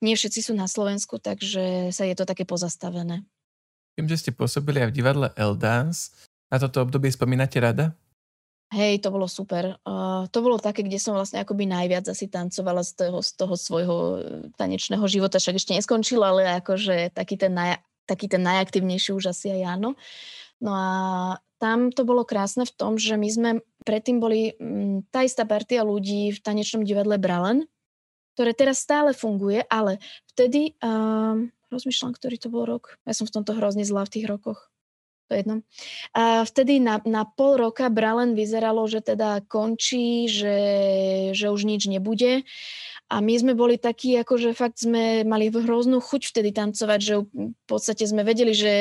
nie 0.06 0.14
všetci 0.14 0.46
sú 0.46 0.54
na 0.54 0.70
Slovensku, 0.70 1.18
takže 1.18 1.90
sa 1.90 2.06
je 2.06 2.14
to 2.14 2.30
také 2.30 2.46
pozastavené. 2.46 3.26
Tým, 3.98 4.06
že 4.06 4.22
ste 4.22 4.32
pôsobili 4.32 4.86
aj 4.86 4.94
v 4.94 4.98
divadle 5.02 5.28
Eldance, 5.34 6.14
na 6.50 6.58
toto 6.58 6.82
obdobie 6.82 7.10
spomínate 7.14 7.58
rada? 7.62 7.94
Hej, 8.70 9.02
to 9.02 9.10
bolo 9.10 9.26
super. 9.26 9.82
Uh, 9.82 10.30
to 10.30 10.46
bolo 10.46 10.62
také, 10.62 10.86
kde 10.86 11.02
som 11.02 11.18
vlastne 11.18 11.42
akoby 11.42 11.66
najviac 11.66 12.06
asi 12.06 12.30
tancovala 12.30 12.86
z 12.86 13.02
toho, 13.02 13.20
z 13.26 13.32
toho 13.34 13.56
svojho 13.58 13.98
e, 13.98 14.18
tanečného 14.62 15.02
života, 15.10 15.42
však 15.42 15.58
ešte 15.58 15.74
neskončilo, 15.74 16.22
ale 16.22 16.62
akože 16.62 17.10
taký 17.10 17.34
ten, 17.34 17.58
naj, 17.58 17.82
taký 18.06 18.30
ten 18.30 18.46
najaktívnejší 18.46 19.18
už 19.18 19.34
asi 19.34 19.58
aj 19.58 19.62
áno. 19.74 19.98
No 20.62 20.72
a 20.78 20.88
tam 21.58 21.90
to 21.90 22.06
bolo 22.06 22.22
krásne 22.22 22.62
v 22.70 22.74
tom, 22.78 23.02
že 23.02 23.18
my 23.18 23.30
sme 23.34 23.50
predtým 23.90 24.22
boli 24.22 24.54
m, 24.62 25.02
tá 25.10 25.26
istá 25.26 25.50
partia 25.50 25.82
ľudí 25.82 26.30
v 26.30 26.38
tanečnom 26.38 26.86
divadle 26.86 27.18
Bralen, 27.18 27.66
ktoré 28.38 28.54
teraz 28.54 28.86
stále 28.86 29.18
funguje, 29.18 29.66
ale 29.66 29.98
vtedy, 30.30 30.78
uh, 30.86 31.42
rozmýšľam, 31.74 32.14
ktorý 32.14 32.38
to 32.38 32.54
bol 32.54 32.70
rok, 32.70 33.02
ja 33.10 33.18
som 33.18 33.26
v 33.26 33.34
tomto 33.34 33.58
hrozne 33.58 33.82
zlá 33.82 34.06
v 34.06 34.14
tých 34.14 34.30
rokoch 34.30 34.69
to 35.30 35.38
je 35.38 35.40
jedno. 35.46 35.56
A 36.18 36.42
vtedy 36.42 36.82
na, 36.82 36.98
na 37.06 37.22
pol 37.22 37.62
roka 37.62 37.86
Bralen 37.94 38.34
vyzeralo, 38.34 38.90
že 38.90 39.06
teda 39.06 39.46
končí, 39.46 40.26
že, 40.26 40.58
že 41.38 41.54
už 41.54 41.70
nič 41.70 41.86
nebude. 41.86 42.42
A 43.10 43.26
my 43.26 43.34
sme 43.42 43.58
boli 43.58 43.82
takí, 43.82 44.14
ako 44.22 44.38
že 44.38 44.54
fakt 44.54 44.86
sme 44.86 45.26
mali 45.26 45.50
hroznú 45.50 45.98
chuť 45.98 46.30
vtedy 46.30 46.54
tancovať, 46.54 47.00
že 47.02 47.16
v 47.26 47.66
podstate 47.66 48.06
sme 48.06 48.22
vedeli, 48.22 48.54
že 48.54 48.74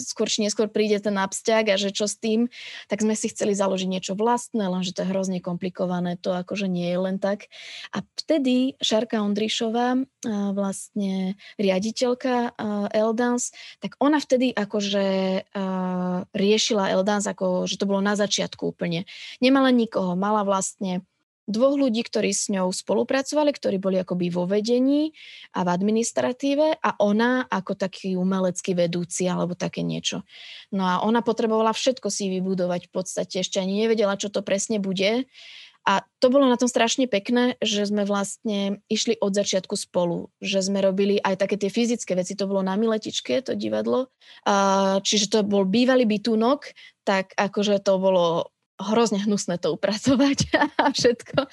skôr 0.00 0.24
či 0.24 0.40
neskôr 0.40 0.72
príde 0.72 0.96
ten 1.04 1.12
absťak 1.20 1.68
a 1.68 1.76
že 1.76 1.92
čo 1.92 2.08
s 2.08 2.16
tým, 2.16 2.48
tak 2.88 3.04
sme 3.04 3.12
si 3.12 3.28
chceli 3.28 3.52
založiť 3.52 3.84
niečo 3.84 4.16
vlastné, 4.16 4.72
lenže 4.72 4.96
to 4.96 5.04
je 5.04 5.12
hrozne 5.12 5.44
komplikované, 5.44 6.16
to 6.16 6.32
akože 6.32 6.64
nie 6.64 6.88
je 6.88 6.98
len 6.98 7.20
tak. 7.20 7.52
A 7.92 8.00
vtedy 8.24 8.80
Šarka 8.80 9.20
Ondrišová, 9.20 10.00
vlastne 10.56 11.36
riaditeľka 11.60 12.56
Eldance, 12.88 13.52
tak 13.84 14.00
ona 14.00 14.16
vtedy 14.16 14.56
akože 14.56 15.04
riešila 16.32 16.88
Eldance, 16.88 17.28
ako 17.28 17.68
že 17.68 17.76
to 17.76 17.84
bolo 17.84 18.00
na 18.00 18.16
začiatku 18.16 18.64
úplne. 18.72 19.04
Nemala 19.44 19.68
nikoho, 19.68 20.16
mala 20.16 20.40
vlastne 20.40 21.04
dvoch 21.44 21.76
ľudí, 21.76 22.04
ktorí 22.04 22.32
s 22.32 22.48
ňou 22.48 22.72
spolupracovali, 22.72 23.52
ktorí 23.52 23.76
boli 23.76 24.00
akoby 24.00 24.32
vo 24.32 24.48
vedení 24.48 25.12
a 25.52 25.64
v 25.64 25.68
administratíve 25.72 26.80
a 26.80 26.90
ona 27.00 27.44
ako 27.44 27.76
taký 27.76 28.16
umelecký 28.16 28.72
vedúci 28.72 29.28
alebo 29.28 29.52
také 29.52 29.84
niečo. 29.84 30.24
No 30.72 30.88
a 30.88 31.04
ona 31.04 31.20
potrebovala 31.20 31.76
všetko 31.76 32.08
si 32.08 32.32
vybudovať 32.32 32.88
v 32.88 32.92
podstate, 32.92 33.44
ešte 33.44 33.60
ani 33.60 33.84
nevedela, 33.84 34.16
čo 34.16 34.32
to 34.32 34.40
presne 34.40 34.80
bude. 34.80 35.28
A 35.84 36.00
to 36.16 36.32
bolo 36.32 36.48
na 36.48 36.56
tom 36.56 36.64
strašne 36.64 37.04
pekné, 37.04 37.60
že 37.60 37.84
sme 37.84 38.08
vlastne 38.08 38.80
išli 38.88 39.20
od 39.20 39.36
začiatku 39.36 39.76
spolu, 39.76 40.32
že 40.40 40.64
sme 40.64 40.80
robili 40.80 41.20
aj 41.20 41.44
také 41.44 41.60
tie 41.60 41.68
fyzické 41.68 42.16
veci, 42.16 42.32
to 42.32 42.48
bolo 42.48 42.64
na 42.64 42.72
Miletičke, 42.72 43.44
to 43.44 43.52
divadlo, 43.52 44.08
čiže 45.04 45.28
to 45.28 45.44
bol 45.44 45.68
bývalý 45.68 46.08
bytúnok, 46.08 46.72
tak 47.04 47.36
akože 47.36 47.84
to 47.84 48.00
bolo 48.00 48.48
hrozne 48.74 49.22
hnusné 49.22 49.62
to 49.62 49.74
upratovať 49.74 50.50
a 50.82 50.90
všetko. 50.90 51.46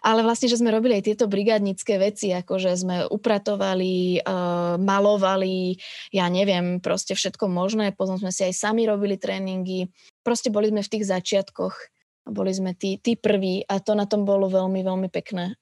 Ale 0.00 0.24
vlastne, 0.24 0.48
že 0.48 0.56
sme 0.56 0.72
robili 0.72 0.98
aj 0.98 1.04
tieto 1.08 1.26
brigádnické 1.28 2.00
veci, 2.00 2.32
ako 2.32 2.56
že 2.56 2.76
sme 2.76 3.04
upratovali, 3.08 4.24
uh, 4.24 4.80
malovali, 4.80 5.76
ja 6.10 6.26
neviem, 6.32 6.80
proste 6.80 7.12
všetko 7.12 7.48
možné. 7.48 7.92
Potom 7.92 8.16
sme 8.16 8.32
si 8.32 8.48
aj 8.48 8.56
sami 8.56 8.88
robili 8.88 9.20
tréningy. 9.20 9.92
Proste 10.24 10.48
boli 10.48 10.72
sme 10.72 10.80
v 10.80 10.92
tých 10.92 11.04
začiatkoch 11.08 11.92
boli 12.28 12.54
sme 12.54 12.78
tí, 12.78 13.02
tí 13.02 13.18
prví 13.18 13.66
a 13.66 13.82
to 13.82 13.98
na 13.98 14.06
tom 14.06 14.22
bolo 14.22 14.46
veľmi, 14.46 14.86
veľmi 14.86 15.08
pekné. 15.10 15.58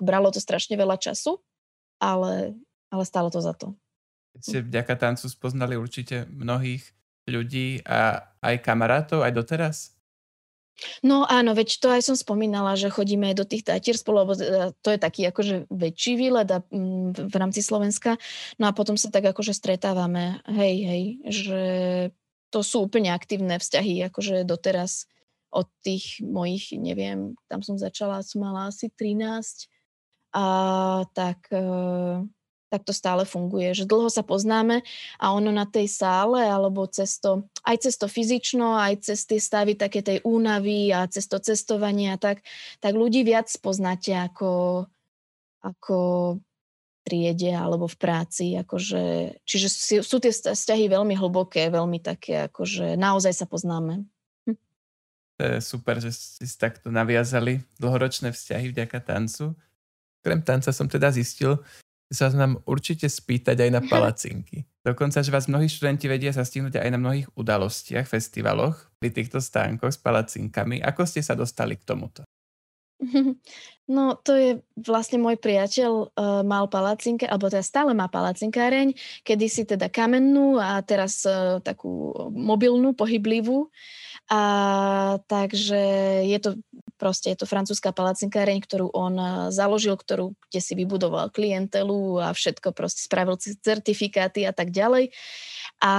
Bralo 0.00 0.32
to 0.32 0.40
strašne 0.40 0.74
veľa 0.74 0.96
času, 0.96 1.36
ale, 2.00 2.56
ale 2.88 3.04
stálo 3.04 3.28
to 3.28 3.44
za 3.44 3.52
to. 3.52 3.76
Ste 4.40 4.64
vďaka 4.64 4.96
tancu 4.96 5.28
spoznali 5.28 5.76
určite 5.76 6.24
mnohých 6.32 6.88
ľudí 7.28 7.84
a 7.84 8.24
aj 8.40 8.64
kamarátov, 8.64 9.20
aj 9.20 9.32
doteraz? 9.36 9.76
No 11.04 11.22
áno, 11.28 11.54
veď 11.54 11.68
to 11.78 11.88
aj 11.92 12.02
som 12.02 12.16
spomínala, 12.18 12.74
že 12.74 12.90
chodíme 12.90 13.30
aj 13.30 13.36
do 13.38 13.46
tých 13.46 13.62
Tatier 13.62 13.94
spolu, 13.94 14.26
lebo 14.26 14.32
e, 14.34 14.72
to 14.82 14.88
je 14.90 14.98
taký 14.98 15.28
akože 15.28 15.70
väčší 15.70 16.18
výlet 16.18 16.48
a, 16.50 16.58
mm, 16.64 17.28
v 17.30 17.34
rámci 17.38 17.62
Slovenska. 17.62 18.18
No 18.58 18.66
a 18.66 18.74
potom 18.74 18.98
sa 18.98 19.12
tak 19.12 19.30
akože 19.30 19.54
stretávame, 19.54 20.42
hej, 20.50 20.76
hej, 20.82 21.02
že 21.28 21.62
to 22.52 22.60
sú 22.60 22.84
úplne 22.84 23.14
aktívne 23.14 23.56
vzťahy, 23.56 24.12
akože 24.12 24.44
doteraz 24.44 25.08
od 25.52 25.68
tých 25.84 26.24
mojich, 26.24 26.72
neviem, 26.80 27.36
tam 27.46 27.60
som 27.60 27.76
začala, 27.76 28.24
som 28.24 28.40
mala 28.40 28.72
asi 28.72 28.88
13 28.88 29.68
a 30.32 30.46
tak, 31.12 31.48
e, 31.52 31.60
tak 32.72 32.88
to 32.88 32.96
stále 32.96 33.28
funguje, 33.28 33.76
že 33.76 33.84
dlho 33.84 34.08
sa 34.08 34.24
poznáme 34.24 34.80
a 35.20 35.36
ono 35.36 35.52
na 35.52 35.68
tej 35.68 35.92
sále 35.92 36.40
alebo 36.40 36.88
cez 36.88 37.20
to, 37.20 37.44
aj 37.68 37.84
cez 37.84 38.00
to 38.00 38.08
fyzično, 38.08 38.80
aj 38.80 39.04
cez 39.04 39.28
tie 39.28 39.36
stavy 39.36 39.76
také 39.76 40.00
tej 40.00 40.24
únavy 40.24 40.88
a 40.88 41.04
cez 41.04 41.28
to 41.28 41.36
cestovanie 41.36 42.08
a 42.08 42.16
tak, 42.16 42.40
tak 42.80 42.96
ľudí 42.96 43.28
viac 43.28 43.52
poznáte 43.60 44.16
ako, 44.16 44.88
ako 45.60 45.98
triede 47.04 47.52
alebo 47.52 47.84
v 47.84 48.00
práci. 48.00 48.56
Akože, 48.56 49.36
čiže 49.44 50.00
sú, 50.00 50.16
tie 50.16 50.32
vzťahy 50.32 50.88
veľmi 50.88 51.12
hlboké, 51.12 51.68
veľmi 51.68 52.00
také, 52.00 52.48
akože 52.48 52.96
naozaj 52.96 53.36
sa 53.36 53.44
poznáme. 53.44 54.08
To 55.36 55.42
je 55.44 55.58
super, 55.60 56.00
že 56.00 56.14
ste 56.14 56.48
si 56.48 56.56
takto 56.56 56.88
naviazali 56.88 57.60
dlhoročné 57.76 58.32
vzťahy 58.32 58.72
vďaka 58.72 58.98
tancu. 59.02 59.52
Krem 60.22 60.38
tanca 60.38 60.70
som 60.70 60.86
teda 60.86 61.10
zistil, 61.10 61.58
sa 62.12 62.28
nám 62.30 62.60
určite 62.68 63.08
spýtať 63.08 63.56
aj 63.66 63.70
na 63.72 63.80
palacinky. 63.80 64.68
Dokonca, 64.84 65.24
že 65.24 65.32
vás 65.32 65.48
mnohí 65.48 65.66
študenti 65.66 66.06
vedia 66.06 66.30
sa 66.30 66.44
stihnúť 66.44 66.76
aj 66.76 66.90
na 66.92 66.98
mnohých 67.00 67.32
udalostiach, 67.34 68.04
festivaloch, 68.04 68.92
pri 69.00 69.10
týchto 69.10 69.40
stánkoch 69.40 69.90
s 69.90 69.98
palacinkami. 69.98 70.84
Ako 70.84 71.08
ste 71.08 71.24
sa 71.24 71.32
dostali 71.34 71.74
k 71.80 71.86
tomuto? 71.88 72.22
No 73.90 74.14
to 74.14 74.38
je 74.38 74.50
vlastne 74.78 75.18
môj 75.18 75.36
priateľ 75.42 75.92
uh, 76.14 76.40
mal 76.46 76.70
palacinke, 76.70 77.26
alebo 77.26 77.50
teda 77.50 77.66
stále 77.66 77.92
má 77.92 78.06
palacinkáreň, 78.06 78.94
kedysi 79.26 79.66
teda 79.66 79.90
kamennú 79.90 80.56
a 80.56 80.78
teraz 80.86 81.26
uh, 81.26 81.58
takú 81.58 82.14
mobilnú, 82.30 82.94
pohyblivú. 82.94 83.68
A 84.30 84.42
takže 85.26 85.82
je 86.24 86.38
to 86.38 86.50
proste, 87.02 87.34
je 87.34 87.42
to 87.42 87.50
francúzska 87.50 87.90
palacinkáreň, 87.90 88.62
ktorú 88.62 88.94
on 88.94 89.18
založil, 89.50 89.98
ktorú, 89.98 90.38
kde 90.46 90.60
si 90.62 90.78
vybudoval 90.78 91.34
klientelu 91.34 92.22
a 92.22 92.30
všetko 92.30 92.70
proste 92.70 93.02
spravil 93.02 93.34
certifikáty 93.42 94.46
a 94.46 94.54
tak 94.54 94.70
ďalej. 94.70 95.10
A 95.82 95.94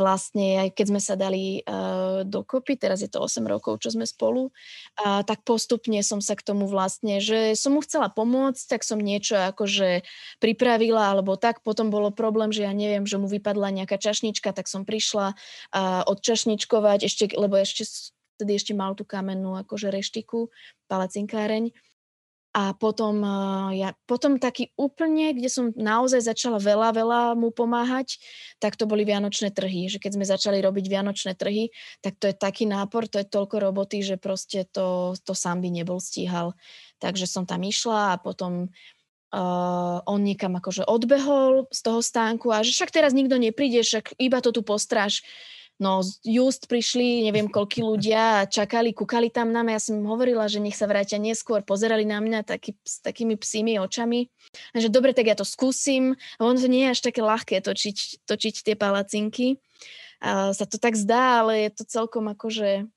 vlastne 0.00 0.64
aj 0.64 0.68
keď 0.72 0.86
sme 0.88 1.00
sa 1.04 1.12
dali 1.12 1.60
uh, 1.60 2.24
dokopy, 2.24 2.80
teraz 2.80 3.04
je 3.04 3.12
to 3.12 3.20
8 3.20 3.44
rokov, 3.44 3.76
čo 3.84 3.92
sme 3.92 4.08
spolu, 4.08 4.48
uh, 4.48 5.20
tak 5.20 5.44
postupne 5.44 6.00
som 6.00 6.24
sa 6.24 6.32
k 6.32 6.48
tomu 6.48 6.64
vlastne, 6.64 7.20
že 7.20 7.52
som 7.52 7.76
mu 7.76 7.84
chcela 7.84 8.08
pomôcť, 8.08 8.64
tak 8.72 8.88
som 8.88 8.96
niečo 8.96 9.36
akože 9.52 10.00
pripravila, 10.40 11.12
alebo 11.12 11.36
tak 11.36 11.60
potom 11.60 11.92
bolo 11.92 12.08
problém, 12.08 12.56
že 12.56 12.64
ja 12.64 12.72
neviem, 12.72 13.04
že 13.04 13.20
mu 13.20 13.28
vypadla 13.28 13.68
nejaká 13.68 14.00
čašnička, 14.00 14.56
tak 14.56 14.64
som 14.64 14.88
prišla 14.88 15.36
uh, 15.36 16.08
odčašničkovať, 16.08 17.04
ešte, 17.04 17.28
lebo 17.36 17.60
ešte 17.60 17.84
vtedy 18.38 18.54
ešte 18.54 18.72
mal 18.78 18.94
tú 18.94 19.02
kamennú 19.02 19.58
akože 19.58 19.90
reštiku, 19.90 20.46
palacinkáreň. 20.86 21.74
A 22.56 22.72
potom, 22.74 23.22
ja, 23.76 23.92
potom 24.08 24.40
taký 24.40 24.72
úplne, 24.74 25.36
kde 25.36 25.52
som 25.52 25.70
naozaj 25.76 26.26
začala 26.26 26.56
veľa, 26.56 26.96
veľa 26.96 27.20
mu 27.36 27.52
pomáhať, 27.52 28.18
tak 28.56 28.74
to 28.74 28.88
boli 28.88 29.04
Vianočné 29.04 29.52
trhy. 29.52 29.86
Že 29.86 30.00
keď 30.00 30.10
sme 30.16 30.24
začali 30.26 30.58
robiť 30.64 30.84
Vianočné 30.88 31.36
trhy, 31.36 31.70
tak 32.00 32.16
to 32.16 32.26
je 32.26 32.34
taký 32.34 32.64
nápor, 32.64 33.06
to 33.06 33.20
je 33.20 33.28
toľko 33.28 33.62
roboty, 33.62 34.00
že 34.00 34.16
proste 34.16 34.64
to, 34.74 35.12
to 35.22 35.36
sám 35.36 35.60
by 35.60 35.70
nebol 35.70 36.00
stíhal. 36.00 36.56
Takže 36.98 37.28
som 37.28 37.44
tam 37.44 37.62
išla 37.62 38.16
a 38.16 38.20
potom 38.20 38.72
uh, 39.30 39.98
on 40.08 40.20
niekam 40.24 40.56
akože 40.56 40.88
odbehol 40.88 41.68
z 41.68 41.80
toho 41.84 42.00
stánku 42.00 42.48
a 42.50 42.64
že 42.64 42.72
však 42.74 42.90
teraz 42.90 43.12
nikto 43.12 43.36
nepríde, 43.36 43.84
však 43.84 44.16
iba 44.18 44.40
to 44.40 44.50
tu 44.56 44.64
postráž. 44.64 45.20
No 45.78 46.02
just 46.26 46.66
prišli, 46.66 47.22
neviem 47.22 47.46
koľky 47.46 47.86
ľudia 47.86 48.50
čakali, 48.50 48.90
kúkali 48.90 49.30
tam 49.30 49.54
na 49.54 49.62
mňa. 49.62 49.78
Ja 49.78 49.82
som 49.86 50.02
hovorila, 50.10 50.50
že 50.50 50.58
nech 50.58 50.74
sa 50.74 50.90
vrátia 50.90 51.22
neskôr, 51.22 51.62
pozerali 51.62 52.02
na 52.02 52.18
mňa 52.18 52.42
taký, 52.42 52.74
s 52.82 52.98
takými 52.98 53.38
psími 53.38 53.78
očami. 53.78 54.26
A 54.74 54.82
dobre, 54.90 55.14
tak 55.14 55.30
ja 55.30 55.38
to 55.38 55.46
skúsim. 55.46 56.18
A 56.38 56.40
ono 56.42 56.58
to 56.58 56.66
nie 56.66 56.90
je 56.90 56.98
až 56.98 57.00
také 57.06 57.22
ľahké 57.22 57.62
točiť, 57.62 58.26
točiť 58.26 58.54
tie 58.66 58.74
palacinky. 58.74 59.62
A 60.18 60.50
sa 60.50 60.66
to 60.66 60.82
tak 60.82 60.98
zdá, 60.98 61.46
ale 61.46 61.70
je 61.70 61.78
to 61.78 61.84
celkom 61.86 62.26
akože... 62.26 62.90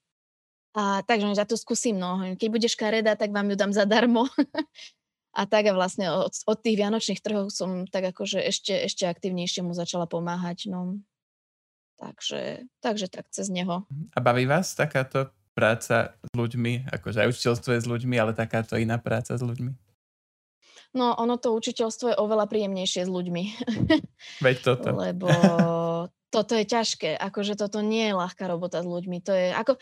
A 0.73 1.05
takže 1.05 1.37
ja 1.37 1.45
to 1.45 1.61
skúsim, 1.61 2.01
no. 2.01 2.17
Keď 2.33 2.47
budeš 2.49 2.73
kareda, 2.73 3.13
tak 3.13 3.29
vám 3.29 3.45
ju 3.53 3.55
dám 3.61 3.77
zadarmo. 3.77 4.25
a 5.37 5.45
tak 5.45 5.69
a 5.69 5.77
vlastne 5.77 6.09
od, 6.09 6.33
od 6.33 6.57
tých 6.59 6.81
vianočných 6.81 7.21
trhov 7.21 7.53
som 7.53 7.85
tak 7.85 8.09
akože 8.09 8.41
ešte, 8.41 8.73
ešte 8.89 9.05
aktívnejšie 9.05 9.61
mu 9.61 9.77
začala 9.77 10.09
pomáhať, 10.09 10.65
no. 10.71 10.97
Takže, 12.01 12.65
takže 12.81 13.13
tak 13.13 13.29
cez 13.29 13.53
neho. 13.53 13.85
A 14.17 14.19
baví 14.25 14.49
vás 14.49 14.73
takáto 14.73 15.29
práca 15.53 16.17
s 16.17 16.31
ľuďmi, 16.33 16.89
akože 16.89 17.21
aj 17.21 17.29
učiteľstvo 17.29 17.77
je 17.77 17.83
s 17.85 17.87
ľuďmi, 17.87 18.17
ale 18.17 18.33
takáto 18.33 18.73
iná 18.81 18.97
práca 18.97 19.37
s 19.37 19.43
ľuďmi? 19.45 19.69
No, 20.97 21.13
ono 21.13 21.37
to 21.37 21.53
učiteľstvo 21.53 22.11
je 22.11 22.19
oveľa 22.19 22.49
príjemnejšie 22.49 23.05
s 23.05 23.11
ľuďmi. 23.11 23.43
Veď 24.45 24.57
toto. 24.65 24.97
Lebo 24.97 25.29
toto 26.35 26.53
je 26.57 26.65
ťažké, 26.65 27.21
akože 27.21 27.53
toto 27.53 27.85
nie 27.85 28.09
je 28.09 28.17
ľahká 28.17 28.49
robota 28.49 28.81
s 28.81 28.87
ľuďmi. 28.89 29.17
To 29.21 29.31
je 29.31 29.53
ako, 29.53 29.77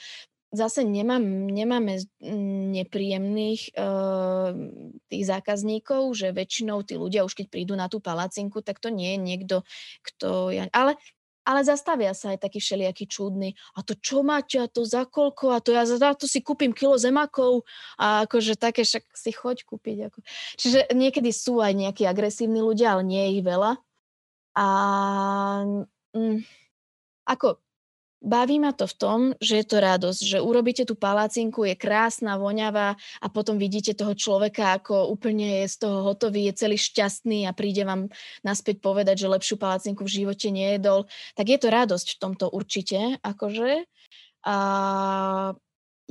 zase 0.51 0.83
nemám, 0.83 1.23
nemáme 1.49 2.03
nepríjemných 2.75 3.79
uh, 3.79 4.51
tých 5.07 5.23
zákazníkov, 5.23 6.13
že 6.13 6.35
väčšinou 6.35 6.81
tí 6.85 6.97
ľudia 6.97 7.25
už 7.25 7.37
keď 7.37 7.47
prídu 7.47 7.73
na 7.79 7.89
tú 7.89 8.01
palacinku, 8.01 8.61
tak 8.61 8.81
to 8.81 8.91
nie 8.91 9.15
je 9.15 9.19
niekto, 9.21 9.55
kto... 10.01 10.53
Ja, 10.53 10.67
ale 10.73 10.97
ale 11.49 11.65
zastavia 11.65 12.13
sa 12.13 12.37
aj 12.37 12.45
takí 12.45 12.61
všelijakí 12.61 13.09
čudní. 13.09 13.57
A 13.73 13.81
to 13.81 13.97
čo 13.97 14.21
máte? 14.21 14.61
A 14.61 14.69
to 14.69 14.85
za 14.85 15.09
koľko? 15.09 15.49
A 15.49 15.57
to 15.57 15.73
ja 15.73 15.81
za 15.89 15.97
to 16.13 16.29
si 16.29 16.45
kúpim 16.45 16.69
kilo 16.69 16.93
zemakov. 17.01 17.65
A 17.97 18.29
akože 18.29 18.53
také, 18.53 18.85
však 18.85 19.09
si 19.17 19.33
choď 19.33 19.65
kúpiť. 19.65 20.13
Ako. 20.13 20.21
Čiže 20.61 20.93
niekedy 20.93 21.33
sú 21.33 21.57
aj 21.57 21.73
nejakí 21.73 22.05
agresívni 22.05 22.61
ľudia, 22.61 22.93
ale 22.93 23.03
nie 23.09 23.21
je 23.25 23.31
ich 23.41 23.43
veľa. 23.43 23.81
A 24.53 24.65
mm, 26.13 26.37
ako 27.25 27.57
Baví 28.19 28.59
ma 28.59 28.75
to 28.75 28.83
v 28.83 28.95
tom, 28.99 29.19
že 29.39 29.63
je 29.63 29.65
to 29.65 29.79
radosť, 29.79 30.21
že 30.27 30.37
urobíte 30.43 30.83
tú 30.83 30.99
palácinku, 30.99 31.63
je 31.63 31.79
krásna, 31.79 32.35
voňavá 32.35 32.99
a 32.99 33.27
potom 33.31 33.55
vidíte 33.55 33.95
toho 33.95 34.11
človeka, 34.11 34.75
ako 34.75 35.07
úplne 35.07 35.63
je 35.63 35.71
z 35.71 35.75
toho 35.87 36.03
hotový, 36.03 36.51
je 36.51 36.67
celý 36.67 36.75
šťastný 36.75 37.47
a 37.47 37.55
príde 37.55 37.87
vám 37.87 38.11
naspäť 38.43 38.83
povedať, 38.83 39.23
že 39.23 39.31
lepšiu 39.31 39.55
palácinku 39.55 40.03
v 40.03 40.11
živote 40.19 40.51
nejedol. 40.51 41.07
Tak 41.39 41.47
je 41.47 41.57
to 41.63 41.67
radosť 41.71 42.07
v 42.11 42.19
tomto 42.19 42.45
určite, 42.51 43.23
akože. 43.23 43.87
A 44.43 44.55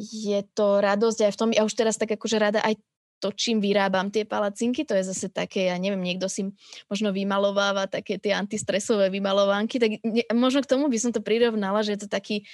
je 0.00 0.40
to 0.56 0.80
radosť 0.80 1.28
aj 1.28 1.32
v 1.36 1.38
tom, 1.44 1.50
ja 1.52 1.68
už 1.68 1.76
teraz 1.76 2.00
tak 2.00 2.08
akože 2.08 2.40
rada 2.40 2.64
aj 2.64 2.80
to, 3.18 3.34
čím 3.34 3.58
vyrábam 3.58 4.08
tie 4.14 4.22
palacinky, 4.22 4.86
to 4.86 4.94
je 4.94 5.10
zase 5.10 5.28
také, 5.34 5.70
ja 5.70 5.76
neviem, 5.76 6.00
niekto 6.00 6.30
si 6.30 6.46
možno 6.86 7.10
vymalováva 7.10 7.90
také 7.90 8.16
tie 8.18 8.34
antistresové 8.34 9.10
vymalovánky, 9.10 9.82
tak 9.82 9.98
ne, 10.06 10.22
možno 10.34 10.62
k 10.62 10.70
tomu 10.70 10.86
by 10.86 10.98
som 10.98 11.10
to 11.10 11.22
prirovnala, 11.22 11.82
že 11.82 11.98
je 11.98 12.00
to 12.06 12.08
taký, 12.08 12.46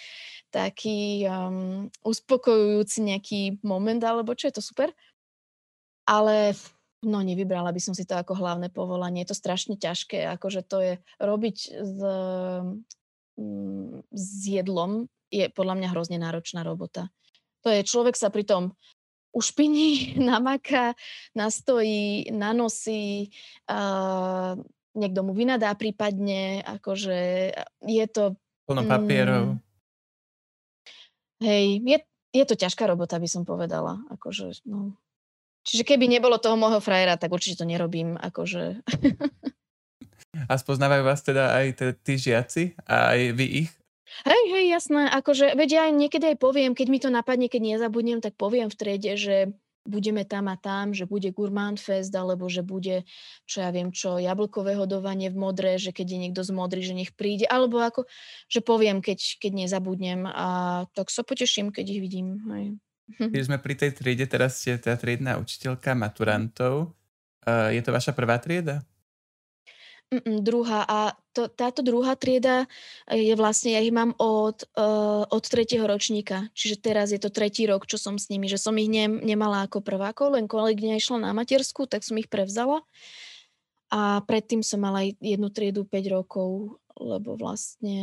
taký 0.48 1.28
um, 1.28 1.92
uspokojujúci 2.00 2.98
nejaký 3.04 3.40
moment, 3.60 4.00
alebo 4.00 4.32
čo 4.32 4.48
je 4.48 4.56
to 4.56 4.62
super. 4.64 4.88
Ale 6.08 6.56
no 7.04 7.20
nevybrala 7.20 7.68
by 7.72 7.80
som 7.80 7.92
si 7.92 8.08
to 8.08 8.16
ako 8.16 8.36
hlavné 8.36 8.72
povolanie, 8.72 9.24
je 9.24 9.36
to 9.36 9.40
strašne 9.40 9.76
ťažké, 9.76 10.24
akože 10.40 10.64
to 10.64 10.78
je 10.80 10.92
robiť 11.20 11.56
s, 11.70 11.96
um, 12.00 12.80
s 14.08 14.28
jedlom, 14.48 15.12
je 15.28 15.50
podľa 15.52 15.74
mňa 15.76 15.88
hrozne 15.92 16.18
náročná 16.22 16.64
robota. 16.64 17.12
To 17.64 17.72
je, 17.72 17.80
človek 17.80 18.14
sa 18.14 18.28
pri 18.28 18.44
tom 18.44 18.76
ušpiní, 19.34 20.14
namaka, 20.30 20.94
nastojí, 21.34 22.30
nanosí, 22.30 23.34
uh, 23.68 24.54
niekto 24.94 25.20
mu 25.26 25.34
vynadá 25.34 25.74
prípadne, 25.74 26.62
akože 26.62 27.50
je 27.84 28.06
to... 28.08 28.38
Plno 28.64 28.86
papierov. 28.88 29.44
Mm, 29.44 29.58
hej, 31.44 31.66
je, 31.84 31.98
je 32.32 32.44
to 32.48 32.54
ťažká 32.56 32.88
robota, 32.88 33.20
by 33.20 33.28
som 33.28 33.44
povedala. 33.44 34.00
Akože, 34.08 34.64
no. 34.64 34.96
Čiže 35.64 35.84
keby 35.84 36.08
nebolo 36.08 36.40
toho 36.40 36.56
môjho 36.56 36.80
frajera, 36.80 37.20
tak 37.20 37.32
určite 37.32 37.60
to 37.60 37.68
nerobím. 37.68 38.16
Akože. 38.16 38.80
A 40.50 40.58
spoznávajú 40.58 41.02
vás 41.06 41.22
teda 41.22 41.54
aj 41.54 41.66
tí 42.02 42.18
žiaci 42.18 42.74
a 42.90 43.14
aj 43.14 43.20
vy 43.38 43.46
ich? 43.66 43.72
Hej, 44.22 44.42
hej, 44.54 44.64
jasné. 44.70 45.10
Akože, 45.10 45.58
veď 45.58 45.70
ja 45.74 45.84
niekedy 45.90 46.34
aj 46.34 46.38
poviem, 46.38 46.78
keď 46.78 46.86
mi 46.86 46.98
to 47.02 47.10
napadne, 47.10 47.50
keď 47.50 47.74
nezabudnem, 47.74 48.22
tak 48.22 48.38
poviem 48.38 48.70
v 48.70 48.78
triede, 48.78 49.18
že 49.18 49.36
budeme 49.84 50.24
tam 50.24 50.48
a 50.48 50.56
tam, 50.56 50.96
že 50.96 51.04
bude 51.04 51.28
Gourmand 51.30 51.76
Fest, 51.76 52.14
alebo 52.16 52.48
že 52.48 52.64
bude, 52.64 53.04
čo 53.44 53.60
ja 53.60 53.68
viem 53.68 53.92
čo, 53.92 54.16
jablkové 54.16 54.80
hodovanie 54.80 55.28
v 55.28 55.36
modre, 55.36 55.76
že 55.76 55.92
keď 55.92 56.06
je 56.08 56.18
niekto 56.24 56.40
z 56.40 56.50
modry, 56.56 56.80
že 56.80 56.96
nech 56.96 57.12
príde, 57.12 57.44
alebo 57.44 57.84
ako, 57.84 58.08
že 58.48 58.64
poviem, 58.64 59.04
keď, 59.04 59.42
keď 59.42 59.52
nezabudnem 59.66 60.24
a 60.24 60.48
tak 60.96 61.12
sa 61.12 61.20
poteším, 61.20 61.68
keď 61.68 61.84
ich 61.84 62.00
vidím. 62.00 62.40
Hej. 62.48 62.66
Keď 63.20 63.42
sme 63.44 63.60
pri 63.60 63.74
tej 63.76 63.92
triede, 63.92 64.24
teraz 64.24 64.64
ste 64.64 64.80
tá 64.80 64.96
triedna 64.96 65.36
učiteľka 65.36 65.92
maturantov. 65.92 66.96
je 67.44 67.80
to 67.84 67.92
vaša 67.92 68.16
prvá 68.16 68.40
trieda? 68.40 68.80
Mm, 70.12 70.44
druhá. 70.44 70.84
A 70.84 71.16
to, 71.32 71.48
táto 71.48 71.80
druhá 71.80 72.14
trieda 72.14 72.68
je 73.08 73.32
vlastne, 73.34 73.74
ja 73.74 73.80
ich 73.80 73.94
mám 73.94 74.12
od, 74.20 74.68
uh, 74.76 75.24
od 75.26 75.44
tretieho 75.44 75.86
ročníka. 75.88 76.52
Čiže 76.52 76.76
teraz 76.82 77.08
je 77.10 77.18
to 77.18 77.32
tretí 77.32 77.64
rok, 77.64 77.88
čo 77.88 77.96
som 77.96 78.20
s 78.20 78.28
nimi. 78.28 78.46
Že 78.46 78.58
som 78.60 78.74
ich 78.76 78.90
ne, 78.90 79.08
nemala 79.08 79.64
ako 79.64 79.80
prvákov, 79.80 80.36
len 80.36 80.46
kolegyňa 80.46 81.00
išla 81.00 81.24
na 81.24 81.32
matersku, 81.32 81.88
tak 81.88 82.04
som 82.04 82.20
ich 82.20 82.28
prevzala. 82.30 82.84
A 83.94 84.22
predtým 84.26 84.62
som 84.66 84.82
mala 84.82 85.06
aj 85.06 85.18
jednu 85.22 85.48
triedu 85.54 85.86
5 85.86 86.14
rokov, 86.14 86.78
lebo 86.98 87.38
vlastne, 87.38 87.98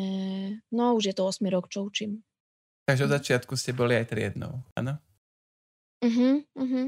no 0.72 0.96
už 0.96 1.12
je 1.12 1.16
to 1.16 1.28
8 1.28 1.44
rok, 1.52 1.68
čo 1.68 1.84
učím. 1.84 2.24
Takže 2.88 3.08
od 3.08 3.12
mhm. 3.12 3.18
začiatku 3.20 3.54
ste 3.56 3.72
boli 3.72 3.96
aj 3.96 4.12
triednou, 4.12 4.68
áno? 4.76 5.00
Mhm, 6.02 6.10
uh-huh, 6.10 6.66
uh-huh. 6.66 6.88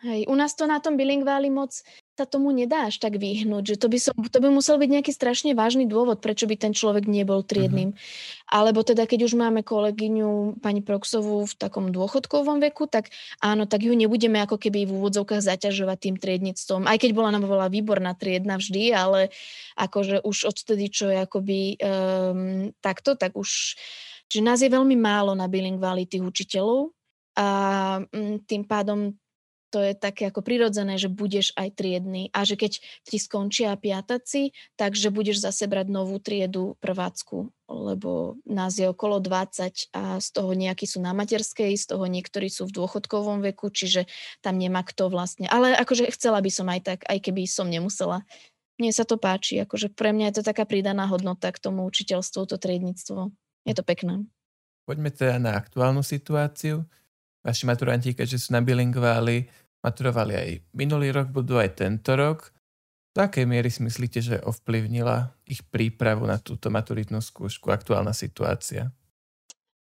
Hej, 0.00 0.32
u 0.32 0.34
nás 0.34 0.56
to 0.56 0.64
na 0.64 0.80
tom 0.80 0.96
bilingváli 0.96 1.52
moc 1.52 1.76
sa 2.20 2.28
tomu 2.28 2.52
nedá 2.52 2.84
až 2.92 3.00
tak 3.00 3.16
vyhnúť, 3.16 3.64
že 3.64 3.76
to 3.80 3.88
by, 3.88 3.96
som, 3.96 4.12
to 4.12 4.38
by 4.44 4.52
musel 4.52 4.76
byť 4.76 4.90
nejaký 4.92 5.08
strašne 5.08 5.56
vážny 5.56 5.88
dôvod, 5.88 6.20
prečo 6.20 6.44
by 6.44 6.52
ten 6.60 6.76
človek 6.76 7.08
nebol 7.08 7.40
triedným. 7.40 7.96
Mm-hmm. 7.96 8.52
Alebo 8.52 8.84
teda, 8.84 9.08
keď 9.08 9.24
už 9.24 9.40
máme 9.40 9.64
kolegyňu 9.64 10.60
pani 10.60 10.84
Proxovú 10.84 11.48
v 11.48 11.54
takom 11.56 11.88
dôchodkovom 11.88 12.60
veku, 12.60 12.92
tak 12.92 13.08
áno, 13.40 13.64
tak 13.64 13.88
ju 13.88 13.96
nebudeme 13.96 14.36
ako 14.44 14.60
keby 14.60 14.84
v 14.84 15.00
úvodzovkách 15.00 15.40
zaťažovať 15.40 15.96
tým 15.96 16.16
triednictvom. 16.20 16.84
Aj 16.84 17.00
keď 17.00 17.16
bola 17.16 17.32
nám 17.32 17.48
bola 17.48 17.72
výborná 17.72 18.12
triedna 18.12 18.60
vždy, 18.60 18.92
ale 18.92 19.32
akože 19.80 20.20
už 20.20 20.44
odtedy, 20.44 20.92
čo 20.92 21.08
je 21.08 21.24
akoby 21.24 21.80
um, 21.80 22.68
takto, 22.84 23.16
tak 23.16 23.32
už, 23.32 23.80
že 24.28 24.44
nás 24.44 24.60
je 24.60 24.68
veľmi 24.68 24.96
málo 25.00 25.32
na 25.32 25.48
bilingváli 25.48 26.04
tých 26.04 26.20
učiteľov, 26.20 26.92
a 27.40 27.48
um, 28.12 28.42
tým 28.44 28.66
pádom 28.68 29.14
to 29.70 29.78
je 29.80 29.94
také 29.94 30.28
ako 30.28 30.42
prirodzené, 30.42 30.98
že 30.98 31.06
budeš 31.06 31.54
aj 31.54 31.78
triedny 31.78 32.28
a 32.34 32.42
že 32.42 32.58
keď 32.58 32.82
ti 33.06 33.16
skončia 33.22 33.78
piataci, 33.78 34.50
takže 34.74 35.14
budeš 35.14 35.40
zase 35.40 35.70
brať 35.70 35.86
novú 35.88 36.18
triedu 36.18 36.74
prvácku, 36.82 37.54
lebo 37.70 38.36
nás 38.42 38.74
je 38.74 38.90
okolo 38.90 39.22
20 39.22 39.94
a 39.94 40.18
z 40.18 40.28
toho 40.34 40.50
nejakí 40.52 40.90
sú 40.90 40.98
na 40.98 41.14
materskej, 41.14 41.78
z 41.78 41.86
toho 41.86 42.04
niektorí 42.10 42.50
sú 42.50 42.66
v 42.66 42.74
dôchodkovom 42.82 43.46
veku, 43.54 43.70
čiže 43.70 44.10
tam 44.42 44.58
nemá 44.58 44.82
kto 44.82 45.06
vlastne. 45.06 45.46
Ale 45.46 45.78
akože 45.78 46.10
chcela 46.10 46.42
by 46.42 46.50
som 46.50 46.66
aj 46.66 46.80
tak, 46.82 47.00
aj 47.06 47.18
keby 47.22 47.46
som 47.46 47.70
nemusela. 47.70 48.26
Mne 48.82 48.90
sa 48.90 49.06
to 49.06 49.20
páči, 49.20 49.62
akože 49.62 49.94
pre 49.94 50.10
mňa 50.10 50.34
je 50.34 50.34
to 50.40 50.44
taká 50.50 50.66
pridaná 50.66 51.06
hodnota 51.06 51.54
k 51.54 51.62
tomu 51.62 51.86
učiteľstvu, 51.86 52.50
to 52.50 52.56
triednictvo. 52.58 53.30
Je 53.68 53.74
to 53.76 53.84
pekné. 53.84 54.24
Poďme 54.88 55.12
teda 55.14 55.36
na 55.38 55.54
aktuálnu 55.54 56.02
situáciu 56.02 56.88
vaši 57.44 57.64
maturanti, 57.64 58.12
keďže 58.12 58.48
sú 58.48 58.48
na 58.52 58.60
bilingváli, 58.60 59.48
maturovali 59.80 60.32
aj 60.36 60.48
minulý 60.76 61.12
rok, 61.12 61.32
budú 61.32 61.56
aj 61.56 61.80
tento 61.80 62.12
rok. 62.16 62.52
Do 63.10 63.26
akej 63.26 63.42
miery 63.48 63.72
si 63.72 63.82
myslíte, 63.82 64.20
že 64.22 64.36
ovplyvnila 64.38 65.34
ich 65.42 65.66
prípravu 65.66 66.30
na 66.30 66.38
túto 66.38 66.70
maturitnú 66.70 67.18
skúšku 67.18 67.72
aktuálna 67.74 68.14
situácia? 68.14 68.94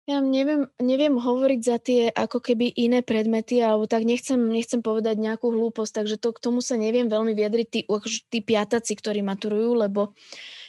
Ja 0.05 0.21
neviem, 0.21 0.69
neviem 0.77 1.17
hovoriť 1.17 1.61
za 1.65 1.81
tie 1.81 2.13
ako 2.13 2.45
keby 2.45 2.77
iné 2.77 3.01
predmety, 3.01 3.65
alebo 3.65 3.89
tak 3.89 4.05
nechcem, 4.05 4.37
nechcem 4.37 4.85
povedať 4.85 5.17
nejakú 5.17 5.49
hlúposť, 5.49 6.05
takže 6.05 6.21
to, 6.21 6.37
k 6.37 6.43
tomu 6.45 6.61
sa 6.61 6.77
neviem 6.77 7.09
veľmi 7.09 7.33
vyjadriť 7.33 7.67
tí, 7.73 7.81
akože 7.89 8.29
tí 8.29 8.45
piataci, 8.45 9.01
ktorí 9.01 9.25
maturujú, 9.25 9.73
lebo 9.73 10.13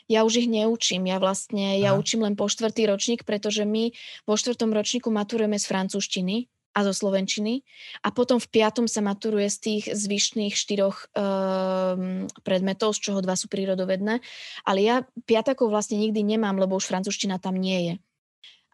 ja 0.08 0.24
už 0.24 0.40
ich 0.40 0.48
neučím. 0.48 1.12
Ja 1.12 1.20
vlastne, 1.20 1.76
ja 1.84 2.00
učím 2.00 2.24
len 2.24 2.40
po 2.40 2.48
štvrtý 2.48 2.88
ročník, 2.88 3.28
pretože 3.28 3.68
my 3.68 3.92
vo 4.24 4.40
štvrtom 4.40 4.72
ročníku 4.72 5.12
maturujeme 5.12 5.60
z 5.60 5.68
francúzštiny 5.68 6.48
a 6.76 6.84
zo 6.84 6.91
Slovenčiny. 6.91 7.63
A 8.03 8.11
potom 8.11 8.36
v 8.36 8.51
piatom 8.51 8.86
sa 8.91 8.99
maturuje 8.99 9.47
z 9.47 9.57
tých 9.57 9.84
zvyšných 9.95 10.51
štyroch 10.51 11.07
um, 11.15 12.28
predmetov, 12.43 12.99
z 12.99 13.09
čoho 13.09 13.23
dva 13.23 13.39
sú 13.39 13.47
prírodovedné. 13.47 14.19
Ale 14.67 14.80
ja 14.84 15.07
piatakov 15.23 15.71
vlastne 15.71 15.95
nikdy 15.95 16.36
nemám, 16.36 16.59
lebo 16.59 16.76
už 16.76 16.91
francúzština 16.91 17.39
tam 17.39 17.55
nie 17.55 17.80
je. 17.88 17.95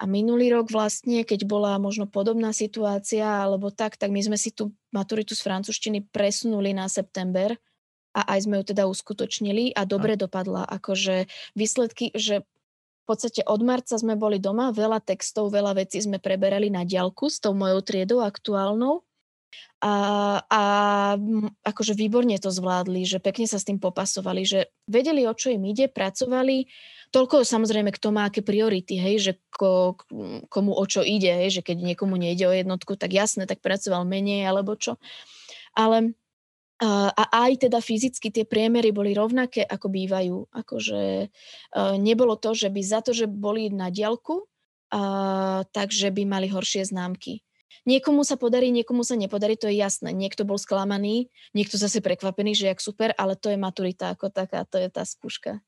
A 0.01 0.09
minulý 0.09 0.49
rok 0.49 0.73
vlastne, 0.73 1.21
keď 1.21 1.45
bola 1.45 1.77
možno 1.77 2.09
podobná 2.09 2.49
situácia, 2.57 3.21
alebo 3.21 3.69
tak, 3.69 4.01
tak 4.01 4.09
my 4.09 4.17
sme 4.25 4.33
si 4.33 4.49
tú 4.49 4.73
maturitu 4.89 5.37
z 5.37 5.45
francúzštiny 5.45 6.09
presunuli 6.09 6.73
na 6.73 6.89
september 6.89 7.53
a 8.17 8.33
aj 8.33 8.49
sme 8.49 8.59
ju 8.59 8.73
teda 8.73 8.89
uskutočnili 8.89 9.77
a 9.77 9.85
dobre 9.85 10.17
dopadla. 10.17 10.65
Akože 10.65 11.29
výsledky, 11.53 12.09
že 12.17 12.43
podstate 13.11 13.43
od 13.43 13.59
marca 13.67 13.99
sme 13.99 14.15
boli 14.15 14.39
doma, 14.39 14.71
veľa 14.71 15.03
textov, 15.03 15.51
veľa 15.51 15.75
vecí 15.75 15.99
sme 15.99 16.23
preberali 16.23 16.71
na 16.71 16.87
diálku 16.87 17.27
s 17.27 17.43
tou 17.43 17.51
mojou 17.51 17.83
triedou 17.83 18.23
aktuálnou. 18.23 19.03
A, 19.83 19.95
a 20.47 20.63
akože 21.65 21.97
výborne 21.97 22.37
to 22.39 22.53
zvládli, 22.53 23.03
že 23.03 23.19
pekne 23.19 23.49
sa 23.49 23.59
s 23.59 23.67
tým 23.67 23.81
popasovali, 23.81 24.47
že 24.47 24.71
vedeli, 24.87 25.27
o 25.27 25.33
čo 25.35 25.51
im 25.51 25.67
ide, 25.67 25.91
pracovali. 25.91 26.71
Toľko 27.11 27.43
samozrejme, 27.43 27.91
kto 27.91 28.15
má 28.15 28.31
aké 28.31 28.45
priority, 28.45 28.95
hej, 28.95 29.15
že 29.19 29.33
ko, 29.51 29.99
komu 30.47 30.71
o 30.71 30.85
čo 30.87 31.03
ide, 31.03 31.33
hej, 31.33 31.59
že 31.59 31.61
keď 31.65 31.83
niekomu 31.83 32.15
nejde 32.15 32.45
o 32.47 32.55
jednotku, 32.55 32.95
tak 32.95 33.11
jasne, 33.11 33.43
tak 33.49 33.59
pracoval 33.59 34.07
menej 34.07 34.47
alebo 34.47 34.77
čo. 34.79 35.01
Ale 35.75 36.15
a 36.81 37.23
aj 37.45 37.69
teda 37.69 37.77
fyzicky 37.77 38.33
tie 38.33 38.41
priemery 38.41 38.89
boli 38.89 39.13
rovnaké, 39.13 39.61
ako 39.61 39.87
bývajú. 39.93 40.49
Akože 40.49 41.29
nebolo 42.01 42.33
to, 42.41 42.57
že 42.57 42.73
by 42.73 42.81
za 42.81 43.05
to, 43.05 43.13
že 43.13 43.29
boli 43.29 43.69
na 43.69 43.93
diaľku, 43.93 44.49
takže 45.69 46.09
by 46.09 46.23
mali 46.25 46.49
horšie 46.49 46.89
známky. 46.89 47.45
Niekomu 47.85 48.21
sa 48.25 48.37
podarí, 48.37 48.69
niekomu 48.69 49.01
sa 49.01 49.17
nepodarí, 49.17 49.57
to 49.57 49.69
je 49.69 49.77
jasné. 49.77 50.13
Niekto 50.13 50.45
bol 50.45 50.57
sklamaný, 50.57 51.29
niekto 51.53 51.77
zase 51.81 52.01
prekvapený, 52.01 52.53
že 52.53 52.69
jak 52.69 52.81
super, 52.81 53.13
ale 53.13 53.33
to 53.37 53.53
je 53.53 53.57
maturita 53.57 54.13
ako 54.13 54.33
taká, 54.33 54.65
to 54.65 54.81
je 54.81 54.89
tá 54.89 55.05
skúška 55.05 55.61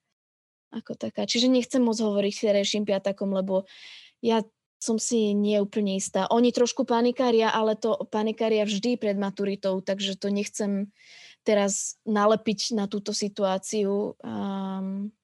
ako 0.73 0.97
taká. 0.97 1.29
Čiže 1.29 1.53
nechcem 1.53 1.85
moc 1.85 1.97
hovoriť 2.01 2.33
terejším 2.49 2.89
piatakom, 2.89 3.29
lebo 3.29 3.69
ja 4.25 4.41
som 4.83 4.99
si 4.99 5.31
nie 5.31 5.55
úplne 5.63 5.95
istá. 5.95 6.27
Oni 6.27 6.51
trošku 6.51 6.83
panikária, 6.83 7.47
ale 7.47 7.79
to 7.79 7.95
panikária 8.11 8.67
vždy 8.67 8.99
pred 8.99 9.15
maturitou, 9.15 9.79
takže 9.79 10.19
to 10.19 10.27
nechcem 10.27 10.91
teraz 11.47 11.95
nalepiť 12.03 12.75
na 12.75 12.91
túto 12.91 13.15
situáciu. 13.15 14.19
Um, 14.19 15.15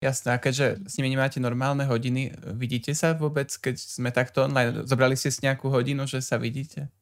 Jasné, 0.00 0.36
a 0.36 0.40
keďže 0.40 0.84
s 0.84 0.96
nimi 1.00 1.12
nemáte 1.12 1.40
normálne 1.40 1.84
hodiny, 1.88 2.32
vidíte 2.56 2.92
sa 2.92 3.16
vôbec, 3.16 3.48
keď 3.48 3.80
sme 3.80 4.12
takto 4.12 4.44
online? 4.44 4.84
Zobrali 4.84 5.16
ste 5.16 5.32
si 5.32 5.44
nejakú 5.44 5.72
hodinu, 5.72 6.04
že 6.04 6.20
sa 6.20 6.36
vidíte? 6.36 6.92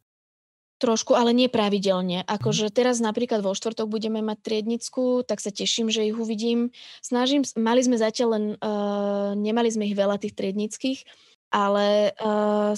Trošku, 0.78 1.14
ale 1.14 1.30
nie 1.34 1.50
pravidelne. 1.50 2.22
Akože 2.26 2.70
mhm. 2.70 2.74
teraz 2.74 2.98
napríklad 2.98 3.42
vo 3.42 3.54
štvrtok 3.54 3.86
budeme 3.90 4.22
mať 4.22 4.38
triednickú, 4.42 5.26
tak 5.26 5.42
sa 5.42 5.50
teším, 5.50 5.90
že 5.90 6.06
ich 6.06 6.14
uvidím. 6.14 6.70
Snažím, 7.02 7.42
mali 7.58 7.82
sme 7.82 7.98
zatiaľ 7.98 8.28
len, 8.38 8.44
uh, 8.58 9.34
nemali 9.38 9.70
sme 9.70 9.90
ich 9.90 9.98
veľa 9.98 10.18
tých 10.18 10.34
triednických, 10.38 11.02
ale 11.50 12.16
uh, 12.18 12.72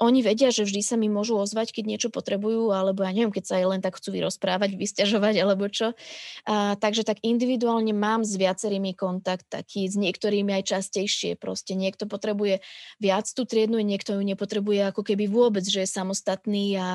oni 0.00 0.20
vedia, 0.20 0.52
že 0.52 0.68
vždy 0.68 0.82
sa 0.84 0.96
mi 1.00 1.08
môžu 1.08 1.40
ozvať, 1.40 1.72
keď 1.72 1.84
niečo 1.88 2.08
potrebujú, 2.12 2.68
alebo 2.74 3.00
ja 3.00 3.16
neviem, 3.16 3.32
keď 3.32 3.44
sa 3.48 3.54
aj 3.56 3.66
len 3.76 3.80
tak 3.80 3.96
chcú 3.96 4.12
vyrozprávať, 4.12 4.76
vysťažovať, 4.82 5.34
alebo 5.40 5.70
čo. 5.72 5.96
Uh, 6.44 6.76
takže 6.76 7.06
tak 7.08 7.24
individuálne 7.24 7.96
mám 7.96 8.22
s 8.26 8.36
viacerými 8.36 8.92
kontakt, 8.92 9.48
taký 9.48 9.88
s 9.88 9.96
niektorými 9.96 10.52
aj 10.60 10.76
častejšie. 10.76 11.40
Proste 11.40 11.72
niekto 11.72 12.04
potrebuje 12.04 12.60
viac 13.00 13.26
tú 13.30 13.48
triednu, 13.48 13.80
niekto 13.80 14.18
ju 14.18 14.22
nepotrebuje 14.22 14.92
ako 14.92 15.02
keby 15.06 15.24
vôbec, 15.30 15.64
že 15.64 15.84
je 15.84 15.88
samostatný 15.88 16.76
a 16.76 16.88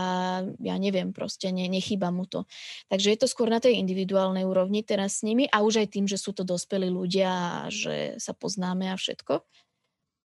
ja 0.45 0.75
neviem, 0.77 1.09
proste 1.09 1.49
ne, 1.49 1.65
nechýba 1.65 2.13
mu 2.13 2.29
to. 2.29 2.45
Takže 2.93 3.11
je 3.13 3.19
to 3.19 3.27
skôr 3.27 3.49
na 3.49 3.57
tej 3.57 3.81
individuálnej 3.81 4.45
úrovni 4.45 4.85
teraz 4.85 5.19
s 5.19 5.25
nimi 5.25 5.49
a 5.49 5.65
už 5.65 5.85
aj 5.85 5.87
tým, 5.97 6.05
že 6.05 6.21
sú 6.21 6.37
to 6.37 6.45
dospelí 6.45 6.87
ľudia 6.87 7.29
a 7.29 7.73
že 7.73 8.21
sa 8.21 8.37
poznáme 8.37 8.93
a 8.93 8.95
všetko. 8.95 9.64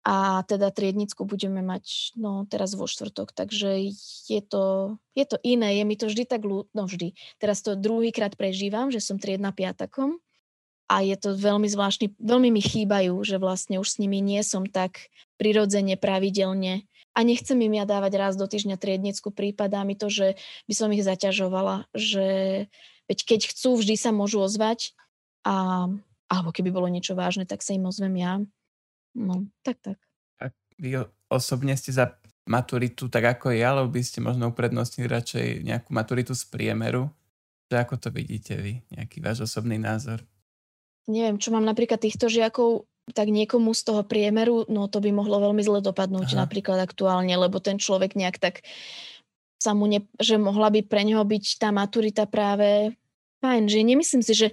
A 0.09 0.40
teda 0.48 0.72
triednicku 0.72 1.28
budeme 1.28 1.61
mať 1.61 2.16
no, 2.16 2.48
teraz 2.48 2.72
vo 2.72 2.88
štvrtok, 2.88 3.36
takže 3.36 3.92
je 4.24 4.40
to, 4.40 4.96
je 5.12 5.24
to 5.28 5.36
iné, 5.44 5.76
je 5.76 5.84
mi 5.84 6.00
to 6.00 6.09
vždy 6.09 6.24
tak 6.24 6.48
ľú... 6.48 6.64
no 6.72 6.88
vždy. 6.88 7.12
Teraz 7.36 7.61
to 7.61 7.76
druhýkrát 7.76 8.32
prežívam, 8.32 8.88
že 8.88 9.04
som 9.04 9.20
triedna 9.20 9.52
piatakom 9.52 10.16
a 10.88 11.04
je 11.04 11.12
to 11.20 11.36
veľmi 11.36 11.68
zvláštny, 11.68 12.16
veľmi 12.16 12.48
mi 12.48 12.64
chýbajú, 12.64 13.20
že 13.20 13.36
vlastne 13.36 13.76
už 13.76 13.84
s 13.84 14.00
nimi 14.00 14.24
nie 14.24 14.40
som 14.40 14.64
tak 14.64 15.12
prirodzene, 15.36 16.00
pravidelne 16.00 16.88
a 17.12 17.20
nechcem 17.20 17.61
im 17.61 17.76
ja 17.76 17.84
dávať 17.84 18.16
raz 18.16 18.32
do 18.40 18.48
týždňa 18.48 18.80
triednicku, 18.80 19.28
prípadá 19.28 19.84
mi 19.84 19.92
to, 19.92 20.09
že 20.09 20.40
by 20.64 20.72
som 20.72 20.88
ich 20.88 21.04
zaťažovala, 21.04 21.84
že 21.92 22.64
veď 23.12 23.18
keď 23.28 23.40
chcú, 23.52 23.76
vždy 23.76 24.00
sa 24.00 24.16
môžu 24.16 24.40
ozvať 24.40 24.96
a, 25.44 25.84
alebo 26.32 26.48
keby 26.48 26.72
bolo 26.72 26.88
niečo 26.88 27.12
vážne, 27.12 27.44
tak 27.44 27.61
sa 27.61 27.76
im 27.76 27.84
ozvem 27.84 28.16
ja. 28.16 28.40
No, 29.18 29.50
tak, 29.66 29.82
tak. 29.82 29.98
A 30.38 30.54
vy 30.78 31.02
osobne 31.26 31.74
ste 31.74 31.90
za 31.90 32.14
maturitu 32.48 33.12
tak 33.12 33.38
ako 33.38 33.52
ja, 33.52 33.76
alebo 33.76 33.92
by 33.92 34.00
ste 34.00 34.24
možno 34.24 34.54
uprednostnili 34.54 35.10
radšej 35.10 35.46
nejakú 35.66 35.90
maturitu 35.92 36.32
z 36.32 36.48
priemeru? 36.48 37.12
Že 37.68 37.76
ako 37.84 37.94
to 38.00 38.08
vidíte 38.08 38.56
vy? 38.56 38.80
Nejaký 38.94 39.20
váš 39.20 39.44
osobný 39.44 39.76
názor? 39.76 40.24
Neviem, 41.04 41.36
čo 41.36 41.52
mám 41.52 41.64
napríklad 41.66 42.00
týchto 42.00 42.32
žiakov, 42.32 42.88
tak 43.12 43.28
niekomu 43.32 43.72
z 43.72 43.82
toho 43.84 44.02
priemeru, 44.04 44.68
no 44.68 44.88
to 44.88 45.00
by 45.00 45.12
mohlo 45.12 45.40
veľmi 45.40 45.64
zle 45.64 45.80
dopadnúť 45.80 46.36
Aha. 46.36 46.44
napríklad 46.44 46.80
aktuálne, 46.80 47.32
lebo 47.36 47.60
ten 47.60 47.80
človek 47.80 48.16
nejak 48.16 48.36
tak 48.40 48.64
sa 49.58 49.72
mu 49.72 49.88
ne, 49.90 50.04
že 50.20 50.38
mohla 50.38 50.70
by 50.70 50.84
pre 50.86 51.02
neho 51.02 51.24
byť 51.24 51.44
tá 51.58 51.72
maturita 51.72 52.28
práve 52.28 52.94
fajn, 53.40 53.66
že 53.66 53.80
nemyslím 53.82 54.22
si, 54.22 54.32
že 54.36 54.48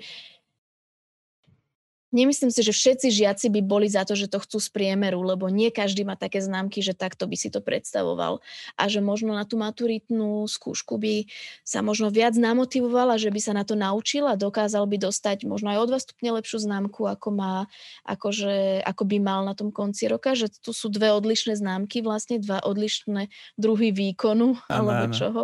Nemyslím 2.16 2.48
si, 2.48 2.64
že 2.64 2.72
všetci 2.72 3.12
žiaci 3.12 3.52
by 3.52 3.60
boli 3.60 3.92
za 3.92 4.08
to, 4.08 4.16
že 4.16 4.32
to 4.32 4.40
chcú 4.40 4.64
z 4.64 4.72
priemeru, 4.72 5.20
lebo 5.20 5.52
nie 5.52 5.68
každý 5.68 6.08
má 6.08 6.16
také 6.16 6.40
známky, 6.40 6.80
že 6.80 6.96
takto 6.96 7.28
by 7.28 7.36
si 7.36 7.52
to 7.52 7.60
predstavoval. 7.60 8.40
A 8.80 8.88
že 8.88 9.04
možno 9.04 9.36
na 9.36 9.44
tú 9.44 9.60
maturitnú 9.60 10.48
skúšku 10.48 10.96
by 10.96 11.28
sa 11.68 11.84
možno 11.84 12.08
viac 12.08 12.40
namotivovala, 12.40 13.20
že 13.20 13.36
by 13.36 13.40
sa 13.44 13.52
na 13.52 13.68
to 13.68 13.76
naučila, 13.76 14.40
dokázal 14.40 14.88
by 14.88 14.96
dostať 14.96 15.44
možno 15.44 15.76
aj 15.76 15.80
o 15.84 15.86
dva 15.92 16.00
stupne 16.00 16.30
lepšiu 16.40 16.64
známku, 16.64 17.04
ako, 17.04 17.36
má, 17.36 17.68
akože, 18.08 18.80
ako 18.88 19.04
by 19.04 19.18
mal 19.20 19.44
na 19.44 19.52
tom 19.52 19.76
konci 19.76 20.08
roka, 20.08 20.40
že 20.40 20.48
tu 20.48 20.72
sú 20.72 20.88
dve 20.88 21.12
odlišné 21.12 21.60
známky, 21.60 22.00
vlastne 22.00 22.40
dva 22.40 22.64
odlišné 22.64 23.28
druhy 23.60 23.92
výkonu, 23.92 24.56
ano, 24.56 24.72
alebo 24.72 25.12
ano. 25.12 25.16
čoho. 25.20 25.44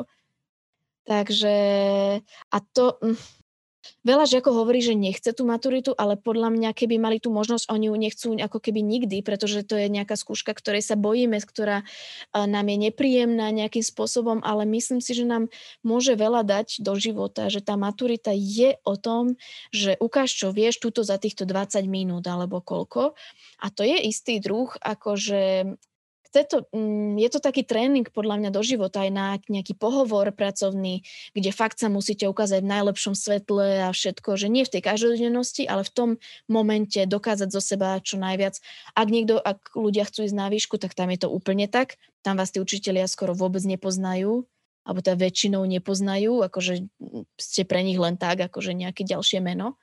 Takže 1.04 1.56
a 2.24 2.58
to 2.72 2.96
hm, 3.04 3.41
Veľa 4.02 4.26
žiakov 4.30 4.54
hovorí, 4.66 4.82
že 4.82 4.98
nechce 4.98 5.30
tú 5.34 5.46
maturitu, 5.46 5.94
ale 5.98 6.18
podľa 6.18 6.54
mňa, 6.54 6.70
keby 6.74 6.98
mali 6.98 7.18
tú 7.22 7.30
možnosť, 7.30 7.70
oni 7.70 7.90
ju 7.90 7.96
nechcú 7.98 8.28
ako 8.38 8.58
keby 8.58 8.82
nikdy, 8.82 9.22
pretože 9.22 9.62
to 9.66 9.78
je 9.78 9.90
nejaká 9.90 10.18
skúška, 10.18 10.54
ktorej 10.58 10.82
sa 10.82 10.98
bojíme, 10.98 11.38
ktorá 11.38 11.86
nám 12.34 12.66
je 12.66 12.78
nepríjemná 12.90 13.50
nejakým 13.54 13.86
spôsobom, 13.86 14.42
ale 14.42 14.66
myslím 14.70 15.02
si, 15.02 15.14
že 15.18 15.26
nám 15.26 15.50
môže 15.86 16.14
veľa 16.18 16.46
dať 16.46 16.82
do 16.82 16.94
života, 16.98 17.50
že 17.50 17.62
tá 17.62 17.78
maturita 17.78 18.34
je 18.34 18.78
o 18.86 18.98
tom, 18.98 19.38
že 19.74 19.98
ukáž, 20.02 20.34
čo 20.34 20.54
vieš 20.54 20.82
túto 20.82 21.06
za 21.06 21.22
týchto 21.22 21.46
20 21.46 21.86
minút 21.86 22.26
alebo 22.26 22.62
koľko. 22.62 23.14
A 23.62 23.68
to 23.70 23.86
je 23.86 23.98
istý 24.10 24.42
druh 24.42 24.70
akože 24.82 25.78
chce 26.32 26.48
to, 26.48 26.58
mm, 26.72 27.20
je 27.20 27.28
to 27.28 27.44
taký 27.44 27.68
tréning 27.68 28.08
podľa 28.08 28.40
mňa 28.40 28.50
do 28.56 28.64
života, 28.64 29.04
aj 29.04 29.12
na 29.12 29.28
nejaký 29.52 29.76
pohovor 29.76 30.32
pracovný, 30.32 31.04
kde 31.36 31.52
fakt 31.52 31.84
sa 31.84 31.92
musíte 31.92 32.24
ukázať 32.32 32.64
v 32.64 32.72
najlepšom 32.72 33.12
svetle 33.20 33.84
a 33.84 33.92
všetko, 33.92 34.40
že 34.40 34.48
nie 34.48 34.64
v 34.64 34.80
tej 34.80 34.82
každodennosti, 34.88 35.68
ale 35.68 35.84
v 35.84 35.92
tom 35.92 36.10
momente 36.48 37.04
dokázať 37.04 37.52
zo 37.52 37.60
seba 37.60 38.00
čo 38.00 38.16
najviac. 38.16 38.64
Ak 38.96 39.12
niekto, 39.12 39.44
ak 39.44 39.76
ľudia 39.76 40.08
chcú 40.08 40.24
ísť 40.24 40.40
na 40.40 40.48
výšku, 40.48 40.80
tak 40.80 40.96
tam 40.96 41.12
je 41.12 41.20
to 41.20 41.28
úplne 41.28 41.68
tak. 41.68 42.00
Tam 42.24 42.40
vás 42.40 42.56
tí 42.56 42.64
učitelia 42.64 43.12
skoro 43.12 43.36
vôbec 43.36 43.68
nepoznajú, 43.68 44.48
alebo 44.88 45.00
teda 45.04 45.20
väčšinou 45.20 45.68
nepoznajú, 45.68 46.48
akože 46.48 46.88
ste 47.36 47.62
pre 47.68 47.84
nich 47.84 48.00
len 48.00 48.16
tak, 48.16 48.40
akože 48.40 48.72
nejaké 48.72 49.04
ďalšie 49.04 49.44
meno 49.44 49.76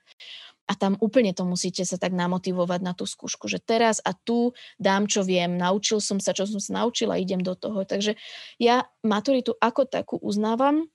a 0.69 0.77
tam 0.77 0.93
úplne 1.01 1.33
to 1.33 1.49
musíte 1.49 1.81
sa 1.81 1.97
tak 1.97 2.13
namotivovať 2.13 2.79
na 2.85 2.93
tú 2.93 3.09
skúšku, 3.09 3.49
že 3.49 3.57
teraz 3.57 3.97
a 4.05 4.13
tu 4.13 4.53
dám, 4.77 5.09
čo 5.09 5.25
viem, 5.25 5.57
naučil 5.57 5.97
som 5.97 6.21
sa, 6.21 6.29
čo 6.29 6.45
som 6.45 6.61
sa 6.61 6.85
naučila, 6.85 7.17
idem 7.17 7.41
do 7.41 7.57
toho. 7.57 7.81
Takže 7.89 8.13
ja 8.61 8.85
maturitu 9.01 9.57
ako 9.57 9.89
takú 9.89 10.15
uznávam 10.21 10.85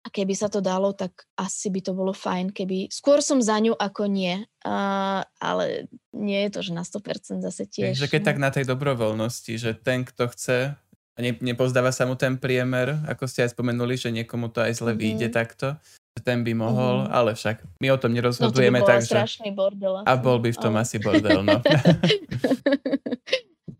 a 0.00 0.08
keby 0.08 0.32
sa 0.32 0.48
to 0.48 0.64
dalo, 0.64 0.96
tak 0.96 1.28
asi 1.36 1.68
by 1.68 1.84
to 1.84 1.92
bolo 1.92 2.16
fajn, 2.16 2.56
keby... 2.56 2.88
Skôr 2.88 3.20
som 3.20 3.44
za 3.44 3.60
ňu 3.60 3.76
ako 3.76 4.08
nie, 4.08 4.40
uh, 4.64 5.20
ale 5.36 5.92
nie 6.16 6.48
je 6.48 6.50
to, 6.56 6.60
že 6.64 6.72
na 6.72 6.80
100% 6.88 7.44
zase 7.44 7.68
tiež. 7.68 8.00
Takže 8.00 8.08
keď 8.08 8.22
no. 8.24 8.28
tak 8.32 8.38
na 8.40 8.48
tej 8.48 8.64
dobrovoľnosti, 8.64 9.52
že 9.60 9.76
ten, 9.76 10.08
kto 10.08 10.32
chce 10.32 10.72
a 11.12 11.18
ne, 11.20 11.36
nepozdáva 11.44 11.92
sa 11.92 12.08
mu 12.08 12.16
ten 12.16 12.40
priemer, 12.40 12.96
ako 13.04 13.28
ste 13.28 13.44
aj 13.44 13.52
spomenuli, 13.52 14.00
že 14.00 14.08
niekomu 14.08 14.48
to 14.48 14.64
aj 14.64 14.72
zle 14.80 14.96
mm-hmm. 14.96 15.04
vyjde 15.04 15.28
takto, 15.28 15.76
ten 16.18 16.42
by 16.42 16.52
mohol, 16.58 17.06
mm. 17.06 17.14
ale 17.14 17.30
však 17.38 17.62
my 17.78 17.94
o 17.94 17.98
tom 17.98 18.12
nerozhodujeme. 18.12 18.82
No 18.82 18.84
to 18.84 18.90
by 18.90 18.94
takže... 18.98 19.16
bordel. 19.54 20.02
A 20.02 20.12
bol 20.18 20.42
by 20.42 20.50
v 20.50 20.58
tom 20.58 20.74
ale... 20.74 20.82
asi 20.82 20.98
bordel, 20.98 21.46
no. 21.46 21.62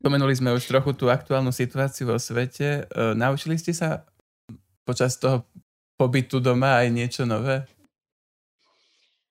Spomenuli 0.01 0.33
sme 0.33 0.57
už 0.57 0.65
trochu 0.65 0.97
tú 0.97 1.13
aktuálnu 1.13 1.53
situáciu 1.53 2.09
vo 2.09 2.17
svete. 2.17 2.89
E, 2.89 3.13
naučili 3.13 3.61
ste 3.61 3.77
sa 3.77 4.09
počas 4.89 5.21
toho 5.21 5.45
pobytu 6.01 6.41
doma 6.41 6.81
aj 6.81 6.89
niečo 6.89 7.29
nové? 7.29 7.69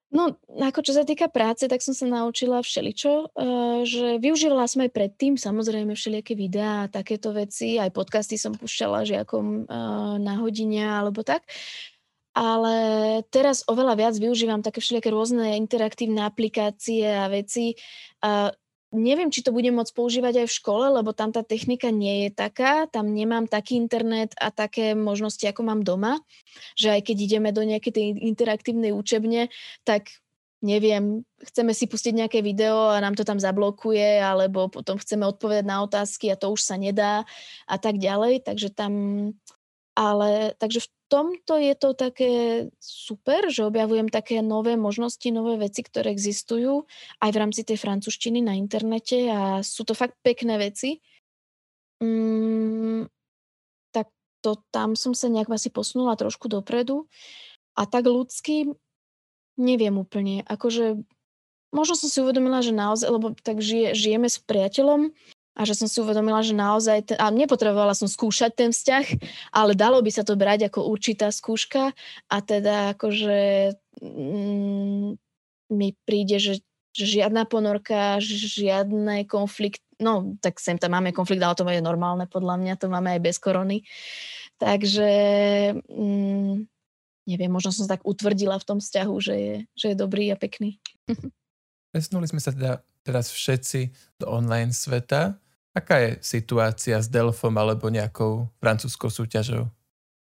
No, 0.09 0.33
ako 0.57 0.81
čo 0.81 0.97
sa 0.97 1.05
týka 1.05 1.29
práce, 1.29 1.69
tak 1.69 1.85
som 1.85 1.93
sa 1.93 2.09
naučila 2.09 2.65
všeličo, 2.65 3.29
uh, 3.29 3.85
že 3.85 4.17
využívala 4.17 4.65
som 4.65 4.81
aj 4.81 4.89
predtým 4.89 5.37
samozrejme 5.37 5.93
všelijaké 5.93 6.33
videá 6.33 6.85
a 6.85 6.89
takéto 6.89 7.29
veci, 7.29 7.77
aj 7.77 7.93
podcasty 7.93 8.33
som 8.33 8.57
púšťala 8.57 9.05
žiakom 9.05 9.69
uh, 9.69 10.17
na 10.17 10.33
hodine 10.41 10.81
alebo 10.81 11.21
tak. 11.21 11.45
Ale 12.39 12.75
teraz 13.35 13.67
oveľa 13.67 13.99
viac 13.99 14.15
využívam 14.15 14.63
také 14.63 14.79
všelijaké 14.79 15.11
rôzne 15.11 15.59
interaktívne 15.59 16.23
aplikácie 16.23 17.03
a 17.03 17.27
veci. 17.27 17.75
A 18.23 18.55
neviem, 18.95 19.27
či 19.27 19.43
to 19.43 19.51
budem 19.51 19.75
môcť 19.75 19.91
používať 19.91 20.33
aj 20.43 20.47
v 20.47 20.57
škole, 20.63 20.85
lebo 20.87 21.11
tam 21.11 21.35
tá 21.35 21.43
technika 21.43 21.91
nie 21.91 22.23
je 22.23 22.29
taká, 22.31 22.87
tam 22.87 23.11
nemám 23.11 23.45
taký 23.45 23.75
internet 23.75 24.33
a 24.39 24.55
také 24.55 24.95
možnosti, 24.95 25.43
ako 25.43 25.67
mám 25.67 25.81
doma, 25.83 26.23
že 26.79 26.95
aj 26.95 27.11
keď 27.11 27.17
ideme 27.27 27.49
do 27.51 27.61
nejakej 27.61 27.91
tej 27.91 28.05
interaktívnej 28.23 28.95
učebne, 28.95 29.51
tak 29.83 30.07
neviem, 30.63 31.23
chceme 31.43 31.71
si 31.71 31.87
pustiť 31.87 32.23
nejaké 32.23 32.39
video 32.39 32.91
a 32.91 32.99
nám 32.99 33.15
to 33.15 33.23
tam 33.23 33.39
zablokuje, 33.39 34.19
alebo 34.19 34.67
potom 34.67 34.99
chceme 34.99 35.23
odpovedať 35.27 35.65
na 35.67 35.83
otázky 35.83 36.31
a 36.31 36.39
to 36.39 36.51
už 36.51 36.63
sa 36.63 36.75
nedá 36.75 37.23
a 37.67 37.75
tak 37.79 37.99
ďalej, 37.99 38.47
takže 38.47 38.71
tam 38.71 38.91
ale 39.99 40.55
takže 40.55 40.87
v 40.87 40.89
tomto 41.11 41.59
je 41.59 41.75
to 41.75 41.91
také 41.91 42.31
super, 42.79 43.51
že 43.51 43.67
objavujem 43.67 44.07
také 44.07 44.39
nové 44.39 44.79
možnosti, 44.79 45.27
nové 45.27 45.59
veci, 45.59 45.83
ktoré 45.83 46.15
existujú 46.15 46.87
aj 47.19 47.29
v 47.35 47.39
rámci 47.43 47.67
tej 47.67 47.75
francúzštiny 47.83 48.39
na 48.39 48.55
internete 48.55 49.27
a 49.27 49.59
sú 49.59 49.83
to 49.83 49.91
fakt 49.91 50.15
pekné 50.23 50.55
veci. 50.55 51.03
Mm, 51.99 53.11
tak 53.91 54.07
to 54.39 54.63
tam 54.71 54.95
som 54.95 55.11
sa 55.11 55.27
nejak 55.27 55.51
asi 55.51 55.67
posunula 55.67 56.15
trošku 56.15 56.47
dopredu. 56.47 57.11
A 57.75 57.83
tak 57.83 58.07
ľudský, 58.07 58.71
neviem 59.59 59.99
úplne. 59.99 60.47
Akože 60.47 60.95
možno 61.75 61.99
som 61.99 62.07
si 62.07 62.23
uvedomila, 62.23 62.63
že 62.63 62.71
naozaj, 62.71 63.09
lebo 63.11 63.35
tak 63.35 63.59
žije, 63.59 63.99
žijeme 63.99 64.31
s 64.31 64.39
priateľom 64.39 65.11
a 65.59 65.67
že 65.67 65.75
som 65.75 65.91
si 65.91 65.99
uvedomila, 65.99 66.39
že 66.39 66.55
naozaj, 66.55 67.11
ten, 67.11 67.17
a 67.19 67.27
nepotrebovala 67.27 67.91
som 67.91 68.07
skúšať 68.07 68.55
ten 68.55 68.71
vzťah, 68.71 69.05
ale 69.51 69.75
dalo 69.75 69.99
by 69.99 70.07
sa 70.07 70.23
to 70.23 70.39
brať 70.39 70.71
ako 70.71 70.87
určitá 70.87 71.27
skúška 71.35 71.91
a 72.31 72.37
teda 72.39 72.95
akože 72.95 73.75
mm, 73.99 75.19
mi 75.75 75.89
príde, 76.07 76.39
že 76.39 76.63
žiadna 76.95 77.43
ponorka, 77.43 78.23
žiadny 78.23 79.27
konflikt, 79.27 79.83
no 79.99 80.39
tak 80.39 80.63
sem 80.63 80.79
tam 80.79 80.95
máme 80.95 81.11
konflikt, 81.11 81.43
ale 81.43 81.59
to 81.59 81.67
je 81.67 81.83
normálne 81.83 82.23
podľa 82.31 82.55
mňa, 82.55 82.73
to 82.79 82.87
máme 82.87 83.19
aj 83.19 83.21
bez 83.21 83.35
korony. 83.35 83.83
Takže 84.59 85.11
mm, 85.75 86.55
neviem, 87.27 87.51
možno 87.51 87.75
som 87.75 87.83
sa 87.83 87.99
tak 87.99 88.07
utvrdila 88.07 88.55
v 88.55 88.67
tom 88.67 88.79
vzťahu, 88.79 89.15
že 89.19 89.35
je, 89.35 89.55
že 89.75 89.85
je 89.91 89.95
dobrý 89.99 90.31
a 90.31 90.39
pekný. 90.39 90.79
Presnuli 91.93 92.31
sme 92.31 92.39
sa 92.39 92.55
teda 92.55 92.79
teraz 93.03 93.31
všetci 93.31 93.91
do 94.23 94.25
online 94.31 94.71
sveta 94.71 95.39
Aká 95.73 96.01
je 96.01 96.11
situácia 96.25 96.97
s 96.97 97.07
Delfom 97.07 97.53
alebo 97.53 97.93
nejakou 97.93 98.49
francúzskou 98.57 99.13
súťažou? 99.13 99.69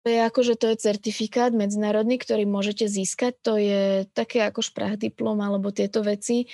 To 0.06 0.14
je 0.14 0.22
ako, 0.22 0.40
že 0.46 0.54
to 0.54 0.70
je 0.70 0.78
certifikát 0.78 1.50
medzinárodný, 1.50 2.14
ktorý 2.22 2.46
môžete 2.46 2.86
získať. 2.86 3.42
To 3.42 3.58
je 3.58 4.06
také 4.14 4.38
ako 4.46 4.62
šprach 4.62 4.94
diplom 4.94 5.34
alebo 5.42 5.74
tieto 5.74 5.98
veci. 6.06 6.46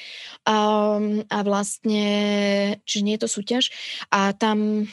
A, 0.48 0.96
a 1.28 1.38
vlastne, 1.44 2.06
čiže 2.88 3.04
nie 3.04 3.14
je 3.20 3.22
to 3.22 3.28
súťaž. 3.28 3.68
A 4.08 4.32
tam 4.32 4.88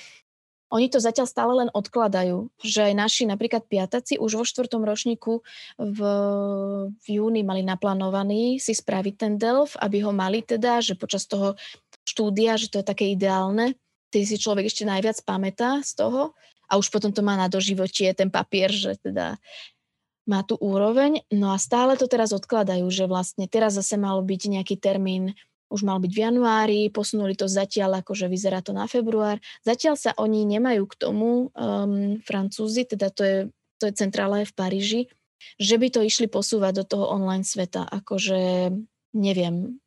oni 0.70 0.86
to 0.86 1.02
zatiaľ 1.02 1.26
stále 1.26 1.54
len 1.66 1.70
odkladajú, 1.74 2.54
že 2.62 2.92
aj 2.92 2.94
naši 2.94 3.24
napríklad 3.26 3.66
piataci 3.66 4.22
už 4.22 4.38
vo 4.38 4.46
štvrtom 4.46 4.86
ročníku 4.86 5.42
v, 5.82 6.00
v 6.94 7.06
júni 7.10 7.42
mali 7.42 7.66
naplánovaný 7.66 8.62
si 8.62 8.78
spraviť 8.78 9.14
ten 9.18 9.34
DELF, 9.42 9.74
aby 9.82 10.06
ho 10.06 10.14
mali 10.14 10.46
teda, 10.46 10.78
že 10.78 10.94
počas 10.94 11.26
toho 11.26 11.58
štúdia, 12.10 12.58
že 12.58 12.74
to 12.74 12.82
je 12.82 12.86
také 12.86 13.14
ideálne. 13.14 13.78
Ty 14.10 14.26
si 14.26 14.42
človek 14.42 14.66
ešte 14.66 14.90
najviac 14.90 15.22
pamätá 15.22 15.86
z 15.86 16.02
toho 16.02 16.34
a 16.66 16.82
už 16.82 16.90
potom 16.90 17.14
to 17.14 17.22
má 17.22 17.38
na 17.38 17.46
doživotie 17.46 18.10
ten 18.18 18.34
papier, 18.34 18.74
že 18.74 18.98
teda 18.98 19.38
má 20.30 20.46
tú 20.46 20.58
úroveň. 20.62 21.26
No 21.34 21.54
a 21.54 21.58
stále 21.58 21.98
to 21.98 22.06
teraz 22.06 22.34
odkladajú, 22.34 22.86
že 22.90 23.10
vlastne 23.10 23.50
teraz 23.50 23.78
zase 23.78 23.98
mal 23.98 24.22
byť 24.22 24.42
nejaký 24.50 24.76
termín, 24.78 25.34
už 25.70 25.86
mal 25.86 25.98
byť 26.02 26.12
v 26.14 26.22
januári, 26.22 26.82
posunuli 26.94 27.34
to 27.38 27.50
zatiaľ, 27.50 28.02
akože 28.02 28.30
vyzerá 28.30 28.62
to 28.62 28.74
na 28.74 28.86
február. 28.86 29.42
Zatiaľ 29.66 29.98
sa 29.98 30.12
oni 30.18 30.46
nemajú 30.46 30.86
k 30.90 30.96
tomu, 30.98 31.50
um, 31.54 32.18
Francúzi, 32.26 32.86
teda 32.86 33.10
to 33.10 33.22
je, 33.26 33.38
to 33.78 33.90
je 33.90 33.94
centrála 33.94 34.46
v 34.46 34.54
Paríži, 34.54 35.02
že 35.58 35.78
by 35.78 35.88
to 35.94 36.02
išli 36.06 36.30
posúvať 36.30 36.82
do 36.82 36.86
toho 36.86 37.06
online 37.10 37.46
sveta. 37.46 37.86
Akože 37.86 38.70
neviem, 39.14 39.82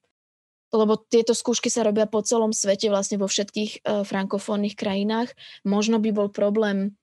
lebo 0.72 0.96
tieto 0.96 1.36
skúšky 1.36 1.68
sa 1.68 1.84
robia 1.84 2.08
po 2.08 2.24
celom 2.24 2.50
svete, 2.50 2.88
vlastne 2.88 3.20
vo 3.20 3.28
všetkých 3.28 3.84
uh, 3.84 4.02
frankofónnych 4.08 4.72
krajinách. 4.72 5.36
Možno 5.68 6.00
by 6.00 6.10
bol 6.16 6.28
problém 6.32 6.96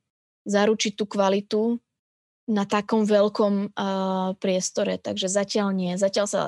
zaručiť 0.49 0.97
tú 0.97 1.05
kvalitu 1.05 1.78
na 2.49 2.65
takom 2.65 3.05
veľkom 3.05 3.78
uh, 3.78 4.34
priestore, 4.41 4.97
takže 4.97 5.30
zatiaľ 5.30 5.70
nie. 5.70 5.93
Zatiaľ 5.93 6.26
sa 6.26 6.41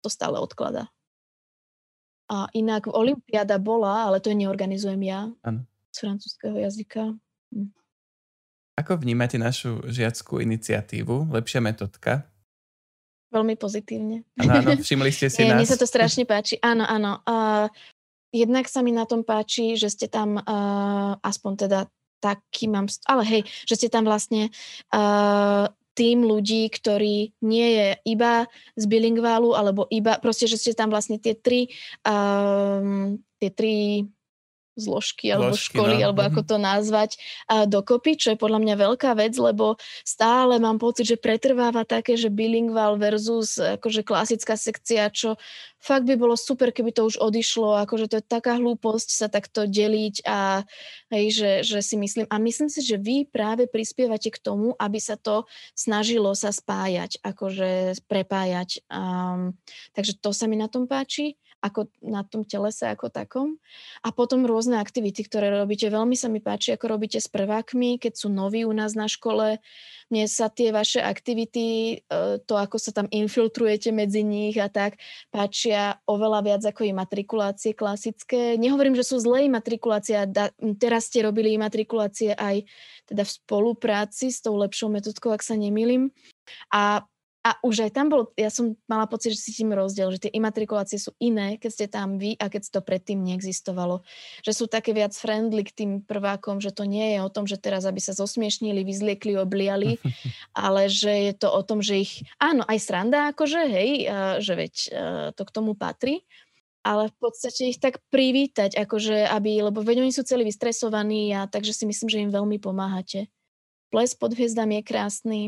to 0.00 0.08
stále 0.08 0.40
odklada. 0.40 0.88
A 2.32 2.48
inak 2.56 2.88
Olympiáda 2.88 3.60
bola, 3.60 4.08
ale 4.08 4.24
to 4.24 4.32
neorganizujem 4.32 5.04
ja 5.04 5.28
ano. 5.44 5.68
z 5.92 5.96
francúzského 6.00 6.56
jazyka. 6.56 7.12
Hm. 7.52 7.68
Ako 8.80 8.96
vnímate 8.96 9.36
našu 9.36 9.84
žiackú 9.84 10.40
iniciatívu 10.40 11.28
Lepšia 11.28 11.60
metodka? 11.60 12.31
Veľmi 13.32 13.56
pozitívne. 13.56 14.28
Áno, 14.36 14.52
áno, 14.60 14.76
všimli 14.76 15.08
ste 15.08 15.32
si 15.32 15.40
Nie, 15.40 15.56
nás. 15.56 15.64
Mne 15.64 15.70
sa 15.72 15.80
to 15.80 15.88
strašne 15.88 16.28
páči. 16.28 16.60
Áno, 16.60 16.84
áno. 16.84 17.24
Uh, 17.24 17.72
jednak 18.28 18.68
sa 18.68 18.84
mi 18.84 18.92
na 18.92 19.08
tom 19.08 19.24
páči, 19.24 19.80
že 19.80 19.88
ste 19.88 20.06
tam 20.12 20.36
uh, 20.36 21.16
aspoň 21.24 21.52
teda 21.64 21.80
taký 22.20 22.68
mám, 22.68 22.86
ale 23.08 23.22
hej, 23.24 23.42
že 23.66 23.74
ste 23.80 23.88
tam 23.88 24.04
vlastne 24.06 24.52
uh, 24.94 25.66
tým 25.92 26.24
ľudí, 26.24 26.68
ktorí 26.72 27.36
nie 27.44 27.68
je 27.76 27.88
iba 28.08 28.48
z 28.76 28.84
bilingválu, 28.88 29.52
alebo 29.52 29.84
iba, 29.92 30.16
proste, 30.20 30.48
že 30.48 30.56
ste 30.56 30.72
tam 30.72 30.88
vlastne 30.88 31.20
tie 31.20 31.36
tri, 31.36 31.68
um, 32.04 33.20
tie 33.40 33.50
tri 33.52 34.06
zložky 34.72 35.28
alebo 35.28 35.52
Zložky, 35.52 35.76
školy, 35.76 35.96
no. 36.00 36.02
alebo 36.08 36.20
ako 36.24 36.40
mhm. 36.44 36.48
to 36.48 36.56
nazvať, 36.56 37.10
a 37.48 37.54
dokopy, 37.68 38.16
čo 38.16 38.32
je 38.32 38.38
podľa 38.40 38.60
mňa 38.64 38.74
veľká 38.76 39.10
vec, 39.16 39.34
lebo 39.36 39.76
stále 40.02 40.56
mám 40.56 40.80
pocit, 40.80 41.04
že 41.04 41.20
pretrváva 41.20 41.84
také, 41.84 42.16
že 42.16 42.32
bilingval 42.32 42.96
versus 42.96 43.60
akože 43.60 44.04
klasická 44.06 44.56
sekcia, 44.56 45.12
čo 45.12 45.36
fakt 45.82 46.06
by 46.06 46.14
bolo 46.14 46.38
super, 46.38 46.70
keby 46.70 46.94
to 46.94 47.10
už 47.10 47.18
odišlo, 47.18 47.74
akože 47.82 48.06
to 48.06 48.16
je 48.22 48.24
taká 48.24 48.56
hlúposť 48.56 49.08
sa 49.10 49.26
takto 49.26 49.66
deliť 49.66 50.22
a 50.24 50.62
hej, 51.10 51.26
že, 51.34 51.50
že 51.66 51.78
si 51.82 51.98
myslím, 51.98 52.30
a 52.30 52.38
myslím 52.38 52.70
si, 52.70 52.80
že 52.86 52.96
vy 52.96 53.26
práve 53.26 53.66
prispievate 53.66 54.30
k 54.30 54.38
tomu, 54.38 54.78
aby 54.78 55.02
sa 55.02 55.18
to 55.18 55.44
snažilo 55.74 56.32
sa 56.38 56.54
spájať, 56.54 57.18
akože 57.26 57.98
prepájať. 58.06 58.86
Um, 58.86 59.58
takže 59.92 60.16
to 60.22 60.30
sa 60.30 60.46
mi 60.46 60.54
na 60.54 60.70
tom 60.70 60.86
páči 60.86 61.34
ako 61.62 61.86
na 62.02 62.26
tom 62.26 62.42
telese 62.42 62.90
ako 62.90 63.08
takom. 63.08 63.56
A 64.02 64.10
potom 64.10 64.42
rôzne 64.42 64.82
aktivity, 64.82 65.22
ktoré 65.22 65.54
robíte. 65.54 65.86
Veľmi 65.86 66.18
sa 66.18 66.26
mi 66.26 66.42
páči, 66.42 66.74
ako 66.74 66.98
robíte 66.98 67.22
s 67.22 67.30
prvákmi, 67.30 68.02
keď 68.02 68.18
sú 68.18 68.28
noví 68.28 68.66
u 68.66 68.74
nás 68.74 68.98
na 68.98 69.06
škole. 69.06 69.62
Mne 70.10 70.26
sa 70.26 70.50
tie 70.50 70.74
vaše 70.74 70.98
aktivity, 70.98 72.02
e, 72.02 72.42
to 72.42 72.58
ako 72.58 72.76
sa 72.76 72.90
tam 72.90 73.06
infiltrujete 73.08 73.94
medzi 73.94 74.26
nich 74.26 74.58
a 74.58 74.68
tak, 74.68 74.98
páčia 75.30 76.02
oveľa 76.04 76.40
viac 76.44 76.62
ako 76.66 76.84
imatrikulácie 76.84 77.72
klasické. 77.72 78.58
Nehovorím, 78.58 78.98
že 78.98 79.06
sú 79.06 79.22
zlé 79.22 79.46
imatrikulácie. 79.46 80.18
Teraz 80.76 81.08
ste 81.08 81.24
robili 81.24 81.54
imatrikulácie 81.54 82.34
aj 82.34 82.66
teda 83.06 83.22
v 83.22 83.30
spolupráci 83.30 84.34
s 84.34 84.42
tou 84.42 84.58
lepšou 84.58 84.90
metodkou, 84.90 85.30
ak 85.30 85.46
sa 85.46 85.54
nemýlim. 85.54 86.10
A 86.74 87.06
a 87.42 87.58
už 87.66 87.90
aj 87.90 87.98
tam 87.98 88.06
bol, 88.06 88.30
ja 88.38 88.54
som 88.54 88.78
mala 88.86 89.10
pocit, 89.10 89.34
že 89.34 89.42
si 89.42 89.50
tým 89.50 89.74
rozdiel, 89.74 90.14
že 90.14 90.30
tie 90.30 90.32
imatrikulácie 90.38 90.94
sú 90.94 91.10
iné, 91.18 91.58
keď 91.58 91.70
ste 91.74 91.86
tam 91.90 92.14
vy 92.14 92.38
a 92.38 92.46
keď 92.46 92.70
to 92.70 92.80
predtým 92.86 93.18
neexistovalo. 93.18 94.06
Že 94.46 94.52
sú 94.54 94.64
také 94.70 94.94
viac 94.94 95.10
friendly 95.10 95.66
k 95.66 95.74
tým 95.74 95.90
prvákom, 96.06 96.62
že 96.62 96.70
to 96.70 96.86
nie 96.86 97.14
je 97.14 97.18
o 97.18 97.32
tom, 97.34 97.50
že 97.50 97.58
teraz 97.58 97.82
aby 97.82 97.98
sa 97.98 98.14
zosmiešnili, 98.14 98.86
vyzliekli, 98.86 99.34
obliali, 99.34 99.98
ale 100.54 100.86
že 100.86 101.10
je 101.10 101.34
to 101.34 101.50
o 101.50 101.62
tom, 101.66 101.82
že 101.82 102.06
ich, 102.06 102.22
áno, 102.38 102.62
aj 102.62 102.78
sranda 102.78 103.34
akože, 103.34 103.60
hej, 103.66 103.90
že 104.38 104.52
veď 104.54 104.74
to 105.34 105.42
k 105.42 105.54
tomu 105.54 105.74
patrí, 105.74 106.22
ale 106.86 107.10
v 107.10 107.16
podstate 107.18 107.74
ich 107.74 107.82
tak 107.82 107.98
privítať, 108.10 108.74
akože 108.74 109.26
aby, 109.26 109.66
lebo 109.66 109.82
veď 109.82 110.02
oni 110.02 110.14
sú 110.14 110.22
celí 110.22 110.46
vystresovaní 110.46 111.34
a 111.34 111.50
takže 111.50 111.74
si 111.74 111.84
myslím, 111.90 112.06
že 112.06 112.22
im 112.22 112.30
veľmi 112.30 112.62
pomáhate. 112.62 113.30
Ples 113.90 114.14
pod 114.14 114.34
hviezdami 114.34 114.82
je 114.82 114.86
krásny, 114.86 115.40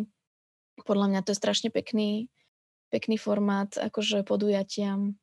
podľa 0.82 1.06
mňa 1.14 1.20
to 1.22 1.30
je 1.30 1.38
strašne 1.38 1.70
pekný, 1.70 2.26
pekný 2.90 3.14
formát, 3.14 3.70
akože 3.78 4.26
podujatiam. 4.26 5.14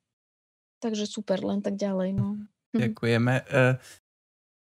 Takže 0.79 1.05
super, 1.05 1.43
len 1.43 1.59
tak 1.59 1.75
ďalej. 1.75 2.15
No. 2.15 2.39
Mhm. 2.71 2.79
Ďakujeme. 2.79 3.33
Uh, 3.51 3.75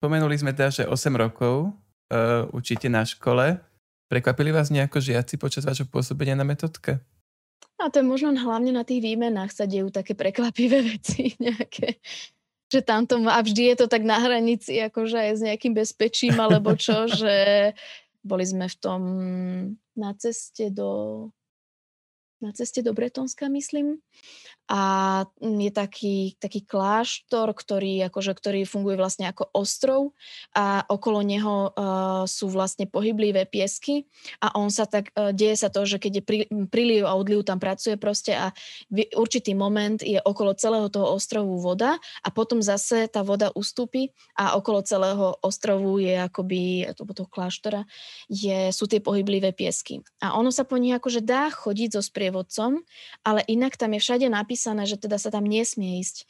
spomenuli 0.03 0.35
sme 0.35 0.51
teda, 0.51 0.71
že 0.71 0.85
8 0.91 1.15
rokov 1.15 1.71
uh, 1.71 2.51
učíte 2.51 2.91
na 2.91 3.07
škole. 3.07 3.63
Prekvapili 4.11 4.51
vás 4.51 4.75
nejako 4.75 4.99
žiaci 4.99 5.39
počas 5.39 5.63
vášho 5.63 5.87
pôsobenia 5.87 6.35
na 6.35 6.43
metodke? 6.43 6.99
A 7.81 7.89
to 7.89 8.03
je 8.03 8.07
možno 8.11 8.35
hlavne 8.37 8.75
na 8.75 8.85
tých 8.85 9.01
výmenách 9.01 9.55
sa 9.55 9.65
dejú 9.65 9.89
také 9.89 10.13
prekvapivé 10.19 10.83
veci 10.99 11.39
nejaké 11.39 12.03
že 12.71 12.87
tamto 12.87 13.19
a 13.27 13.43
vždy 13.43 13.75
je 13.75 13.77
to 13.83 13.87
tak 13.91 14.07
na 14.07 14.23
hranici, 14.23 14.79
akože 14.79 15.19
aj 15.19 15.33
s 15.35 15.43
nejakým 15.43 15.75
bezpečím 15.75 16.39
alebo 16.39 16.79
čo, 16.79 17.11
že 17.21 17.35
boli 18.21 18.45
sme 18.45 18.69
v 18.69 18.77
tom 18.81 19.03
na 19.97 20.11
ceste 20.17 20.71
do 20.71 20.91
na 22.41 22.57
ceste 22.57 22.81
do 22.81 22.97
Bretonska, 22.97 23.53
myslím 23.53 24.01
a 24.71 24.83
je 25.43 25.71
taký, 25.75 26.39
taký 26.39 26.63
kláštor, 26.63 27.51
ktorý, 27.51 28.07
akože, 28.07 28.39
ktorý 28.39 28.63
funguje 28.63 28.95
vlastne 28.95 29.27
ako 29.27 29.51
ostrov 29.51 30.15
a 30.55 30.87
okolo 30.87 31.27
neho 31.27 31.75
uh, 31.75 32.23
sú 32.31 32.47
vlastne 32.47 32.87
pohyblivé 32.87 33.51
piesky 33.51 34.07
a 34.39 34.55
on 34.55 34.71
sa 34.71 34.87
tak, 34.87 35.11
uh, 35.19 35.35
deje 35.35 35.59
sa 35.59 35.75
to, 35.75 35.83
že 35.83 35.99
keď 35.99 36.13
je 36.15 36.23
pri, 36.23 36.39
príliv 36.71 37.03
a 37.03 37.19
odliv 37.19 37.43
tam 37.43 37.59
pracuje 37.59 37.99
proste 37.99 38.31
a 38.31 38.55
v 38.95 39.11
určitý 39.19 39.59
moment 39.59 39.99
je 39.99 40.23
okolo 40.23 40.55
celého 40.55 40.87
toho 40.87 41.19
ostrovu 41.19 41.59
voda 41.59 41.99
a 42.23 42.29
potom 42.31 42.63
zase 42.63 43.11
tá 43.11 43.27
voda 43.27 43.51
ustúpi 43.59 44.15
a 44.39 44.55
okolo 44.55 44.87
celého 44.87 45.35
ostrovu 45.43 45.99
je 45.99 46.15
akoby, 46.15 46.95
toho, 46.95 47.11
toho 47.11 47.27
kláštora, 47.27 47.91
je, 48.31 48.71
sú 48.71 48.87
tie 48.87 49.03
pohyblivé 49.03 49.51
piesky. 49.51 50.07
A 50.23 50.39
ono 50.39 50.55
sa 50.55 50.63
po 50.63 50.79
nich 50.79 50.95
akože 50.95 51.27
dá 51.27 51.51
chodiť 51.51 51.99
so 51.99 52.03
sprievodcom, 52.07 52.87
ale 53.27 53.43
inak 53.51 53.75
tam 53.75 53.99
je 53.99 54.01
všade 54.01 54.31
napísané 54.31 54.60
napísané, 54.61 54.85
že 54.85 55.01
teda 55.01 55.17
sa 55.17 55.33
tam 55.33 55.49
nesmie 55.49 56.05
ísť. 56.05 56.29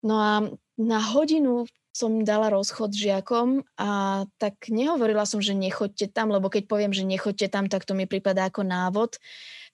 No 0.00 0.16
a 0.16 0.32
na 0.80 1.00
hodinu 1.12 1.68
som 1.92 2.24
dala 2.24 2.48
rozchod 2.48 2.96
žiakom 2.96 3.68
a 3.76 4.24
tak 4.40 4.72
nehovorila 4.72 5.28
som, 5.28 5.44
že 5.44 5.52
nechoďte 5.52 6.08
tam, 6.16 6.32
lebo 6.32 6.48
keď 6.48 6.72
poviem, 6.72 6.96
že 6.96 7.04
nechoďte 7.04 7.52
tam, 7.52 7.68
tak 7.68 7.84
to 7.84 7.92
mi 7.92 8.08
prípada 8.08 8.48
ako 8.48 8.64
návod. 8.64 9.20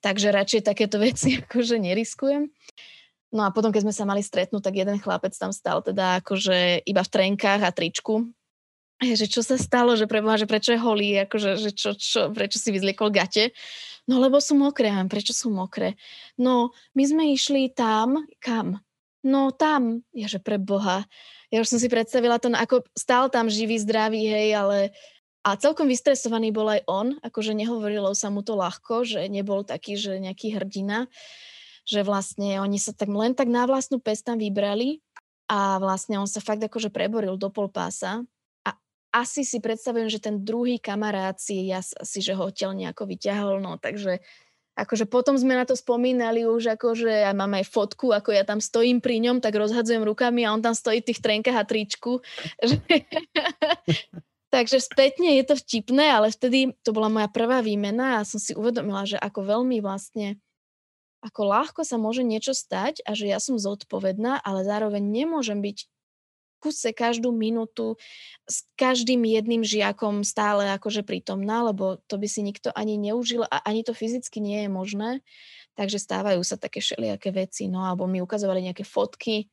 Takže 0.03 0.35
radšej 0.35 0.67
takéto 0.67 0.99
veci 1.07 1.39
akože 1.47 1.79
neriskujem. 1.79 2.51
No 3.31 3.47
a 3.47 3.55
potom, 3.55 3.71
keď 3.71 3.87
sme 3.87 3.95
sa 3.95 4.03
mali 4.03 4.27
stretnúť, 4.27 4.67
tak 4.67 4.75
jeden 4.83 4.99
chlapec 4.99 5.31
tam 5.39 5.55
stal 5.55 5.79
teda 5.79 6.19
akože 6.27 6.83
iba 6.83 7.07
v 7.07 7.13
trenkách 7.15 7.63
a 7.63 7.71
tričku. 7.71 8.27
Že 9.03 9.27
čo 9.27 9.43
sa 9.43 9.59
stalo, 9.59 9.99
že 9.99 10.07
preboha, 10.07 10.39
že 10.39 10.47
prečo 10.47 10.71
je 10.71 10.79
holý, 10.79 11.27
akože, 11.27 11.59
že 11.59 11.71
čo, 11.75 11.99
čo, 11.99 12.31
prečo 12.31 12.63
si 12.63 12.71
vyzliekol 12.71 13.11
gate. 13.11 13.51
No 14.07 14.23
lebo 14.23 14.39
sú 14.39 14.55
mokré. 14.55 14.95
Prečo 15.11 15.35
sú 15.35 15.51
mokré? 15.51 15.99
No, 16.39 16.71
my 16.95 17.03
sme 17.03 17.35
išli 17.35 17.75
tam, 17.75 18.23
kam? 18.39 18.79
No 19.27 19.51
tam. 19.51 20.07
Ja, 20.15 20.31
že 20.31 20.39
pre 20.39 20.59
Boha. 20.59 21.07
Ja 21.51 21.63
už 21.63 21.75
som 21.75 21.79
si 21.83 21.91
predstavila 21.91 22.39
to, 22.39 22.55
ako 22.55 22.87
stál 22.95 23.27
tam 23.27 23.51
živý, 23.51 23.79
zdravý, 23.83 24.23
hej, 24.23 24.55
ale 24.55 24.79
a 25.43 25.59
celkom 25.59 25.91
vystresovaný 25.91 26.55
bol 26.55 26.71
aj 26.71 26.87
on, 26.87 27.19
akože 27.19 27.51
nehovorilo 27.59 28.15
sa 28.15 28.31
mu 28.31 28.47
to 28.47 28.55
ľahko, 28.55 29.03
že 29.03 29.27
nebol 29.27 29.67
taký, 29.67 29.99
že 29.99 30.23
nejaký 30.23 30.55
hrdina, 30.55 31.11
že 31.83 32.07
vlastne 32.07 32.63
oni 32.63 32.79
sa 32.79 32.95
tak 32.95 33.11
len 33.11 33.35
tak 33.35 33.51
na 33.51 33.67
vlastnú 33.67 33.99
pes 33.99 34.23
tam 34.23 34.39
vybrali 34.39 35.03
a 35.51 35.83
vlastne 35.83 36.23
on 36.23 36.31
sa 36.31 36.39
fakt 36.39 36.63
akože 36.63 36.95
preboril 36.95 37.35
do 37.35 37.51
pol 37.51 37.67
pása 37.67 38.23
asi 39.13 39.45
si 39.45 39.61
predstavujem, 39.61 40.09
že 40.09 40.25
ten 40.25 40.41
druhý 40.41 40.81
kamarát 40.81 41.37
si, 41.37 41.69
ja 41.69 41.85
si, 41.85 42.19
že 42.25 42.33
ho 42.33 42.49
odtiaľ 42.49 42.73
nejako 42.73 43.05
vyťahol, 43.07 43.61
no 43.61 43.77
takže 43.77 44.25
akože 44.73 45.05
potom 45.05 45.37
sme 45.37 45.53
na 45.53 45.69
to 45.69 45.77
spomínali 45.77 46.49
už, 46.49 46.81
akože 46.81 47.29
ja 47.29 47.37
mám 47.37 47.53
aj 47.61 47.69
fotku, 47.69 48.09
ako 48.11 48.33
ja 48.33 48.43
tam 48.49 48.65
stojím 48.65 49.05
pri 49.05 49.21
ňom, 49.21 49.45
tak 49.45 49.53
rozhadzujem 49.53 50.01
rukami 50.01 50.49
a 50.49 50.57
on 50.57 50.65
tam 50.65 50.73
stojí 50.73 51.05
v 51.05 51.09
tých 51.13 51.21
trenkách 51.21 51.61
a 51.61 51.69
tričku. 51.69 52.25
Takže 54.53 54.85
spätne 54.85 55.41
je 55.41 55.45
to 55.49 55.57
vtipné, 55.57 56.13
ale 56.13 56.29
vtedy 56.29 56.77
to 56.85 56.93
bola 56.93 57.09
moja 57.09 57.29
prvá 57.29 57.65
výmena 57.65 58.21
a 58.21 58.29
som 58.29 58.37
si 58.37 58.53
uvedomila, 58.53 59.09
že 59.09 59.17
ako 59.17 59.49
veľmi 59.49 59.81
vlastne 59.81 60.37
ako 61.23 61.41
ľahko 61.47 61.81
sa 61.87 61.97
môže 62.03 62.27
niečo 62.27 62.51
stať 62.51 63.01
a 63.07 63.15
že 63.15 63.31
ja 63.31 63.39
som 63.39 63.55
zodpovedná, 63.55 64.43
ale 64.43 64.67
zároveň 64.67 65.01
nemôžem 65.01 65.63
byť 65.63 65.89
kuse 66.63 66.95
každú 66.95 67.35
minútu 67.35 67.99
s 68.47 68.63
každým 68.79 69.27
jedným 69.27 69.67
žiakom 69.67 70.23
stále 70.23 70.71
akože 70.71 71.03
prítomná, 71.03 71.67
lebo 71.67 71.99
to 72.07 72.23
by 72.23 72.31
si 72.31 72.47
nikto 72.47 72.71
ani 72.79 72.95
neužil 72.95 73.43
a 73.43 73.59
ani 73.67 73.83
to 73.83 73.91
fyzicky 73.91 74.39
nie 74.39 74.63
je 74.63 74.71
možné. 74.71 75.11
Takže 75.75 75.99
stávajú 75.99 76.47
sa 76.47 76.55
také 76.55 76.79
všelijaké 76.79 77.35
veci, 77.35 77.67
no 77.67 77.83
alebo 77.83 78.07
mi 78.07 78.23
ukazovali 78.23 78.63
nejaké 78.63 78.87
fotky 78.87 79.51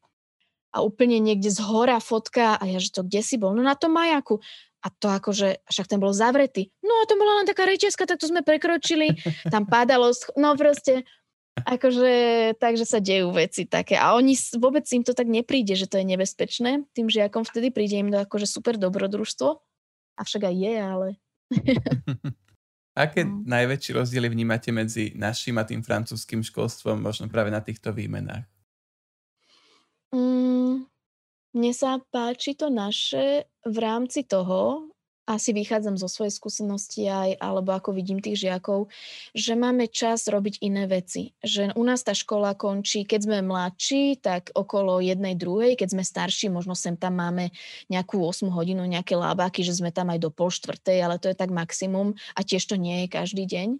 a 0.70 0.86
úplne 0.86 1.18
niekde 1.18 1.49
z 1.49 1.60
hora 1.66 1.97
fotka 1.97 2.62
a 2.62 2.64
ja, 2.70 2.78
že 2.78 2.93
to 2.93 3.01
kde 3.01 3.26
si 3.26 3.41
bol? 3.41 3.57
No 3.57 3.66
na 3.66 3.74
tom 3.74 3.97
majaku. 3.97 4.38
A 4.80 4.88
to 4.95 5.12
akože, 5.12 5.68
však 5.68 5.91
ten 5.91 5.99
bol 5.99 6.16
zavretý. 6.16 6.72
No 6.80 7.03
a 7.03 7.03
to 7.03 7.20
bola 7.20 7.43
len 7.43 7.47
taká 7.49 7.68
rečiaska, 7.68 8.07
tak 8.07 8.16
to 8.16 8.32
sme 8.32 8.47
prekročili. 8.47 9.12
Tam 9.51 9.68
padalo, 9.68 10.16
no 10.39 10.55
proste, 10.55 11.03
akože, 11.66 12.14
takže 12.60 12.86
sa 12.86 12.99
dejú 13.01 13.34
veci 13.34 13.66
také. 13.66 13.97
A 13.97 14.14
oni, 14.16 14.38
vôbec 14.55 14.86
im 14.91 15.03
to 15.03 15.12
tak 15.16 15.26
nepríde, 15.26 15.76
že 15.76 15.89
to 15.89 15.99
je 15.99 16.05
nebezpečné. 16.05 16.86
Tým 16.93 17.07
žiakom 17.10 17.43
vtedy 17.43 17.74
príde 17.74 17.99
im 17.99 18.12
to 18.14 18.20
akože 18.22 18.47
super 18.47 18.78
dobrodružstvo. 18.78 19.60
Avšak 20.20 20.41
aj 20.51 20.55
je, 20.55 20.74
ale... 20.80 21.07
Aké 22.99 23.24
no. 23.24 23.47
najväčší 23.47 23.95
rozdiely 23.95 24.28
vnímate 24.28 24.76
medzi 24.76 25.16
našim 25.16 25.55
a 25.55 25.64
tým 25.64 25.80
francúzským 25.80 26.43
školstvom, 26.43 26.99
možno 26.99 27.32
práve 27.32 27.47
na 27.47 27.64
týchto 27.64 27.95
výmenách? 27.95 28.43
Mm, 30.12 30.84
mne 31.55 31.72
sa 31.72 32.01
páči 32.12 32.60
to 32.60 32.68
naše 32.68 33.47
v 33.64 33.78
rámci 33.80 34.28
toho, 34.28 34.91
asi 35.30 35.53
vychádzam 35.53 35.93
zo 35.93 36.09
svojej 36.09 36.34
skúsenosti 36.34 37.05
aj, 37.05 37.38
alebo 37.38 37.77
ako 37.77 37.93
vidím 37.93 38.17
tých 38.17 38.49
žiakov, 38.49 38.89
že 39.38 39.53
máme 39.53 39.86
čas 39.86 40.25
robiť 40.25 40.65
iné 40.65 40.89
veci. 40.89 41.38
Že 41.45 41.77
u 41.77 41.84
nás 41.86 42.01
tá 42.01 42.17
škola 42.17 42.57
končí, 42.57 43.05
keď 43.05 43.30
sme 43.30 43.38
mladší, 43.45 44.17
tak 44.17 44.49
okolo 44.57 44.97
jednej, 45.05 45.38
druhej, 45.38 45.77
keď 45.77 45.93
sme 45.93 46.01
starší, 46.01 46.49
možno 46.49 46.73
sem 46.73 46.97
tam 46.97 47.21
máme 47.21 47.53
nejakú 47.93 48.17
8 48.25 48.49
hodinu, 48.49 48.82
nejaké 48.89 49.13
lábaky, 49.13 49.61
že 49.61 49.77
sme 49.77 49.93
tam 49.93 50.09
aj 50.09 50.17
do 50.17 50.34
pol 50.34 50.49
štvrtej, 50.49 50.97
ale 51.05 51.21
to 51.21 51.30
je 51.30 51.38
tak 51.38 51.53
maximum 51.53 52.17
a 52.34 52.41
tiež 52.41 52.65
to 52.65 52.73
nie 52.73 53.05
je 53.05 53.07
každý 53.13 53.45
deň. 53.45 53.77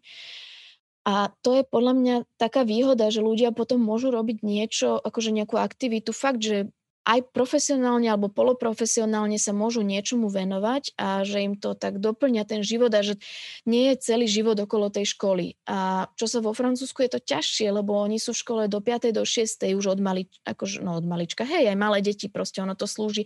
A 1.10 1.34
to 1.42 1.58
je 1.58 1.64
podľa 1.66 1.94
mňa 1.98 2.16
taká 2.38 2.62
výhoda, 2.62 3.10
že 3.10 3.26
ľudia 3.26 3.50
potom 3.50 3.82
môžu 3.82 4.14
robiť 4.14 4.46
niečo, 4.46 5.02
akože 5.02 5.34
nejakú 5.34 5.58
aktivitu, 5.58 6.14
fakt, 6.14 6.46
že 6.46 6.70
aj 7.10 7.34
profesionálne 7.34 8.06
alebo 8.06 8.30
poloprofesionálne 8.30 9.42
sa 9.42 9.50
môžu 9.50 9.82
niečomu 9.82 10.30
venovať 10.30 10.94
a 10.94 11.26
že 11.26 11.42
im 11.42 11.58
to 11.58 11.74
tak 11.74 11.98
doplňa 11.98 12.46
ten 12.46 12.62
život 12.62 12.94
a 12.94 13.02
že 13.02 13.18
nie 13.66 13.90
je 13.90 13.96
celý 14.06 14.30
život 14.30 14.54
okolo 14.62 14.94
tej 14.94 15.18
školy. 15.18 15.58
A 15.66 16.06
čo 16.14 16.30
sa 16.30 16.38
vo 16.38 16.54
Francúzsku 16.54 17.02
je 17.02 17.18
to 17.18 17.20
ťažšie, 17.26 17.74
lebo 17.74 17.98
oni 17.98 18.22
sú 18.22 18.38
v 18.38 18.42
škole 18.46 18.64
do 18.70 18.78
5. 18.78 19.10
do 19.10 19.26
6. 19.26 19.58
už 19.74 19.86
od, 19.90 20.00
mali, 20.00 20.30
akože, 20.46 20.86
no 20.86 21.02
od 21.02 21.06
malička. 21.10 21.50
Hej, 21.50 21.74
aj 21.74 21.78
malé 21.82 22.06
deti, 22.06 22.30
proste 22.30 22.62
ono 22.62 22.78
to 22.78 22.86
slúži. 22.86 23.26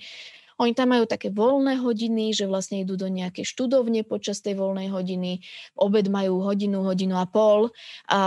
Oni 0.62 0.78
tam 0.78 0.94
majú 0.94 1.10
také 1.10 1.34
voľné 1.34 1.82
hodiny, 1.82 2.30
že 2.30 2.46
vlastne 2.46 2.86
idú 2.86 2.94
do 2.94 3.10
nejakej 3.10 3.42
študovne 3.42 4.06
počas 4.06 4.40
tej 4.46 4.62
voľnej 4.62 4.94
hodiny. 4.94 5.42
Obed 5.74 6.06
majú 6.14 6.46
hodinu, 6.46 6.86
hodinu 6.86 7.18
a 7.18 7.26
pol, 7.26 7.74
a 8.06 8.20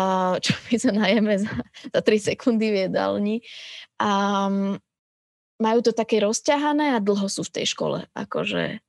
čo 0.43 0.53
my 0.69 0.77
sa 0.77 0.91
najeme 0.93 1.35
za, 1.39 1.55
za 1.95 2.01
3 2.03 2.35
sekundy 2.35 2.67
v 2.75 2.77
jedálni. 2.91 3.37
A, 4.03 4.51
majú 5.57 5.81
to 5.81 5.93
také 5.93 6.21
rozťahané 6.21 6.97
a 6.97 7.03
dlho 7.03 7.27
sú 7.29 7.45
v 7.45 7.55
tej 7.61 7.67
škole. 7.73 7.99
Akože. 8.13 8.81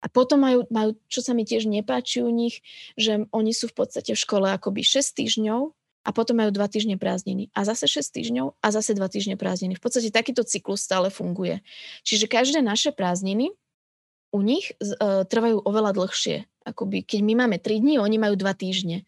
A 0.00 0.06
potom 0.08 0.40
majú, 0.40 0.64
majú, 0.72 0.96
čo 1.12 1.20
sa 1.20 1.36
mi 1.36 1.44
tiež 1.44 1.68
nepáči 1.68 2.24
u 2.24 2.32
nich, 2.32 2.64
že 2.96 3.28
oni 3.36 3.52
sú 3.52 3.68
v 3.68 3.84
podstate 3.84 4.16
v 4.16 4.20
škole 4.20 4.48
akoby 4.48 4.80
6 4.80 5.12
týždňov 5.12 5.76
a 6.00 6.10
potom 6.16 6.40
majú 6.40 6.48
2 6.56 6.64
týždne 6.72 6.96
prázdniny. 6.96 7.52
A 7.52 7.68
zase 7.68 7.84
6 7.84 8.16
týždňov 8.16 8.46
a 8.56 8.66
zase 8.72 8.96
2 8.96 9.04
týždne 9.12 9.36
prázdniny. 9.36 9.76
V 9.76 9.82
podstate 9.84 10.08
takýto 10.08 10.40
cyklus 10.40 10.80
stále 10.80 11.12
funguje. 11.12 11.60
Čiže 12.08 12.32
každé 12.32 12.64
naše 12.64 12.96
prázdniny 12.96 13.52
u 14.32 14.40
nich 14.40 14.72
uh, 14.80 15.28
trvajú 15.28 15.60
oveľa 15.60 15.92
dlhšie. 15.92 16.48
Akoby, 16.64 17.04
keď 17.04 17.20
my 17.20 17.32
máme 17.44 17.56
3 17.60 17.84
dní, 17.84 18.00
oni 18.00 18.16
majú 18.16 18.40
2 18.40 18.48
týždne. 18.56 19.04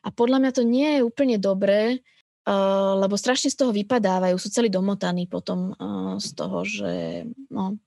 A 0.00 0.08
podľa 0.08 0.40
mňa 0.40 0.52
to 0.56 0.62
nie 0.64 0.88
je 0.96 1.00
úplne 1.04 1.36
dobré, 1.36 2.00
lebo 2.98 3.14
strašne 3.14 3.52
z 3.52 3.56
toho 3.58 3.70
vypadávajú, 3.70 4.34
sú 4.34 4.48
celí 4.50 4.66
domotaní 4.72 5.30
potom 5.30 5.76
uh, 5.76 6.18
z 6.18 6.30
toho, 6.34 6.66
že 6.66 6.92
no, 7.52 7.78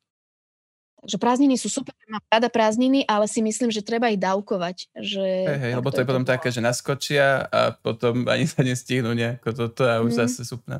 Takže 1.03 1.19
prázdniny 1.19 1.59
sú 1.59 1.67
super, 1.67 1.91
mám 2.07 2.23
rada 2.31 2.47
prázdniny, 2.47 3.03
ale 3.03 3.27
si 3.27 3.43
myslím, 3.43 3.67
že 3.67 3.83
treba 3.83 4.07
ich 4.07 4.15
dávkovať. 4.15 4.87
Že 4.95 5.25
hey, 5.51 5.59
hey, 5.59 5.73
lebo 5.75 5.91
to 5.91 5.99
je 5.99 6.07
potom 6.07 6.23
také, 6.23 6.47
že 6.47 6.63
naskočia 6.63 7.43
a 7.43 7.75
potom 7.75 8.23
ani 8.31 8.47
sa 8.47 8.63
nestihnú 8.63 9.11
nejako 9.11 9.51
toto 9.51 9.83
a 9.83 9.99
už 9.99 10.15
mm. 10.15 10.19
zase 10.23 10.47
super. 10.47 10.79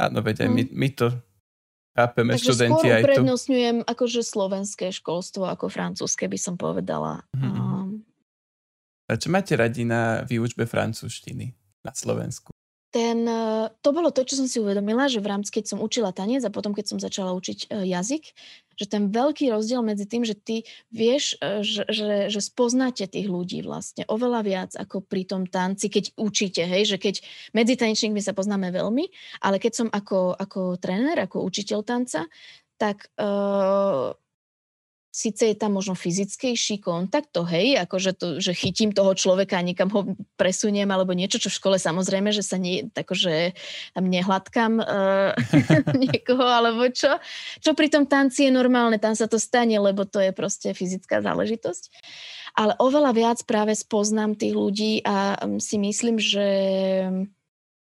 Áno, 0.00 0.24
veď 0.24 0.48
aj 0.48 0.48
mm. 0.48 0.56
my, 0.56 0.62
my 0.72 0.88
to 0.88 1.06
chápeme, 1.92 2.32
Takže 2.32 2.48
študenti 2.48 2.88
aj 2.88 3.02
tu. 3.04 3.06
uprednostňujem 3.12 3.76
akože 3.84 4.20
slovenské 4.24 4.88
školstvo 4.88 5.44
ako 5.52 5.68
francúzske 5.68 6.32
by 6.32 6.38
som 6.40 6.56
povedala. 6.56 7.20
Mm-hmm. 7.36 7.60
Um, 7.60 8.08
a 9.12 9.20
čo 9.20 9.28
máte 9.28 9.52
radi 9.52 9.84
na 9.84 10.24
výučbe 10.24 10.64
francúzštiny 10.64 11.52
na 11.84 11.92
Slovensku? 11.92 12.55
Ten, 12.96 13.28
eh, 13.28 13.68
to 13.84 13.92
bolo 13.92 14.08
to, 14.08 14.24
čo 14.24 14.40
som 14.40 14.48
si 14.48 14.56
uvedomila, 14.56 15.04
že 15.12 15.20
v 15.20 15.28
rámci, 15.28 15.52
keď 15.52 15.76
som 15.76 15.84
učila 15.84 16.16
tanec 16.16 16.40
a 16.48 16.54
potom, 16.54 16.72
keď 16.72 16.96
som 16.96 16.98
začala 16.98 17.36
učiť 17.36 17.68
eh, 17.68 17.92
jazyk, 17.92 18.24
že 18.76 18.86
ten 18.88 19.12
veľký 19.12 19.52
rozdiel 19.52 19.84
medzi 19.84 20.08
tým, 20.08 20.24
že 20.24 20.32
ty 20.32 20.64
vieš, 20.88 21.36
eh, 21.44 21.60
že, 21.60 21.84
že, 21.92 22.32
že 22.32 22.40
spoznáte 22.40 23.04
tých 23.04 23.28
ľudí 23.28 23.60
vlastne 23.60 24.08
oveľa 24.08 24.40
viac 24.40 24.70
ako 24.80 25.04
pri 25.04 25.28
tom 25.28 25.44
tanci, 25.44 25.92
keď 25.92 26.16
učíte, 26.16 26.64
hej, 26.64 26.88
že 26.88 26.96
keď 26.96 27.20
medzi 27.52 27.76
tanečníkmi 27.76 28.24
sa 28.24 28.32
poznáme 28.32 28.72
veľmi, 28.72 29.04
ale 29.44 29.60
keď 29.60 29.72
som 29.76 29.88
ako, 29.92 30.32
ako 30.32 30.80
tréner, 30.80 31.20
ako 31.20 31.44
učiteľ 31.44 31.84
tanca, 31.84 32.24
tak 32.80 33.08
uh, 33.16 34.12
síce 35.16 35.48
je 35.48 35.56
tam 35.56 35.80
možno 35.80 35.96
fyzickejší 35.96 36.84
kontakt, 36.84 37.32
to 37.32 37.48
hej, 37.48 37.80
akože 37.80 38.12
to, 38.12 38.26
že 38.36 38.52
chytím 38.52 38.92
toho 38.92 39.16
človeka 39.16 39.56
a 39.56 39.64
niekam 39.64 39.88
ho 39.88 40.12
presuniem 40.36 40.84
alebo 40.92 41.16
niečo, 41.16 41.40
čo 41.40 41.48
v 41.48 41.56
škole 41.56 41.76
samozrejme, 41.80 42.28
že 42.36 42.44
sa 42.44 42.60
nie, 42.60 42.84
akože 42.92 43.56
tam 43.96 44.12
nehladkám 44.12 44.76
uh, 44.76 45.32
niekoho 46.04 46.44
alebo 46.44 46.84
čo. 46.92 47.16
Čo 47.64 47.72
pri 47.72 47.88
tom 47.88 48.04
tanci 48.04 48.44
je 48.44 48.52
normálne, 48.52 49.00
tam 49.00 49.16
sa 49.16 49.24
to 49.24 49.40
stane, 49.40 49.80
lebo 49.80 50.04
to 50.04 50.20
je 50.20 50.36
proste 50.36 50.76
fyzická 50.76 51.24
záležitosť. 51.24 51.88
Ale 52.60 52.76
oveľa 52.76 53.12
viac 53.16 53.38
práve 53.48 53.72
spoznám 53.72 54.36
tých 54.36 54.52
ľudí 54.52 55.00
a 55.00 55.40
um, 55.40 55.56
si 55.56 55.80
myslím, 55.80 56.20
že 56.20 56.46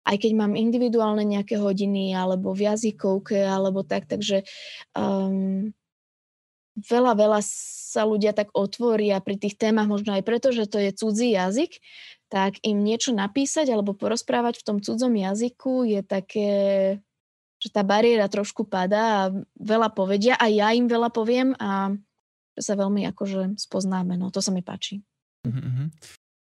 aj 0.06 0.16
keď 0.22 0.32
mám 0.38 0.54
individuálne 0.54 1.26
nejaké 1.26 1.58
hodiny 1.58 2.14
alebo 2.14 2.54
v 2.54 2.70
jazykovke 2.70 3.42
alebo 3.42 3.82
tak, 3.82 4.06
takže 4.06 4.46
um, 4.94 5.74
veľa, 6.78 7.12
veľa 7.14 7.40
sa 7.94 8.02
ľudia 8.02 8.34
tak 8.34 8.50
otvoria 8.50 9.22
pri 9.22 9.38
tých 9.38 9.54
témach, 9.54 9.86
možno 9.86 10.14
aj 10.18 10.26
preto, 10.26 10.50
že 10.50 10.66
to 10.66 10.82
je 10.82 10.90
cudzí 10.90 11.38
jazyk, 11.38 11.78
tak 12.26 12.58
im 12.66 12.82
niečo 12.82 13.14
napísať 13.14 13.70
alebo 13.70 13.94
porozprávať 13.94 14.58
v 14.58 14.66
tom 14.66 14.78
cudzom 14.82 15.14
jazyku 15.14 15.86
je 15.86 16.00
také, 16.02 16.52
že 17.62 17.68
tá 17.70 17.86
bariéra 17.86 18.26
trošku 18.26 18.66
padá 18.66 19.30
a 19.30 19.32
veľa 19.54 19.94
povedia 19.94 20.34
a 20.34 20.50
ja 20.50 20.74
im 20.74 20.90
veľa 20.90 21.14
poviem 21.14 21.54
a 21.62 21.94
sa 22.58 22.74
veľmi 22.74 23.06
akože 23.14 23.58
spoznáme. 23.58 24.18
No 24.18 24.34
to 24.34 24.42
sa 24.42 24.50
mi 24.50 24.62
páči. 24.62 25.02
Uh-huh. 25.46 25.90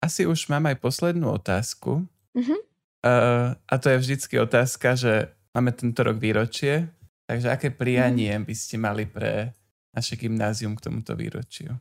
Asi 0.04 0.28
už 0.28 0.52
mám 0.52 0.68
aj 0.68 0.80
poslednú 0.84 1.32
otázku. 1.36 2.04
Uh-huh. 2.36 2.60
Uh, 3.04 3.56
a 3.68 3.76
to 3.80 3.92
je 3.92 4.02
vždycky 4.04 4.36
otázka, 4.40 5.00
že 5.00 5.32
máme 5.56 5.72
tento 5.72 6.04
rok 6.04 6.20
výročie, 6.20 6.92
takže 7.28 7.48
aké 7.52 7.70
prianie 7.72 8.36
uh-huh. 8.36 8.48
by 8.48 8.56
ste 8.56 8.76
mali 8.80 9.04
pre 9.08 9.56
naše 9.98 10.14
gymnázium 10.14 10.78
k 10.78 10.84
tomuto 10.86 11.18
výročiu? 11.18 11.74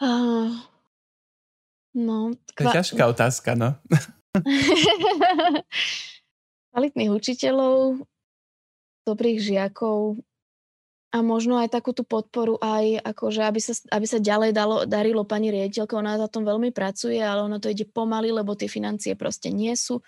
Uh, 0.00 0.56
no, 1.92 2.32
to 2.56 2.64
je 2.64 2.72
ťažká 2.72 3.04
otázka, 3.04 3.52
no. 3.52 3.76
Kvalitných 6.72 7.12
učiteľov, 7.12 8.08
dobrých 9.04 9.38
žiakov 9.44 10.16
a 11.10 11.18
možno 11.26 11.58
aj 11.58 11.74
takú 11.74 11.90
tú 11.90 12.06
podporu 12.06 12.54
aj, 12.62 13.02
akože 13.02 13.42
aby 13.42 13.60
sa, 13.60 13.74
aby 13.90 14.06
sa 14.06 14.22
ďalej 14.22 14.54
dalo, 14.54 14.76
darilo 14.86 15.26
pani 15.26 15.50
riaditeľka, 15.50 15.98
ona 15.98 16.14
na 16.14 16.30
tom 16.30 16.46
veľmi 16.46 16.70
pracuje, 16.70 17.18
ale 17.18 17.42
ono 17.42 17.58
to 17.58 17.66
ide 17.66 17.90
pomaly, 17.90 18.30
lebo 18.30 18.54
tie 18.54 18.70
financie 18.70 19.18
proste 19.18 19.50
nie 19.50 19.74
sú 19.74 19.98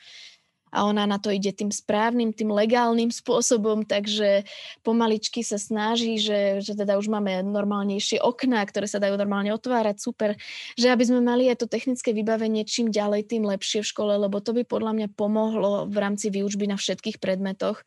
a 0.72 0.88
ona 0.88 1.04
na 1.04 1.20
to 1.20 1.28
ide 1.28 1.52
tým 1.52 1.68
správnym, 1.68 2.32
tým 2.32 2.48
legálnym 2.48 3.12
spôsobom, 3.12 3.84
takže 3.84 4.48
pomaličky 4.80 5.44
sa 5.44 5.60
snaží, 5.60 6.16
že, 6.16 6.64
že 6.64 6.72
teda 6.72 6.96
už 6.96 7.12
máme 7.12 7.44
normálnejšie 7.44 8.24
okná, 8.24 8.64
ktoré 8.64 8.88
sa 8.88 8.96
dajú 8.96 9.20
normálne 9.20 9.52
otvárať, 9.52 10.00
super, 10.00 10.40
že 10.74 10.88
aby 10.88 11.04
sme 11.04 11.20
mali 11.20 11.52
aj 11.52 11.62
to 11.62 11.66
technické 11.68 12.16
vybavenie 12.16 12.64
čím 12.64 12.88
ďalej, 12.88 13.28
tým 13.28 13.44
lepšie 13.44 13.84
v 13.84 13.90
škole, 13.92 14.16
lebo 14.16 14.40
to 14.40 14.56
by 14.56 14.64
podľa 14.64 14.92
mňa 14.96 15.08
pomohlo 15.12 15.84
v 15.86 15.96
rámci 16.00 16.32
výučby 16.32 16.64
na 16.64 16.80
všetkých 16.80 17.20
predmetoch, 17.20 17.84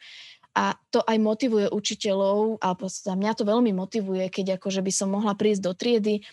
a 0.56 0.72
to 0.88 1.04
aj 1.04 1.20
motivuje 1.20 1.68
učiteľov 1.68 2.64
a 2.64 2.72
mňa 3.12 3.32
to 3.36 3.44
veľmi 3.44 3.76
motivuje, 3.76 4.32
keď 4.32 4.56
akože 4.56 4.80
by 4.80 4.92
som 4.96 5.12
mohla 5.12 5.36
prísť 5.36 5.62
do 5.68 5.76
triedy 5.76 6.24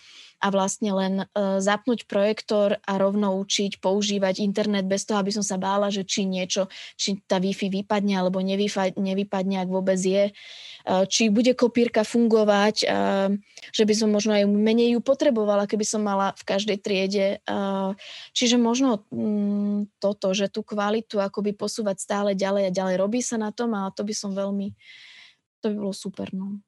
a 0.42 0.50
vlastne 0.50 0.90
len 0.90 1.14
uh, 1.22 1.62
zapnúť 1.62 2.10
projektor 2.10 2.82
a 2.82 2.92
rovno 2.98 3.38
učiť 3.38 3.78
používať 3.78 4.42
internet 4.42 4.90
bez 4.90 5.06
toho, 5.06 5.22
aby 5.22 5.30
som 5.30 5.46
sa 5.46 5.54
bála, 5.62 5.94
že 5.94 6.02
či 6.02 6.26
niečo, 6.26 6.66
či 6.98 7.22
tá 7.30 7.38
Wi-Fi 7.38 7.70
vypadne 7.70 8.18
alebo 8.18 8.42
nevypadne, 8.42 9.56
ak 9.62 9.70
vôbec 9.70 10.02
je, 10.02 10.34
uh, 10.34 11.06
či 11.06 11.30
bude 11.30 11.54
kopírka 11.54 12.02
fungovať, 12.02 12.76
uh, 12.90 13.30
že 13.70 13.86
by 13.86 13.94
som 13.94 14.10
možno 14.10 14.34
aj 14.34 14.50
menej 14.50 14.98
ju 14.98 15.00
potrebovala, 15.00 15.70
keby 15.70 15.86
som 15.86 16.02
mala 16.02 16.34
v 16.34 16.42
každej 16.42 16.78
triede. 16.82 17.38
Čiže 18.34 18.58
možno 18.58 19.06
um, 19.14 19.86
toto, 20.02 20.34
že 20.34 20.50
tú 20.50 20.66
kvalitu 20.66 21.22
akoby 21.22 21.54
posúvať 21.54 22.02
stále 22.02 22.30
ďalej 22.34 22.68
a 22.68 22.74
ďalej. 22.74 22.94
Robí 22.98 23.20
sa 23.22 23.38
na 23.38 23.54
tom 23.54 23.76
a 23.78 23.94
to 23.94 24.02
by 24.02 24.10
som 24.10 24.34
veľmi, 24.34 24.74
to 25.62 25.70
by 25.70 25.76
bolo 25.78 25.94
super. 25.94 26.26
No. 26.34 26.58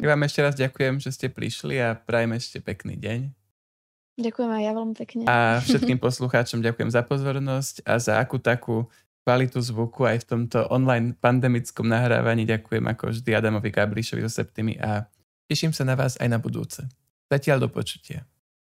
Ja 0.00 0.08
vám 0.16 0.24
ešte 0.24 0.40
raz 0.40 0.54
ďakujem, 0.56 0.96
že 0.96 1.12
ste 1.12 1.28
prišli 1.28 1.76
a 1.76 1.92
prajem 1.92 2.32
ešte 2.32 2.58
pekný 2.64 2.96
deň. 2.96 3.20
Ďakujem 4.18 4.50
aj 4.50 4.62
ja 4.64 4.72
veľmi 4.74 4.94
pekne. 4.98 5.22
A 5.30 5.62
všetkým 5.62 6.00
poslucháčom 6.02 6.58
ďakujem 6.58 6.90
za 6.90 7.06
pozornosť 7.06 7.86
a 7.86 8.02
za 8.02 8.18
akú 8.18 8.42
takú 8.42 8.90
kvalitu 9.22 9.60
zvuku 9.60 10.08
aj 10.08 10.24
v 10.24 10.26
tomto 10.26 10.58
online 10.72 11.12
pandemickom 11.14 11.84
nahrávaní. 11.84 12.48
Ďakujem 12.48 12.82
ako 12.88 13.12
vždy 13.12 13.30
Adamovi 13.36 13.70
Gablišovi 13.70 14.24
zo 14.24 14.32
Septimi 14.32 14.74
a 14.80 15.04
teším 15.46 15.76
sa 15.76 15.84
na 15.84 15.94
vás 15.94 16.16
aj 16.16 16.32
na 16.32 16.40
budúce. 16.40 16.82
Zatiaľ 17.28 17.68
do 17.68 17.70
počutia. 17.70 18.24